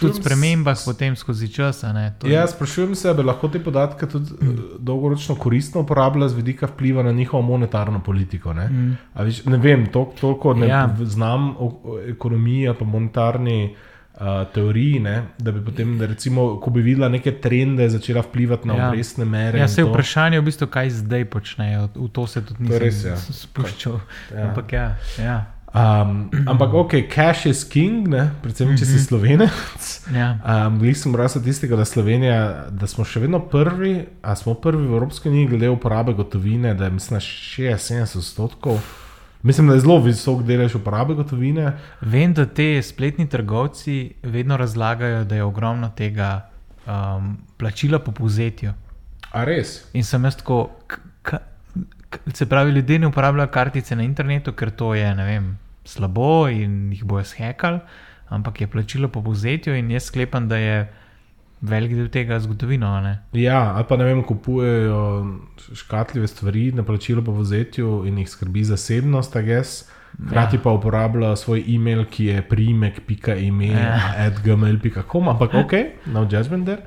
Tudi 0.00 0.12
s- 0.12 0.16
spremembah 0.16 0.76
potem 0.84 1.16
skozi 1.16 1.48
čas. 1.48 1.84
a 1.84 1.92
ne, 1.92 2.14
to 2.18 2.26
je- 2.26 2.32
Ja, 2.32 2.46
sprašujem 2.46 2.94
se, 2.94 3.08
ali 3.08 3.22
lahko 3.22 3.48
te 3.48 3.58
podatke 3.58 4.06
tudi 4.06 4.30
mm. 4.42 4.58
dolgoročno 4.78 5.34
koristno 5.36 5.80
uporabljala 5.80 6.28
z 6.28 6.34
vidika 6.34 6.66
vpliva 6.66 7.02
na 7.02 7.12
njihovo 7.12 7.42
monetarno 7.44 8.00
politiko. 8.00 8.52
Ne, 8.52 8.68
mm. 8.68 8.98
viš, 9.16 9.44
ne 9.44 9.56
vem, 9.56 9.86
tol, 9.86 10.06
toliko 10.14 10.54
ne 10.54 10.66
Ja. 10.66 10.78
ja. 10.78 10.96
znam 11.00 11.50
o, 11.50 11.80
o 11.84 11.98
ekonomiji 12.00 12.74
pa 12.74 12.84
monetarni 12.86 13.74
uh, 14.14 14.52
teoriji, 14.54 15.00
ne, 15.00 15.22
da 15.38 15.52
bi 15.52 15.64
potem, 15.64 15.98
da 15.98 16.06
recimo, 16.06 16.60
ko 16.60 16.70
bi 16.70 16.82
videla 16.82 17.08
neke 17.08 17.32
trende, 17.40 17.88
začela 17.88 18.22
vplivati 18.22 18.68
na 18.68 18.76
Ja. 18.76 18.88
obrestne 18.88 19.24
mere. 19.24 19.58
Ja, 19.58 19.68
se 19.68 19.80
je 19.80 19.84
vprašanje, 19.84 20.40
v 20.40 20.44
bistvu, 20.44 20.66
kaj 20.66 20.90
zdaj 20.90 21.24
počnejo. 21.24 21.88
V 21.94 22.08
to 22.12 22.26
se 22.26 22.44
tudi 22.44 22.62
nisem 22.62 22.78
res, 22.78 23.04
ja. 23.04 23.16
spuščal. 23.16 24.00
Ja. 24.34 24.48
Ampak 24.48 24.72
ja, 24.72 24.86
ja. 25.18 25.40
Um, 25.72 26.28
ampak 26.46 26.74
ok, 26.74 26.92
cash 27.08 27.46
is 27.46 27.64
king, 27.64 28.04
ne, 28.08 28.26
predvsem 28.42 28.74
če 28.76 28.84
si 28.84 28.98
slovenec. 29.00 29.86
ja. 30.12 30.36
Um, 30.44 30.76
Glede 30.82 30.98
sem 31.00 31.14
bral 31.14 31.30
statistiko, 31.32 31.78
da, 31.80 31.86
Slovenija, 31.88 32.66
da 32.68 32.86
smo 32.86 33.06
še 33.08 33.22
vedno 33.24 33.40
prvi, 33.40 33.94
a 34.20 34.36
smo 34.36 34.52
prvi 34.54 34.84
v 34.84 34.98
Evropski 34.98 35.32
uniji 35.32 35.48
glede 35.54 35.70
uporabe 35.72 36.12
gotovine, 36.12 36.74
da 36.76 36.90
je 36.90 36.96
mislim, 36.98 37.16
na 37.16 37.24
76 37.24 38.18
odstotkov. 38.20 38.82
Mislim, 39.42 39.66
da 39.68 39.74
je 39.74 39.80
zelo 39.80 39.98
visok 39.98 40.42
delež 40.46 40.74
uporabe 40.78 41.14
gotovine. 41.14 41.72
Vem, 42.00 42.34
da 42.34 42.46
te 42.46 42.82
spletni 42.82 43.28
trgovci 43.28 44.14
vedno 44.22 44.56
razlagajo, 44.56 45.24
da 45.24 45.34
je 45.34 45.44
ogromno 45.44 45.90
tega 45.96 46.48
um, 46.86 47.36
plačila 47.58 47.98
po 47.98 48.12
povzetju. 48.12 48.72
A 49.32 49.44
res? 49.44 49.80
In 49.92 50.04
sem 50.04 50.24
jaz 50.24 50.36
tako, 50.36 50.70
se 52.34 52.46
pravi, 52.46 52.72
ljudje 52.72 52.98
ne 52.98 53.06
uporabljajo 53.06 53.48
kartice 53.50 53.96
na 53.96 54.02
internetu, 54.02 54.52
ker 54.52 54.70
to 54.70 54.94
je 54.94 55.14
ne 55.14 55.24
vem, 55.24 55.58
slabo 55.84 56.48
in 56.48 56.92
jih 56.92 57.04
bojo 57.04 57.24
shekali, 57.24 57.80
ampak 58.28 58.60
je 58.60 58.70
plačilo 58.70 59.08
po 59.08 59.22
povzetju 59.22 59.74
in 59.74 59.90
jaz 59.90 60.04
sklepam, 60.04 60.48
da 60.48 60.56
je 60.56 60.76
velik 61.62 61.94
del 61.94 62.08
tega 62.10 62.40
zgodovino. 62.42 63.00
ne. 63.00 63.18
Ja, 63.32 63.74
ali 63.76 63.84
pa 63.88 63.96
ne 63.96 64.04
vem, 64.04 64.22
kupujejo 64.22 65.26
škatljive 65.74 66.28
stvari 66.28 66.72
na 66.72 66.82
plačilo 66.82 67.22
po 67.22 67.32
vozetju 67.32 68.04
in 68.06 68.18
jih 68.18 68.30
skrbi 68.30 68.64
zasebnost, 68.64 69.36
a 69.36 69.42
gess. 69.42 69.84
Hkrati 70.26 70.58
pa 70.58 70.70
uporablja 70.70 71.36
svoj 71.36 71.64
e-mail, 71.68 72.04
ki 72.04 72.24
je 72.26 72.42
primek.email.gmail.com, 72.42 75.28
ampak 75.28 75.54
ok, 75.54 75.72
no 76.12 76.28
judgment 76.28 76.66
there. 76.66 76.82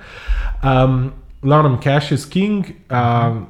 Um, 0.64 1.12
Glavnem, 1.46 1.78
cash 1.82 2.12
is 2.12 2.26
king. 2.26 2.66
Uh, 2.90 3.46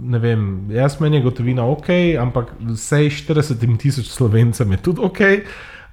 ne 0.00 0.18
vem, 0.18 0.70
jaz 0.72 1.00
meni 1.00 1.16
je 1.16 1.22
gotovina 1.22 1.66
ok, 1.68 1.88
ampak 2.20 2.54
vsej 2.60 3.10
40 3.10 3.76
tisoč 3.80 4.08
slovencem 4.08 4.72
je 4.72 4.78
tudi 4.80 5.00
ok. 5.04 5.20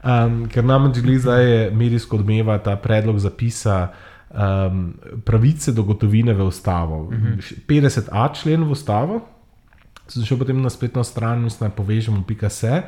Um, 0.03 0.43
ker 0.51 0.65
namreč 0.67 0.99
glede 1.03 1.24
zdaj 1.24 1.45
je 1.47 1.59
medijsko 1.71 2.17
odmeva 2.19 2.57
ta 2.59 2.76
predlog 2.76 3.19
zapisa 3.24 3.93
um, 4.34 4.93
pravice 5.25 5.71
do 5.71 5.84
gotovine 5.84 6.34
v 6.34 6.43
ustavo. 6.43 7.01
Uh 7.01 7.13
-huh. 7.13 7.55
50a 7.67 8.41
člen 8.41 8.63
v 8.63 8.71
ustavo, 8.71 9.21
sem 10.07 10.25
šel 10.25 10.38
potem 10.38 10.61
na 10.61 10.69
spletno 10.69 11.03
stran, 11.03 11.43
mislim, 11.43 11.69
da 11.69 11.75
povežemo 11.75 12.23
pika 12.27 12.49
se. 12.49 12.81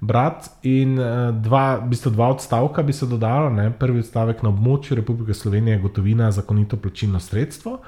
Brat 0.00 0.50
in 0.62 0.98
dva, 1.42 1.76
v 1.76 1.88
bistvu 1.88 2.10
dva 2.10 2.28
odstavka 2.28 2.82
bi 2.82 2.92
se 2.92 3.06
dodalo. 3.06 3.50
Ne? 3.50 3.70
Prvi 3.72 3.98
odstavek 3.98 4.42
na 4.42 4.48
območju 4.48 4.96
Republike 4.96 5.34
Slovenije 5.34 5.76
je 5.76 5.82
gotovina 5.82 6.30
zakonito 6.30 6.76
plačilno 6.76 7.20
sredstvo. 7.20 7.78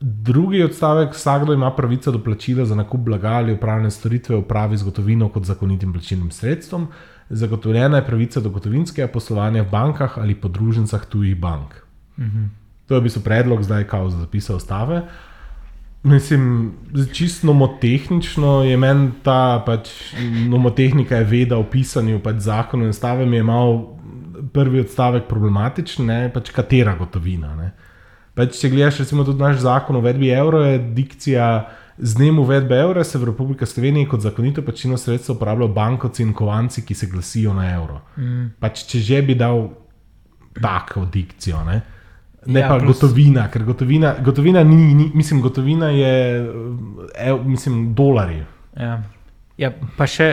Drugi 0.00 0.62
odstavek, 0.62 1.14
vsakdo 1.14 1.52
ima 1.52 1.70
pravico 1.70 2.12
do 2.12 2.18
plačila 2.22 2.64
za 2.64 2.74
nakup 2.74 3.00
blaga 3.00 3.28
ali 3.28 3.52
upravljanje 3.52 3.90
storitve 3.90 4.36
v 4.36 4.42
pravi 4.42 4.76
z 4.76 4.84
gotovino 4.84 5.28
kot 5.28 5.44
zakonitim 5.44 5.92
plačilnim 5.92 6.30
sredstvom. 6.30 6.88
Zagotovljena 7.30 7.96
je 7.96 8.06
pravica 8.06 8.40
do 8.40 8.50
gotovinskega 8.50 9.08
poslovanja 9.08 9.62
v 9.62 9.70
bankah 9.70 10.18
ali 10.18 10.34
podružnicah 10.34 11.06
tujih 11.06 11.40
bank. 11.40 11.83
Mhm. 12.18 12.44
To 12.86 12.94
je 12.94 13.00
v 13.00 13.04
bistvu 13.08 13.22
predlog 13.24 13.62
zdaj, 13.64 13.86
kao 13.88 14.10
za 14.10 14.18
zapise 14.18 14.54
ustave. 14.54 15.02
Mislim, 16.04 16.72
čisto 17.12 17.46
nomotehnično 17.46 18.62
je 18.62 18.76
meni 18.76 19.10
ta 19.22 19.62
pač, 19.66 19.88
nomotehnika 20.48 21.16
je 21.16 21.24
veda 21.24 21.56
o 21.56 21.64
pisanju 21.64 22.20
pač 22.20 22.42
zakonu 22.44 22.84
in 22.84 22.92
stavem 22.92 23.32
je 23.32 23.42
malo 23.42 23.96
prvi 24.52 24.82
odstavek 24.84 25.24
problematičen, 25.28 26.06
ne 26.06 26.18
pač 26.34 26.50
katera 26.52 26.92
gotovina. 26.98 27.54
Ne. 27.56 27.70
Pač, 28.36 28.58
če 28.60 28.68
gledaš, 28.68 29.00
recimo, 29.00 29.24
tudi 29.24 29.40
naš 29.40 29.62
zakon 29.64 29.96
o 29.96 30.04
uvedbi 30.04 30.28
evra, 30.28 30.66
je 30.74 30.84
dikcija 30.92 31.48
z 31.96 32.18
dnem 32.18 32.38
uvedbe 32.42 32.76
evra 32.76 33.04
se 33.04 33.18
v 33.18 33.30
Republiki 33.30 33.66
Sloveniji 33.66 34.10
kot 34.10 34.20
zakonito 34.20 34.62
plačilno 34.62 34.98
sredstvo 35.00 35.38
uporabljajo 35.38 35.72
bankovci 35.72 36.22
in 36.22 36.34
kovanci, 36.36 36.84
ki 36.84 36.94
se 36.94 37.08
glasijo 37.08 37.54
na 37.56 37.70
evro. 37.78 38.02
Mm. 38.18 38.52
Pač, 38.60 38.84
če 38.90 39.00
že 39.00 39.22
bi 39.22 39.38
dal 39.40 39.70
tako 40.60 41.08
dikcijo. 41.08 41.64
Ne 41.64 41.80
ne 42.46 42.60
ja, 42.60 42.68
pa 42.68 42.78
plus... 42.78 43.00
gotovina, 43.00 43.48
ker 43.50 43.64
gotovina, 43.64 44.14
gotovina 44.24 44.64
ni, 44.64 44.94
ni, 44.94 45.10
mislim, 45.14 45.40
gotovina 45.40 45.88
je, 45.90 46.14
ev, 47.14 47.44
mislim, 47.44 47.94
dolari. 47.94 48.42
Ja. 48.76 49.02
ja, 49.56 49.70
pa 49.96 50.06
še 50.06 50.28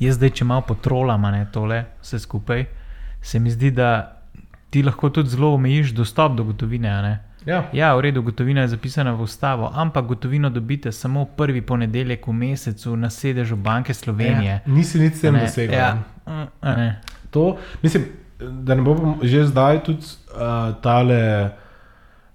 jaz 0.00 0.18
zdaj, 0.18 0.34
če 0.40 0.48
malo 0.48 0.64
potrolam, 0.68 1.28
ne 1.32 1.46
tole, 1.52 1.84
vse 2.02 2.20
skupaj, 2.22 2.66
se 3.22 3.40
mi 3.40 3.50
zdi, 3.50 3.70
da 3.70 3.90
ti 4.70 4.82
lahko 4.82 5.10
tudi 5.10 5.32
zelo 5.32 5.54
omejiš 5.54 5.94
dostop 5.96 6.36
do 6.36 6.44
gotovine. 6.44 6.92
Ja. 7.46 7.60
ja, 7.72 7.92
v 7.94 8.08
redu, 8.08 8.24
gotovina 8.26 8.64
je 8.64 8.72
zapisana 8.74 9.12
v 9.14 9.22
ustavo, 9.22 9.70
ampak 9.74 10.06
gotovino 10.06 10.50
dobite 10.50 10.92
samo 10.92 11.24
prvi 11.24 11.62
ponedeljek 11.62 12.26
v 12.26 12.32
mesecu 12.32 12.96
na 12.96 13.10
sedežu 13.10 13.56
Banke 13.56 13.94
Slovenije. 13.94 14.52
Ja, 14.66 14.72
nisi 14.72 14.98
nič 14.98 15.20
tem 15.22 15.38
dosegel. 15.38 15.78
Ja. 15.78 16.96
To, 17.30 17.56
mislim, 17.82 18.08
da 18.38 18.74
ne 18.74 18.82
bo 18.82 18.96
že 19.22 19.46
zdaj 19.46 19.82
tudi 19.84 20.04
uh, 20.34 20.74
tale, 20.82 21.50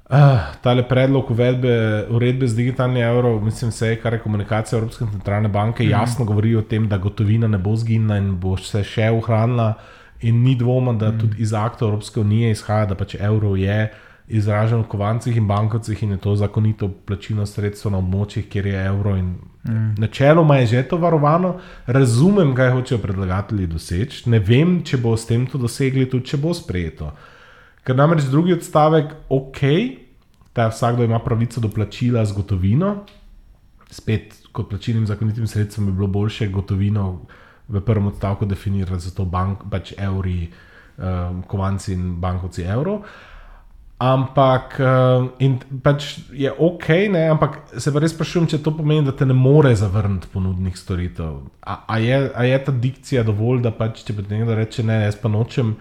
uh, 0.10 0.40
tale 0.62 0.84
predlog 0.88 1.32
uvedbe 1.32 2.06
uredbe 2.10 2.48
z 2.48 2.56
digitalnim 2.56 3.04
evrom, 3.04 3.46
mislim, 3.46 3.72
vse, 3.72 3.96
kar 4.02 4.14
je 4.14 4.20
komunikacija 4.20 4.80
Evropske 4.80 5.06
centralne 5.12 5.50
banke, 5.50 5.84
mm 5.84 5.90
jasno 5.90 6.26
govori 6.26 6.56
o 6.56 6.62
tem, 6.62 6.88
da 6.88 6.98
gotovina 6.98 7.48
ne 7.48 7.58
bo 7.58 7.76
zginila 7.76 8.18
in 8.18 8.36
bo 8.40 8.58
se 8.58 8.84
še 8.84 9.10
ohranila. 9.10 9.74
In 10.22 10.44
ni 10.44 10.54
dvoma, 10.56 10.94
da 10.94 11.10
mm. 11.10 11.20
tudi 11.20 11.42
iz 11.42 11.54
akta 11.54 11.86
Evropske 11.86 12.20
unije 12.20 12.52
izhaja, 12.52 12.86
da 12.86 12.96
pač 12.96 13.16
evro 13.16 13.56
je 13.56 13.90
izražen 14.38 14.82
v 14.82 14.88
kovancih 14.88 15.38
in 15.38 15.48
bankovcih 15.48 16.04
in 16.04 16.12
je 16.12 16.18
to 16.18 16.36
zakonito 16.36 16.88
plačilno 17.06 17.46
sredstvo 17.46 17.92
na 17.92 18.00
območjih, 18.00 18.48
kjer 18.50 18.66
je 18.66 18.86
evro. 18.86 19.16
Mm. 19.16 19.96
Načeloma 19.98 20.58
je 20.58 20.66
že 20.66 20.84
to 20.84 20.98
varovano, 20.98 21.56
razumem, 21.86 22.56
kaj 22.56 22.72
hočejo 22.72 23.02
predlagatelji 23.02 23.68
doseči. 23.68 24.30
Ne 24.30 24.40
vem, 24.40 24.80
če 24.84 24.98
bo 24.98 25.16
s 25.18 25.28
tem 25.30 25.46
to 25.48 25.58
dosegli, 25.62 26.10
tudi 26.10 26.34
če 26.34 26.38
bo 26.38 26.54
sprejeto. 26.54 27.12
Ker 27.84 27.98
namreč 27.98 28.30
drugi 28.30 28.54
odstavek, 28.54 29.14
ok, 29.30 29.62
da 30.56 30.68
vsakdo 30.70 31.04
ima 31.04 31.20
pravico 31.20 31.62
do 31.62 31.70
plačila 31.70 32.26
z 32.26 32.36
gotovino, 32.38 32.96
spet 33.92 34.36
kot 34.52 34.70
plačilnim 34.70 35.08
zakonitim 35.08 35.48
sredstvom 35.48 35.86
bi 35.86 35.92
bilo 35.92 36.08
boljše 36.08 36.48
gotovino 36.48 37.22
v 37.68 37.82
prvem 37.82 38.08
odstavku 38.08 38.46
definirati 38.46 39.04
za 39.04 39.12
to 39.16 39.26
bank, 39.26 39.64
pač 39.72 39.94
evri, 39.98 40.50
um, 40.98 41.44
kovanci 41.48 41.94
in 41.94 42.16
bankovci 42.22 42.64
evrov. 42.64 43.06
Ampak 44.02 44.80
uh, 44.82 45.28
pač 45.86 46.16
je 46.34 46.50
ok, 46.50 46.88
ne? 47.14 47.28
ampak 47.30 47.60
se 47.78 47.92
pa 47.94 48.02
res 48.02 48.16
sprašujem, 48.16 48.48
če 48.50 48.60
to 48.66 48.74
pomeni, 48.74 49.06
da 49.06 49.14
te 49.14 49.28
ne 49.30 49.36
more 49.38 49.76
zavrniti 49.78 50.32
ponudnih 50.34 50.74
storitev. 50.78 51.36
A, 51.62 51.76
a, 51.86 52.00
je, 52.02 52.18
a 52.34 52.46
je 52.48 52.58
ta 52.66 52.74
dikcija 52.74 53.22
dovolj, 53.28 53.62
da 53.62 53.70
pač 53.70 54.02
če 54.08 54.16
bi 54.18 54.26
nekdo 54.32 54.58
reče, 54.58 54.88
ne, 54.90 55.04
jaz 55.06 55.20
pa 55.22 55.30
nočem. 55.30 55.76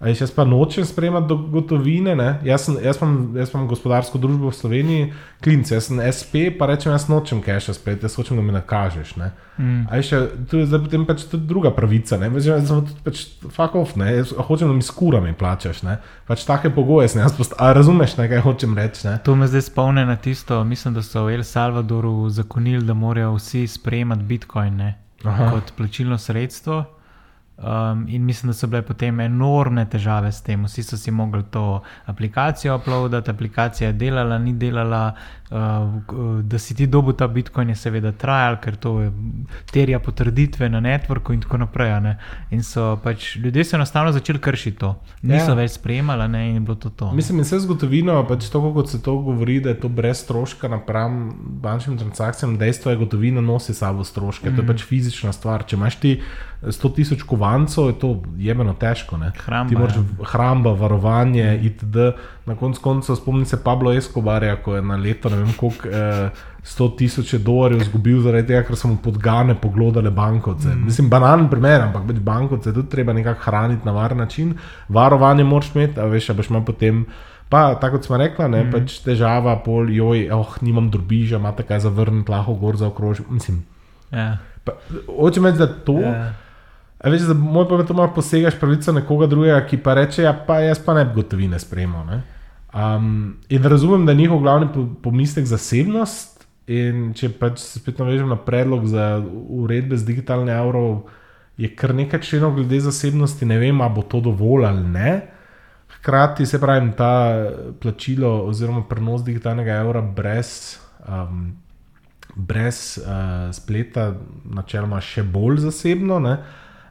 A 0.00 0.08
jaz 0.08 0.30
pa 0.30 0.44
nočem 0.44 0.84
sprejemati 0.84 1.34
gotovine. 1.48 2.40
Jaz 2.44 2.66
sem, 2.66 2.76
jaz, 2.84 2.98
sem, 2.98 3.12
jaz 3.36 3.48
sem 3.48 3.62
gospodarsko 3.68 4.18
družbo 4.20 4.50
v 4.50 4.56
Sloveniji, 4.56 5.04
klince, 5.40 5.72
jaz 5.78 5.86
sem 5.88 6.02
SP, 6.04 6.42
pa 6.58 6.68
rečem, 6.68 6.92
jaz 6.92 7.06
nočem 7.08 7.40
keša 7.40 7.72
sprejeti, 7.78 8.04
jaz 8.04 8.16
hočem, 8.20 8.36
da 8.36 8.44
mi 8.44 8.52
nakažeš. 8.52 9.14
Mm. 9.56 9.86
Še, 10.04 10.20
tu 10.50 10.60
je 10.60 10.68
potem 10.68 11.06
pač 11.08 11.24
tudi 11.30 11.48
druga 11.48 11.72
pravica, 11.72 12.18
ne 12.20 12.28
veš, 12.28 12.48
da 12.52 12.58
sem 12.68 12.82
pač 13.06 13.22
fuck 13.48 13.78
off, 13.80 13.94
ne? 13.96 14.10
jaz 14.18 14.34
hočem, 14.36 14.68
da 14.68 14.76
mi 14.76 14.84
s 14.84 14.92
kurami 14.92 15.32
plačaš. 15.32 15.80
Ne? 15.88 15.96
Pač 16.28 16.44
take 16.44 16.68
pogoje 16.76 17.14
sem 17.14 17.24
jaz 17.24 17.32
postavil. 17.38 17.64
A 17.64 17.78
razumeš, 17.80 18.18
ne, 18.20 18.28
kaj 18.28 18.44
hočem 18.44 18.76
reči? 18.76 19.08
To 19.24 19.32
me 19.32 19.48
zdaj 19.48 19.64
spomne 19.70 20.04
na 20.04 20.18
tisto, 20.20 20.60
mislim, 20.68 20.98
da 20.98 21.04
so 21.06 21.24
v 21.24 21.38
El 21.38 21.46
Salvadoru 21.46 22.28
zakonili, 22.28 22.84
da 22.84 22.92
morajo 22.92 23.32
vsi 23.38 23.64
sprejemati 23.78 24.28
bitcoin 24.28 24.76
ne? 24.76 24.92
kot 25.24 25.72
plačilno 25.80 26.20
sredstvo. 26.20 26.84
Um, 27.56 28.04
in 28.08 28.24
mislim, 28.24 28.50
da 28.50 28.54
so 28.54 28.66
bile 28.66 28.82
potem 28.82 29.20
enormne 29.20 29.86
težave 29.88 30.28
s 30.32 30.42
tem. 30.44 30.64
Vsi 30.68 30.82
so 30.82 30.96
si 31.00 31.10
mogli 31.10 31.40
to 31.50 31.80
aplikacijo 32.04 32.76
uploaditi, 32.76 33.30
aplikacija 33.30 33.88
je 33.88 33.92
delala, 33.92 34.38
ni 34.38 34.52
delala. 34.52 35.14
Uh, 35.50 36.42
da 36.42 36.58
si 36.58 36.74
ti 36.74 36.86
dobil 36.86 37.14
ta 37.14 37.28
Bitcoin, 37.28 37.68
je 37.68 37.76
seveda 37.78 38.10
trajal, 38.12 38.56
ker 38.60 38.76
to 38.76 38.92
terja 39.70 40.00
potrditve 40.02 40.68
na 40.68 40.80
networku 40.80 41.32
in 41.32 41.40
tako 41.40 41.62
naprej. 41.62 41.94
In 42.50 42.62
so 42.62 42.96
pač 43.02 43.36
ljudje 43.36 43.64
se 43.64 43.76
enostavno 43.76 44.12
začeli 44.12 44.38
kršiti 44.38 44.78
to, 44.78 44.96
niso 45.22 45.52
ja. 45.52 45.54
več 45.54 45.78
sprejemali 45.78 46.28
ne? 46.28 46.48
in 46.48 46.54
je 46.54 46.60
bilo 46.60 46.74
to. 46.74 46.90
to 46.90 47.12
mislim, 47.14 47.38
in 47.38 47.46
vse 47.46 47.60
zgodovino, 47.62 48.18
pač 48.28 48.50
to, 48.50 48.60
kot 48.74 48.90
se 48.90 49.02
to 49.02 49.16
govori, 49.22 49.60
da 49.60 49.70
je 49.70 49.80
to 49.80 49.88
brez 49.88 50.18
stroška 50.24 50.68
napram 50.68 51.30
bančnim 51.62 51.96
transakcijam, 51.98 52.58
dejstvo 52.58 52.90
je, 52.90 52.96
da 52.96 53.04
gotovina 53.04 53.40
nosi 53.40 53.74
sabo 53.74 54.04
stroške, 54.04 54.50
mm. 54.50 54.56
to 54.56 54.60
je 54.60 54.66
mhm. 54.66 54.72
pač 54.72 54.84
fizična 54.84 55.32
stvar. 55.32 55.64
Če 55.64 55.76
imaš 55.76 55.96
ti 56.02 56.18
100 56.66 56.94
tisoč 56.94 57.22
kovancov, 57.22 57.88
je 57.88 57.98
to 57.98 58.10
jemeno 58.38 58.74
težko. 58.74 59.18
Hramba, 59.44 59.68
ti 59.68 59.76
moraš 59.76 59.96
ja. 59.96 60.02
hramba, 60.32 60.72
varovanje, 60.72 61.60
itd. 61.62 62.10
Na 62.46 62.56
koncu 62.56 62.82
koncev 62.82 63.16
spomnim 63.16 63.46
se 63.46 63.62
Pablo 63.62 63.92
Escobarja, 63.92 64.56
ko 64.62 64.76
je 64.76 64.82
na 64.82 64.96
leto 64.96 65.30
ne 65.30 65.36
vem 65.36 65.52
koliko. 65.56 65.88
Eh, 65.88 66.30
100 66.66 66.86
tisoč 66.98 67.34
dolarjev 67.46 67.84
izgubil 67.84 68.18
zaradi 68.24 68.48
tega, 68.48 68.64
ker 68.66 68.76
so 68.78 68.88
mu 68.90 68.96
podgane 68.98 69.54
poglodale 69.60 70.10
bankovce. 70.10 70.72
Mm. 70.72 70.88
Mislim, 70.90 71.10
banalen 71.10 71.46
primer, 71.50 71.84
ampak 71.84 72.08
več 72.08 72.18
bankovce 72.26 72.72
tudi 72.74 72.90
treba 72.90 73.14
nekako 73.14 73.44
hraniti 73.44 73.86
na 73.86 73.94
varen 73.94 74.18
način. 74.18 74.56
Varovanje 74.88 75.44
moraš 75.46 75.70
imeti, 75.74 76.00
a 76.02 76.08
veš, 76.10 76.32
a 76.32 76.34
boš 76.34 76.50
ima 76.50 76.64
potem. 76.66 77.04
Pa, 77.48 77.76
tako 77.78 78.00
kot 78.00 78.08
smo 78.08 78.18
rekli, 78.18 78.48
ne, 78.50 78.64
mm. 78.64 78.72
pač 78.74 78.96
težava, 79.04 79.54
pol, 79.62 79.92
joj, 79.94 80.24
oh, 80.34 80.56
nimam 80.66 80.90
drobiža, 80.90 81.38
ima 81.38 81.54
tako 81.54 81.78
zavrniti, 81.86 82.34
lahko 82.34 82.56
gor 82.58 82.80
za 82.82 82.90
okrožje. 82.90 83.28
Mislim. 83.30 83.62
Yeah. 84.10 84.42
Hočem 85.06 85.46
reči, 85.46 85.62
da 85.62 85.70
to. 85.70 86.00
Yeah. 86.02 86.34
A 87.06 87.10
veš, 87.12 87.28
da 87.30 87.36
moj 87.38 87.68
pomen 87.70 87.86
to 87.86 87.94
malo 87.94 88.10
posegaš 88.14 88.56
pravico 88.58 88.92
nekoga 88.92 89.28
drugega, 89.30 89.60
ki 89.68 89.78
pa 89.78 89.94
reče, 89.94 90.24
ja, 90.26 90.32
pa 90.34 90.58
jaz 90.64 90.80
pa 90.82 90.96
ne 90.96 91.04
bi 91.06 91.20
gotovine 91.20 91.60
sprejemal. 91.62 92.18
Um, 92.74 93.36
in 93.48 93.62
razumem, 93.62 94.06
da 94.06 94.12
je 94.12 94.24
njihov 94.24 94.42
glavni 94.42 94.66
pomislek 95.02 95.46
zasebnost, 95.46 96.36
In 96.66 97.12
če 97.14 97.30
pač 97.38 97.60
se 97.62 97.78
spet 97.78 98.00
navežem 98.02 98.26
na 98.26 98.36
predlog 98.42 98.88
za 98.90 99.20
uredbe 99.22 99.94
z 99.94 100.06
digitalnim 100.08 100.50
evrom, 100.50 101.04
je 101.56 101.70
kar 101.78 101.94
nekaj 101.94 102.24
členov 102.26 102.56
glede 102.58 102.80
zasebnosti, 102.82 103.46
ne 103.46 103.58
vem, 103.62 103.80
ali 103.80 103.94
bo 103.94 104.02
to 104.02 104.20
dovolj 104.20 104.66
ali 104.66 104.82
ne. 104.82 105.12
Hkrati 105.96 106.46
se 106.46 106.58
pravi, 106.60 106.90
ta 106.98 107.12
plačilo 107.80 108.42
oziroma 108.50 108.82
prenos 108.90 109.22
digitalnega 109.24 109.78
evra 109.78 110.02
brez, 110.02 110.74
um, 111.06 111.54
brez 112.34 112.98
uh, 112.98 113.54
spleta, 113.54 114.10
načeloma 114.58 114.98
še 115.00 115.22
bolj 115.22 115.62
zasebno. 115.68 116.18
Ne? 116.18 116.34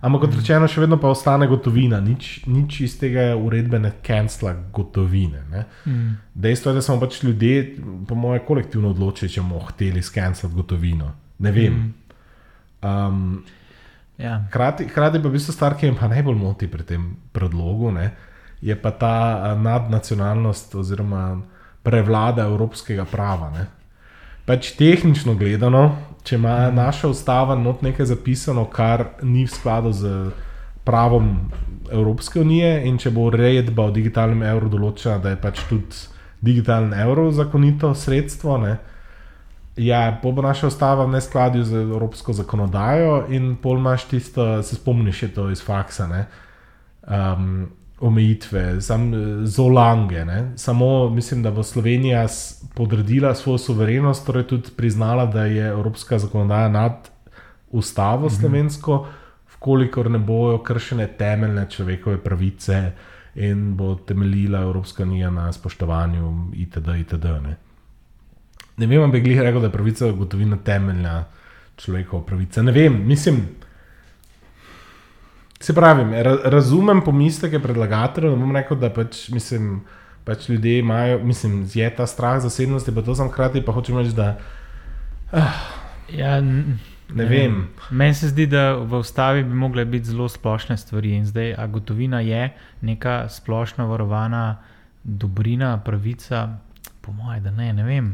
Ampak 0.01 0.25
kot 0.25 0.35
rečeno, 0.37 0.67
še 0.69 0.83
vedno 0.83 0.97
pa 1.01 1.09
ostane 1.09 1.47
gotovina, 1.47 2.01
nič, 2.03 2.45
nič 2.51 2.79
iz 2.85 2.95
tega 2.99 3.31
uredbe 3.39 3.79
ne 3.79 3.93
kancla 4.05 4.53
gotovine. 4.75 5.65
Mm. 5.85 6.17
Dejstvo 6.33 6.71
je, 6.71 6.79
da 6.79 6.83
smo 6.85 6.97
pač 7.01 7.21
ljudje, 7.23 7.61
po 8.07 8.17
mojem, 8.19 8.43
kolektivno 8.47 8.91
odločili, 8.91 9.31
če 9.31 9.41
bomo 9.41 9.63
hteli 9.71 10.03
skancelati 10.03 10.57
gotovino. 10.57 11.11
Ne 11.39 11.53
vem. 11.55 11.73
Mm. 11.73 11.93
Um, 12.85 13.43
ja. 14.17 14.37
Hrati 14.51 14.89
pa 14.93 15.09
v 15.17 15.33
bistvu 15.33 15.55
stvar, 15.55 15.77
ki 15.79 15.91
me 15.91 16.09
najbolj 16.11 16.37
moti 16.37 16.69
pri 16.71 16.85
tem 16.85 17.15
predlogu, 17.33 17.91
ne, 17.95 18.11
je 18.61 18.75
pa 18.75 18.91
ta 18.91 19.15
nadnacionalnost 19.57 20.75
oziroma 20.75 21.41
prevlada 21.85 22.45
evropskega 22.49 23.05
prava. 23.09 23.51
Ne. 23.53 23.67
Pač 24.45 24.75
tehnično 24.77 25.35
gledano, 25.37 25.95
če 26.25 26.35
ima 26.35 26.71
naša 26.73 27.07
ustava 27.13 27.55
not 27.55 27.81
nekaj 27.85 28.09
zapisano, 28.09 28.65
kar 28.65 29.05
ni 29.21 29.45
v 29.45 29.51
skladu 29.53 29.93
z 29.93 30.15
pravom 30.85 31.51
Evropske 31.91 32.41
unije 32.41 32.81
in 32.89 32.97
če 32.97 33.11
bo 33.13 33.29
uredba 33.29 33.87
o 33.89 33.93
digitalnem 33.93 34.43
evru 34.43 34.69
določena, 34.73 35.19
da 35.21 35.33
je 35.33 35.39
pač 35.41 35.61
tudi 35.69 36.03
digitalni 36.45 36.97
evro 37.01 37.29
zakonito 37.31 37.93
sredstvo. 37.95 38.57
Ne? 38.57 38.75
Ja, 39.77 40.19
bo 40.23 40.31
naša 40.41 40.67
ustava 40.67 41.05
v 41.05 41.15
neskladju 41.17 41.63
z 41.63 41.85
evropsko 41.85 42.33
zakonodajo, 42.33 43.25
in 43.29 43.55
pol 43.61 43.81
imaš 43.81 44.07
tisto, 44.11 44.63
se 44.63 44.77
spomniš, 44.77 45.25
to 45.35 45.49
iz 45.51 45.63
faksa. 45.63 46.07
Um, 47.05 47.67
omejitve, 47.99 48.75
zolange. 49.43 50.25
Samo 50.55 51.09
mislim, 51.09 51.43
da 51.43 51.51
bo 51.51 51.63
Slovenija 51.63 52.27
podredila 52.73 53.35
svojo 53.35 53.57
suverenost, 53.57 54.25
torej 54.25 54.47
tudi 54.47 54.69
priznala, 54.77 55.25
da 55.25 55.45
je 55.45 55.67
evropska 55.67 56.19
zakonodaja 56.19 56.69
nad 56.69 57.09
ustavo 57.71 58.25
mhm. 58.25 58.35
slovensko, 58.35 59.07
vkolikor 59.55 60.11
ne 60.11 60.19
bojo 60.19 60.63
kršene 60.63 61.07
temeljne 61.07 61.67
človekove 61.69 62.17
pravice 62.23 62.91
in 63.35 63.75
bo 63.75 63.95
temeljila 63.95 64.61
Evropska 64.61 65.03
unija 65.03 65.29
na 65.29 65.51
spoštovanju 65.51 66.51
itd. 66.53 66.87
itd. 66.99 67.25
Ne, 67.25 67.55
ne 68.77 68.87
vem, 68.87 69.11
bi 69.11 69.21
glih 69.21 69.41
rekel, 69.41 69.59
da 69.59 69.67
je 69.67 69.71
pravica 69.71 70.11
gotovina 70.11 70.57
temeljna 70.57 71.23
človekova 71.77 72.23
pravica. 72.23 72.61
Ne 72.61 72.71
vem, 72.71 73.07
mislim. 73.07 73.41
Se 75.65 75.73
pravi, 75.73 76.03
razumem 76.43 77.01
pomisleke 77.01 77.59
predlagateljev, 77.59 78.35
da 78.35 78.37
bom 78.37 78.51
rekel, 78.53 78.77
da 78.77 78.91
pač, 78.93 79.29
mislim, 79.33 79.79
pač 80.23 80.49
ljudje 80.49 80.79
imajo, 80.79 81.23
mislim, 81.25 81.63
je 81.73 81.87
ta 81.95 82.05
strah 82.05 82.37
zasebnosti, 82.43 82.93
pa 82.93 83.01
to 83.01 83.15
sem 83.17 83.31
hkrati 83.31 83.63
pa 83.65 83.73
hočem 83.73 83.97
reči, 83.97 84.13
da. 84.13 84.35
Uh, 85.33 85.57
ja, 86.13 86.37
ne, 86.41 86.77
ne 87.09 87.25
vem. 87.25 87.57
Meni 87.89 88.13
se 88.13 88.29
zdi, 88.29 88.45
da 88.45 88.75
v 88.77 89.01
ustavi 89.01 89.41
bi 89.43 89.57
mogle 89.57 89.87
biti 89.89 90.13
zelo 90.13 90.29
splošne 90.29 90.77
stvari 90.77 91.15
in 91.17 91.25
zdaj, 91.25 91.55
a 91.57 91.65
gotovina 91.67 92.21
je 92.21 92.51
neka 92.85 93.23
splošno 93.33 93.87
varovana 93.89 94.59
dobrina, 95.03 95.79
pravica, 95.81 96.47
po 97.01 97.11
mojem, 97.11 97.41
da 97.43 97.51
ne, 97.51 97.73
ne 97.73 97.89
vem. 97.89 98.13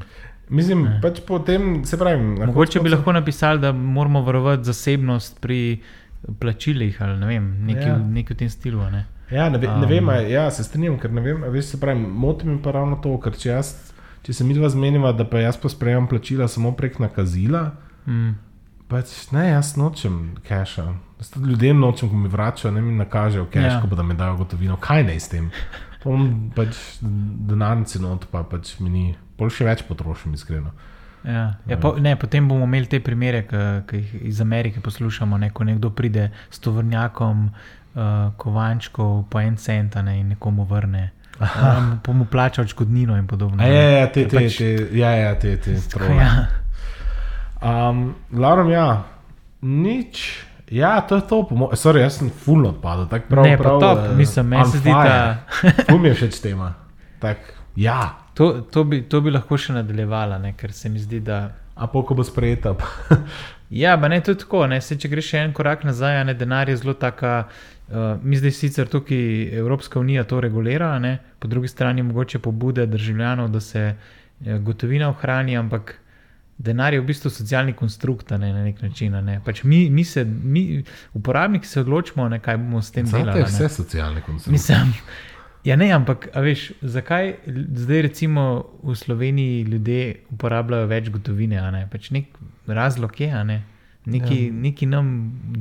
Mislim, 0.49 0.85
ne. 0.87 0.99
pač 1.03 1.19
po 1.27 1.39
tem, 1.39 1.81
se 1.85 1.99
pravi. 1.99 2.45
Mogoče 2.45 2.79
bi 2.79 2.95
lahko 2.95 3.11
napisali, 3.11 3.59
da 3.59 3.71
moramo 3.71 4.23
varovati 4.23 4.63
zasebnost 4.71 5.41
pri 5.43 5.81
plačilih 6.39 7.01
ali 7.01 7.17
ne 7.19 7.27
vem, 7.27 7.49
nekaj, 7.65 7.87
ja. 7.87 7.97
nekaj 7.97 8.35
v 8.35 8.39
tem 8.39 8.49
stilu. 8.49 8.83
Ne? 8.91 9.05
Ja, 9.31 9.49
ne, 9.49 9.57
ve, 9.57 9.67
ne 9.67 9.85
um, 9.85 9.89
vem, 9.89 10.09
ja, 10.29 10.49
se 10.51 10.63
strinjam, 10.63 10.97
ker 10.99 11.11
ne 11.15 11.23
vem, 11.23 11.43
veš, 11.53 11.73
se 11.73 11.79
pravi, 11.79 12.03
moti 12.03 12.47
mi 12.47 12.57
pa 12.63 12.75
ravno 12.75 12.99
to, 13.03 13.13
ker 13.23 13.37
če, 13.39 13.49
jaz, 13.49 13.73
če 14.25 14.35
se 14.35 14.47
mi 14.47 14.57
dva 14.57 14.69
zmeniva, 14.69 15.13
da 15.15 15.25
pa 15.27 15.39
jaz 15.39 15.59
posprejemam 15.61 16.09
plačila 16.11 16.49
samo 16.51 16.73
prek 16.77 16.99
nakazila, 16.99 17.69
mm. 18.05 18.33
pač 18.91 19.13
ne, 19.35 19.47
jaz 19.53 19.77
nočem 19.79 20.19
cache. 20.47 20.89
Ljudem 21.37 21.79
nočem, 21.79 22.09
ko 22.09 22.17
mi 22.17 22.31
vračajo, 22.31 22.73
ne 22.75 22.83
mi 22.83 22.97
nakažejo 22.97 23.47
cache, 23.53 23.77
ja. 23.79 23.95
da 23.95 24.03
mi 24.03 24.17
dajo 24.19 24.41
gotovino, 24.41 24.75
kaj 24.81 25.05
naj 25.07 25.23
s 25.23 25.31
tem. 25.31 25.47
On 26.03 26.27
pač 26.55 26.77
denarnici 27.01 28.01
not, 28.01 28.25
pa 28.33 28.41
pač 28.43 28.73
mi 28.81 28.89
ni, 28.89 29.03
pol 29.37 29.53
še 29.53 29.67
več 29.67 29.85
potrošim, 29.87 30.33
iskreno. 30.35 30.73
Ja. 31.23 31.53
Ja, 31.67 31.77
po, 31.77 31.95
ne, 31.99 32.15
potem 32.15 32.47
bomo 32.47 32.65
imeli 32.65 32.89
te 32.89 32.99
primere, 32.99 33.43
ki 33.87 33.97
jih 33.97 34.13
iz 34.31 34.41
Amerike 34.41 34.81
poslušamo. 34.81 35.37
Ne, 35.37 35.51
ko 35.53 35.63
nekdo 35.63 35.89
pride 35.89 36.29
s 36.49 36.59
tovrnjakom 36.59 37.49
uh, 37.49 38.31
kovančkov 38.37 39.25
po 39.29 39.39
en 39.39 39.57
cent 39.57 39.95
ne, 40.03 40.19
in 40.19 40.33
nekomu 40.35 40.65
vrne. 40.65 41.11
Um, 41.41 41.99
pa 42.03 42.13
mu 42.13 42.25
plača 42.25 42.61
odškodnino 42.61 43.17
in 43.17 43.27
podobno. 43.27 43.65
Ja, 43.65 43.81
ja, 43.99 44.07
te, 44.11 44.27
te, 44.27 44.37
pač, 44.37 44.57
te, 44.57 44.87
ja, 44.93 45.09
ja, 45.17 45.33
te, 45.39 45.55
te, 45.57 45.77
te. 45.93 46.13
Ja. 46.13 46.31
Um, 47.61 48.13
Larom, 48.33 48.69
ja, 48.69 49.03
nič. 49.61 50.45
Ja, 50.71 51.01
to 51.01 51.17
je 51.19 51.21
to, 51.27 51.41
Sorry, 51.75 51.99
jaz 51.99 52.21
sem 52.21 52.29
fulno 52.29 52.69
odpadel. 52.69 53.09
Prav, 53.27 53.43
ne, 53.43 53.57
prav, 53.57 53.79
top, 53.79 53.97
uh, 54.05 54.17
mislim, 54.17 54.53
meni 54.53 54.65
se 54.71 54.79
zdi, 54.79 54.93
da. 54.93 55.43
Fum 55.89 56.05
je 56.05 56.13
všeč 56.15 56.39
tema. 56.41 56.73
Tak, 57.19 57.37
ja. 57.75 58.17
To, 58.41 58.61
to, 58.61 58.83
bi, 58.83 59.03
to 59.05 59.19
bi 59.21 59.29
lahko 59.29 59.57
še 59.57 59.75
nadaljevala, 59.75 60.39
ne? 60.41 60.55
ker 60.57 60.71
se 60.73 60.89
mi 60.89 60.99
zdi, 60.99 61.19
da. 61.21 61.43
A 61.77 61.85
poko 61.87 62.15
bo 62.17 62.23
sprejeta. 62.25 62.73
ja, 63.83 63.93
pa 64.01 64.09
ne 64.09 64.17
to 64.25 64.33
tako. 64.33 64.63
Ne? 64.71 64.79
Se, 64.81 64.97
če 64.97 65.11
greš 65.11 65.27
še 65.35 65.43
en 65.45 65.53
korak 65.53 65.85
nazaj, 65.85 66.23
ne 66.25 66.33
denar 66.33 66.71
je 66.71 66.79
zelo 66.81 66.97
taka. 66.97 67.35
Uh, 67.91 68.15
mi 68.23 68.39
zdaj 68.39 68.55
sicer 68.55 68.89
tukaj 68.89 69.51
Evropska 69.61 69.99
unija 69.99 70.23
to 70.25 70.39
regulira, 70.41 70.95
ne? 71.03 71.19
po 71.39 71.49
drugi 71.51 71.69
strani 71.69 72.01
mogoče 72.07 72.39
pobude 72.39 72.87
državljanov, 72.89 73.51
da 73.53 73.61
se 73.61 73.83
uh, 73.93 74.57
gotovina 74.65 75.09
ohrani, 75.11 75.57
ampak 75.59 75.99
denar 76.57 76.97
je 76.97 77.01
v 77.01 77.09
bistvu 77.11 77.29
socialni 77.29 77.77
konstrukt 77.77 78.31
ne? 78.31 78.53
na 78.53 78.63
nek 78.63 78.81
način. 78.81 79.19
Ne? 79.25 79.37
Pač 79.45 79.63
mi, 79.63 79.83
mi, 79.89 80.05
se, 80.07 80.25
mi, 80.25 80.83
uporabniki, 81.13 81.67
se 81.67 81.85
odločimo, 81.85 82.29
ne, 82.29 82.39
kaj 82.41 82.57
bomo 82.57 82.81
s 82.81 82.95
tem 82.95 83.05
delali. 83.05 83.37
To 83.37 83.45
je 83.45 83.51
vse 83.51 83.69
socialni 83.69 84.25
konstrukt. 84.25 84.55
Mislim, 84.55 84.95
Ja, 85.63 85.75
ne, 85.77 85.91
ampak 85.93 86.29
veš, 86.41 86.71
zakaj 86.81 87.35
zdaj 87.77 88.01
recimo 88.01 88.65
v 88.83 88.95
Sloveniji 88.97 89.63
ljudje 89.63 90.15
uporabljajo 90.33 90.87
več 90.89 91.11
gotovine? 91.13 91.61
Pač 91.91 92.09
nek 92.15 92.33
razlog 92.67 93.19
je, 93.21 93.43
ne? 93.45 93.61
Neki, 94.05 94.37
ja. 94.47 94.53
neki 94.53 94.87
nam 94.89 95.11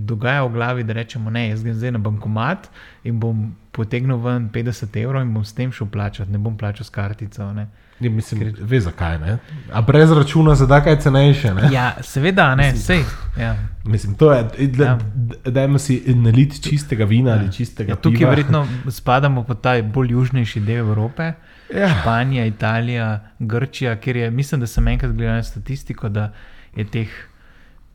dogaja 0.08 0.46
v 0.46 0.52
glavi, 0.54 0.84
da 0.88 0.96
rečemo, 0.96 1.28
ne, 1.30 1.50
jaz 1.50 1.60
grem 1.60 1.76
zdaj 1.76 1.92
na 1.92 2.00
bankomat 2.00 2.70
in 3.04 3.18
bom 3.20 3.50
potegnil 3.76 4.16
ven 4.24 4.48
50 4.54 4.96
evrov 5.02 5.26
in 5.26 5.34
bom 5.34 5.44
s 5.44 5.52
tem 5.52 5.72
šel 5.72 5.90
plačati, 5.92 6.32
ne 6.32 6.40
bom 6.40 6.56
plačal 6.56 6.88
s 6.88 6.94
kartico. 6.94 7.50
Ne? 7.52 7.66
Ne, 8.00 8.08
mislim, 8.08 8.40
Ker... 8.40 8.54
Ve 8.60 8.80
zakaj. 8.80 9.18
Ne? 9.18 9.38
A 9.72 9.82
brez 9.82 10.12
računa 10.12 10.56
se 10.56 10.66
da 10.66 10.80
kaj 10.84 11.00
cenejše. 11.00 11.54
Ne? 11.54 11.68
Ja, 11.72 11.96
seveda, 12.00 12.54
ne, 12.54 12.72
vse. 12.72 13.02
Ja. 13.38 13.56
Mislim, 13.84 14.14
to 14.14 14.32
je, 14.32 14.48
da 14.66 14.84
ja. 14.84 14.98
dajmo 15.44 15.78
si 15.78 16.02
nalit 16.06 16.62
čistega 16.62 17.04
vina 17.04 17.30
ja. 17.30 17.36
ali 17.36 17.52
čistega. 17.52 17.92
Ja, 17.92 17.96
tukaj 17.96 18.26
verjetno 18.26 18.66
spadamo 18.88 19.44
pod 19.44 19.60
ta 19.60 19.82
bolj 19.82 20.12
južnejši 20.12 20.60
del 20.60 20.76
Evrope. 20.76 21.32
Ja. 21.74 21.88
Španija, 22.00 22.46
Italija, 22.46 23.20
Grčija, 23.38 23.96
kjer 23.96 24.16
je, 24.16 24.30
mislim, 24.30 24.60
da 24.60 24.66
sem 24.66 24.88
enkrat 24.88 25.12
gledal 25.12 25.42
statistiko, 25.42 26.08
da 26.08 26.32
je 26.76 26.84
teh 26.84 27.08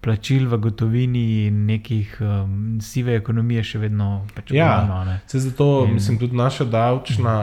plačil 0.05 0.45
v 0.49 0.57
gotovini 0.61 1.23
in 1.47 1.65
nekih 1.65 2.17
um, 2.21 2.77
sive 2.81 3.15
ekonomije 3.17 3.63
še 3.65 3.79
vedno 3.81 4.09
pač. 4.35 4.51
Ja, 4.53 4.85
zato 5.25 5.85
in... 5.87 5.95
mislim, 5.97 6.19
tudi 6.21 6.37
naša 6.37 6.67
davčna, 6.69 7.35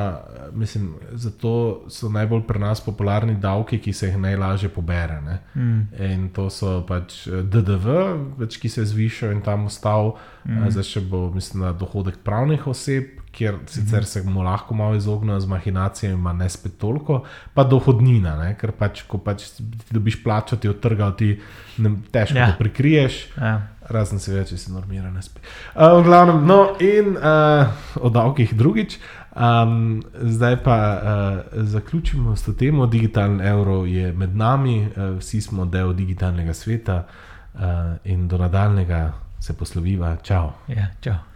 mislim, 0.55 0.93
zato 1.13 1.55
so 1.91 2.11
najbolj 2.13 2.45
pri 2.47 2.63
nas 2.63 2.85
popularni 2.85 3.35
davki, 3.35 3.81
ki 3.83 3.93
se 3.93 4.13
jih 4.13 4.21
najlažje 4.23 4.71
pobere. 4.71 5.19
Mm. 5.55 5.81
In 6.07 6.29
to 6.35 6.47
so 6.51 6.79
pač 6.87 7.25
eh, 7.27 7.43
DDV, 7.43 7.99
več, 8.39 8.61
ki 8.63 8.71
se 8.71 8.85
je 8.85 8.93
zvišal 8.95 9.35
in 9.35 9.43
tam 9.43 9.67
ostal, 9.67 10.15
mm. 10.47 10.71
zdaj 10.77 10.89
še 10.93 11.05
bo, 11.11 11.27
mislim, 11.35 11.67
na 11.67 11.75
dohodek 11.75 12.23
pravnih 12.23 12.71
oseb 12.71 13.22
kjer 13.33 13.57
sicer 13.67 14.05
se 14.05 14.23
mu 14.23 14.43
lahko 14.43 14.75
malo 14.75 14.95
izognejo 14.95 15.41
z 15.41 15.47
mahinacijami, 15.47 16.35
ne 16.39 16.49
spet 16.49 16.79
toliko, 16.79 17.23
pa 17.55 17.65
dohodnina, 17.65 18.37
ne? 18.37 18.55
ker 18.61 18.73
pač, 18.77 19.03
ko 19.09 19.19
pač 19.19 19.49
dobiš 19.91 20.21
plačo, 20.25 20.57
ti 20.57 20.69
odtrgal, 20.69 21.17
ti 21.17 21.35
ne, 21.79 21.97
težko 22.13 22.39
ja. 22.39 22.51
to 22.53 22.59
prikriješ. 22.61 23.27
Ja. 23.37 23.55
Razen 23.93 24.21
se 24.23 24.31
več, 24.31 24.53
če 24.53 24.61
si 24.61 24.73
normiran. 24.73 25.17
Uh, 25.17 25.99
glavnem, 26.05 26.45
no, 26.47 26.61
in 26.81 27.17
uh, 27.17 27.73
o 27.99 28.13
davkih 28.13 28.55
drugič. 28.57 29.01
Um, 29.33 30.03
zdaj 30.13 30.59
pa 30.63 30.77
uh, 30.77 31.65
zaključimo 31.67 32.37
s 32.37 32.53
tem, 32.59 32.79
da 32.79 32.87
digitalni 32.87 33.45
evro 33.49 33.83
je 33.89 34.13
med 34.13 34.37
nami, 34.37 34.79
uh, 34.87 35.17
vsi 35.19 35.41
smo 35.41 35.65
del 35.65 35.97
digitalnega 35.97 36.55
sveta 36.55 37.03
uh, 37.03 37.61
in 38.05 38.29
do 38.29 38.39
nadaljnega 38.39 39.03
se 39.41 39.57
posloviva. 39.57 40.17
Čau. 40.23 40.53
Ja, 40.69 40.93
čau. 41.01 41.32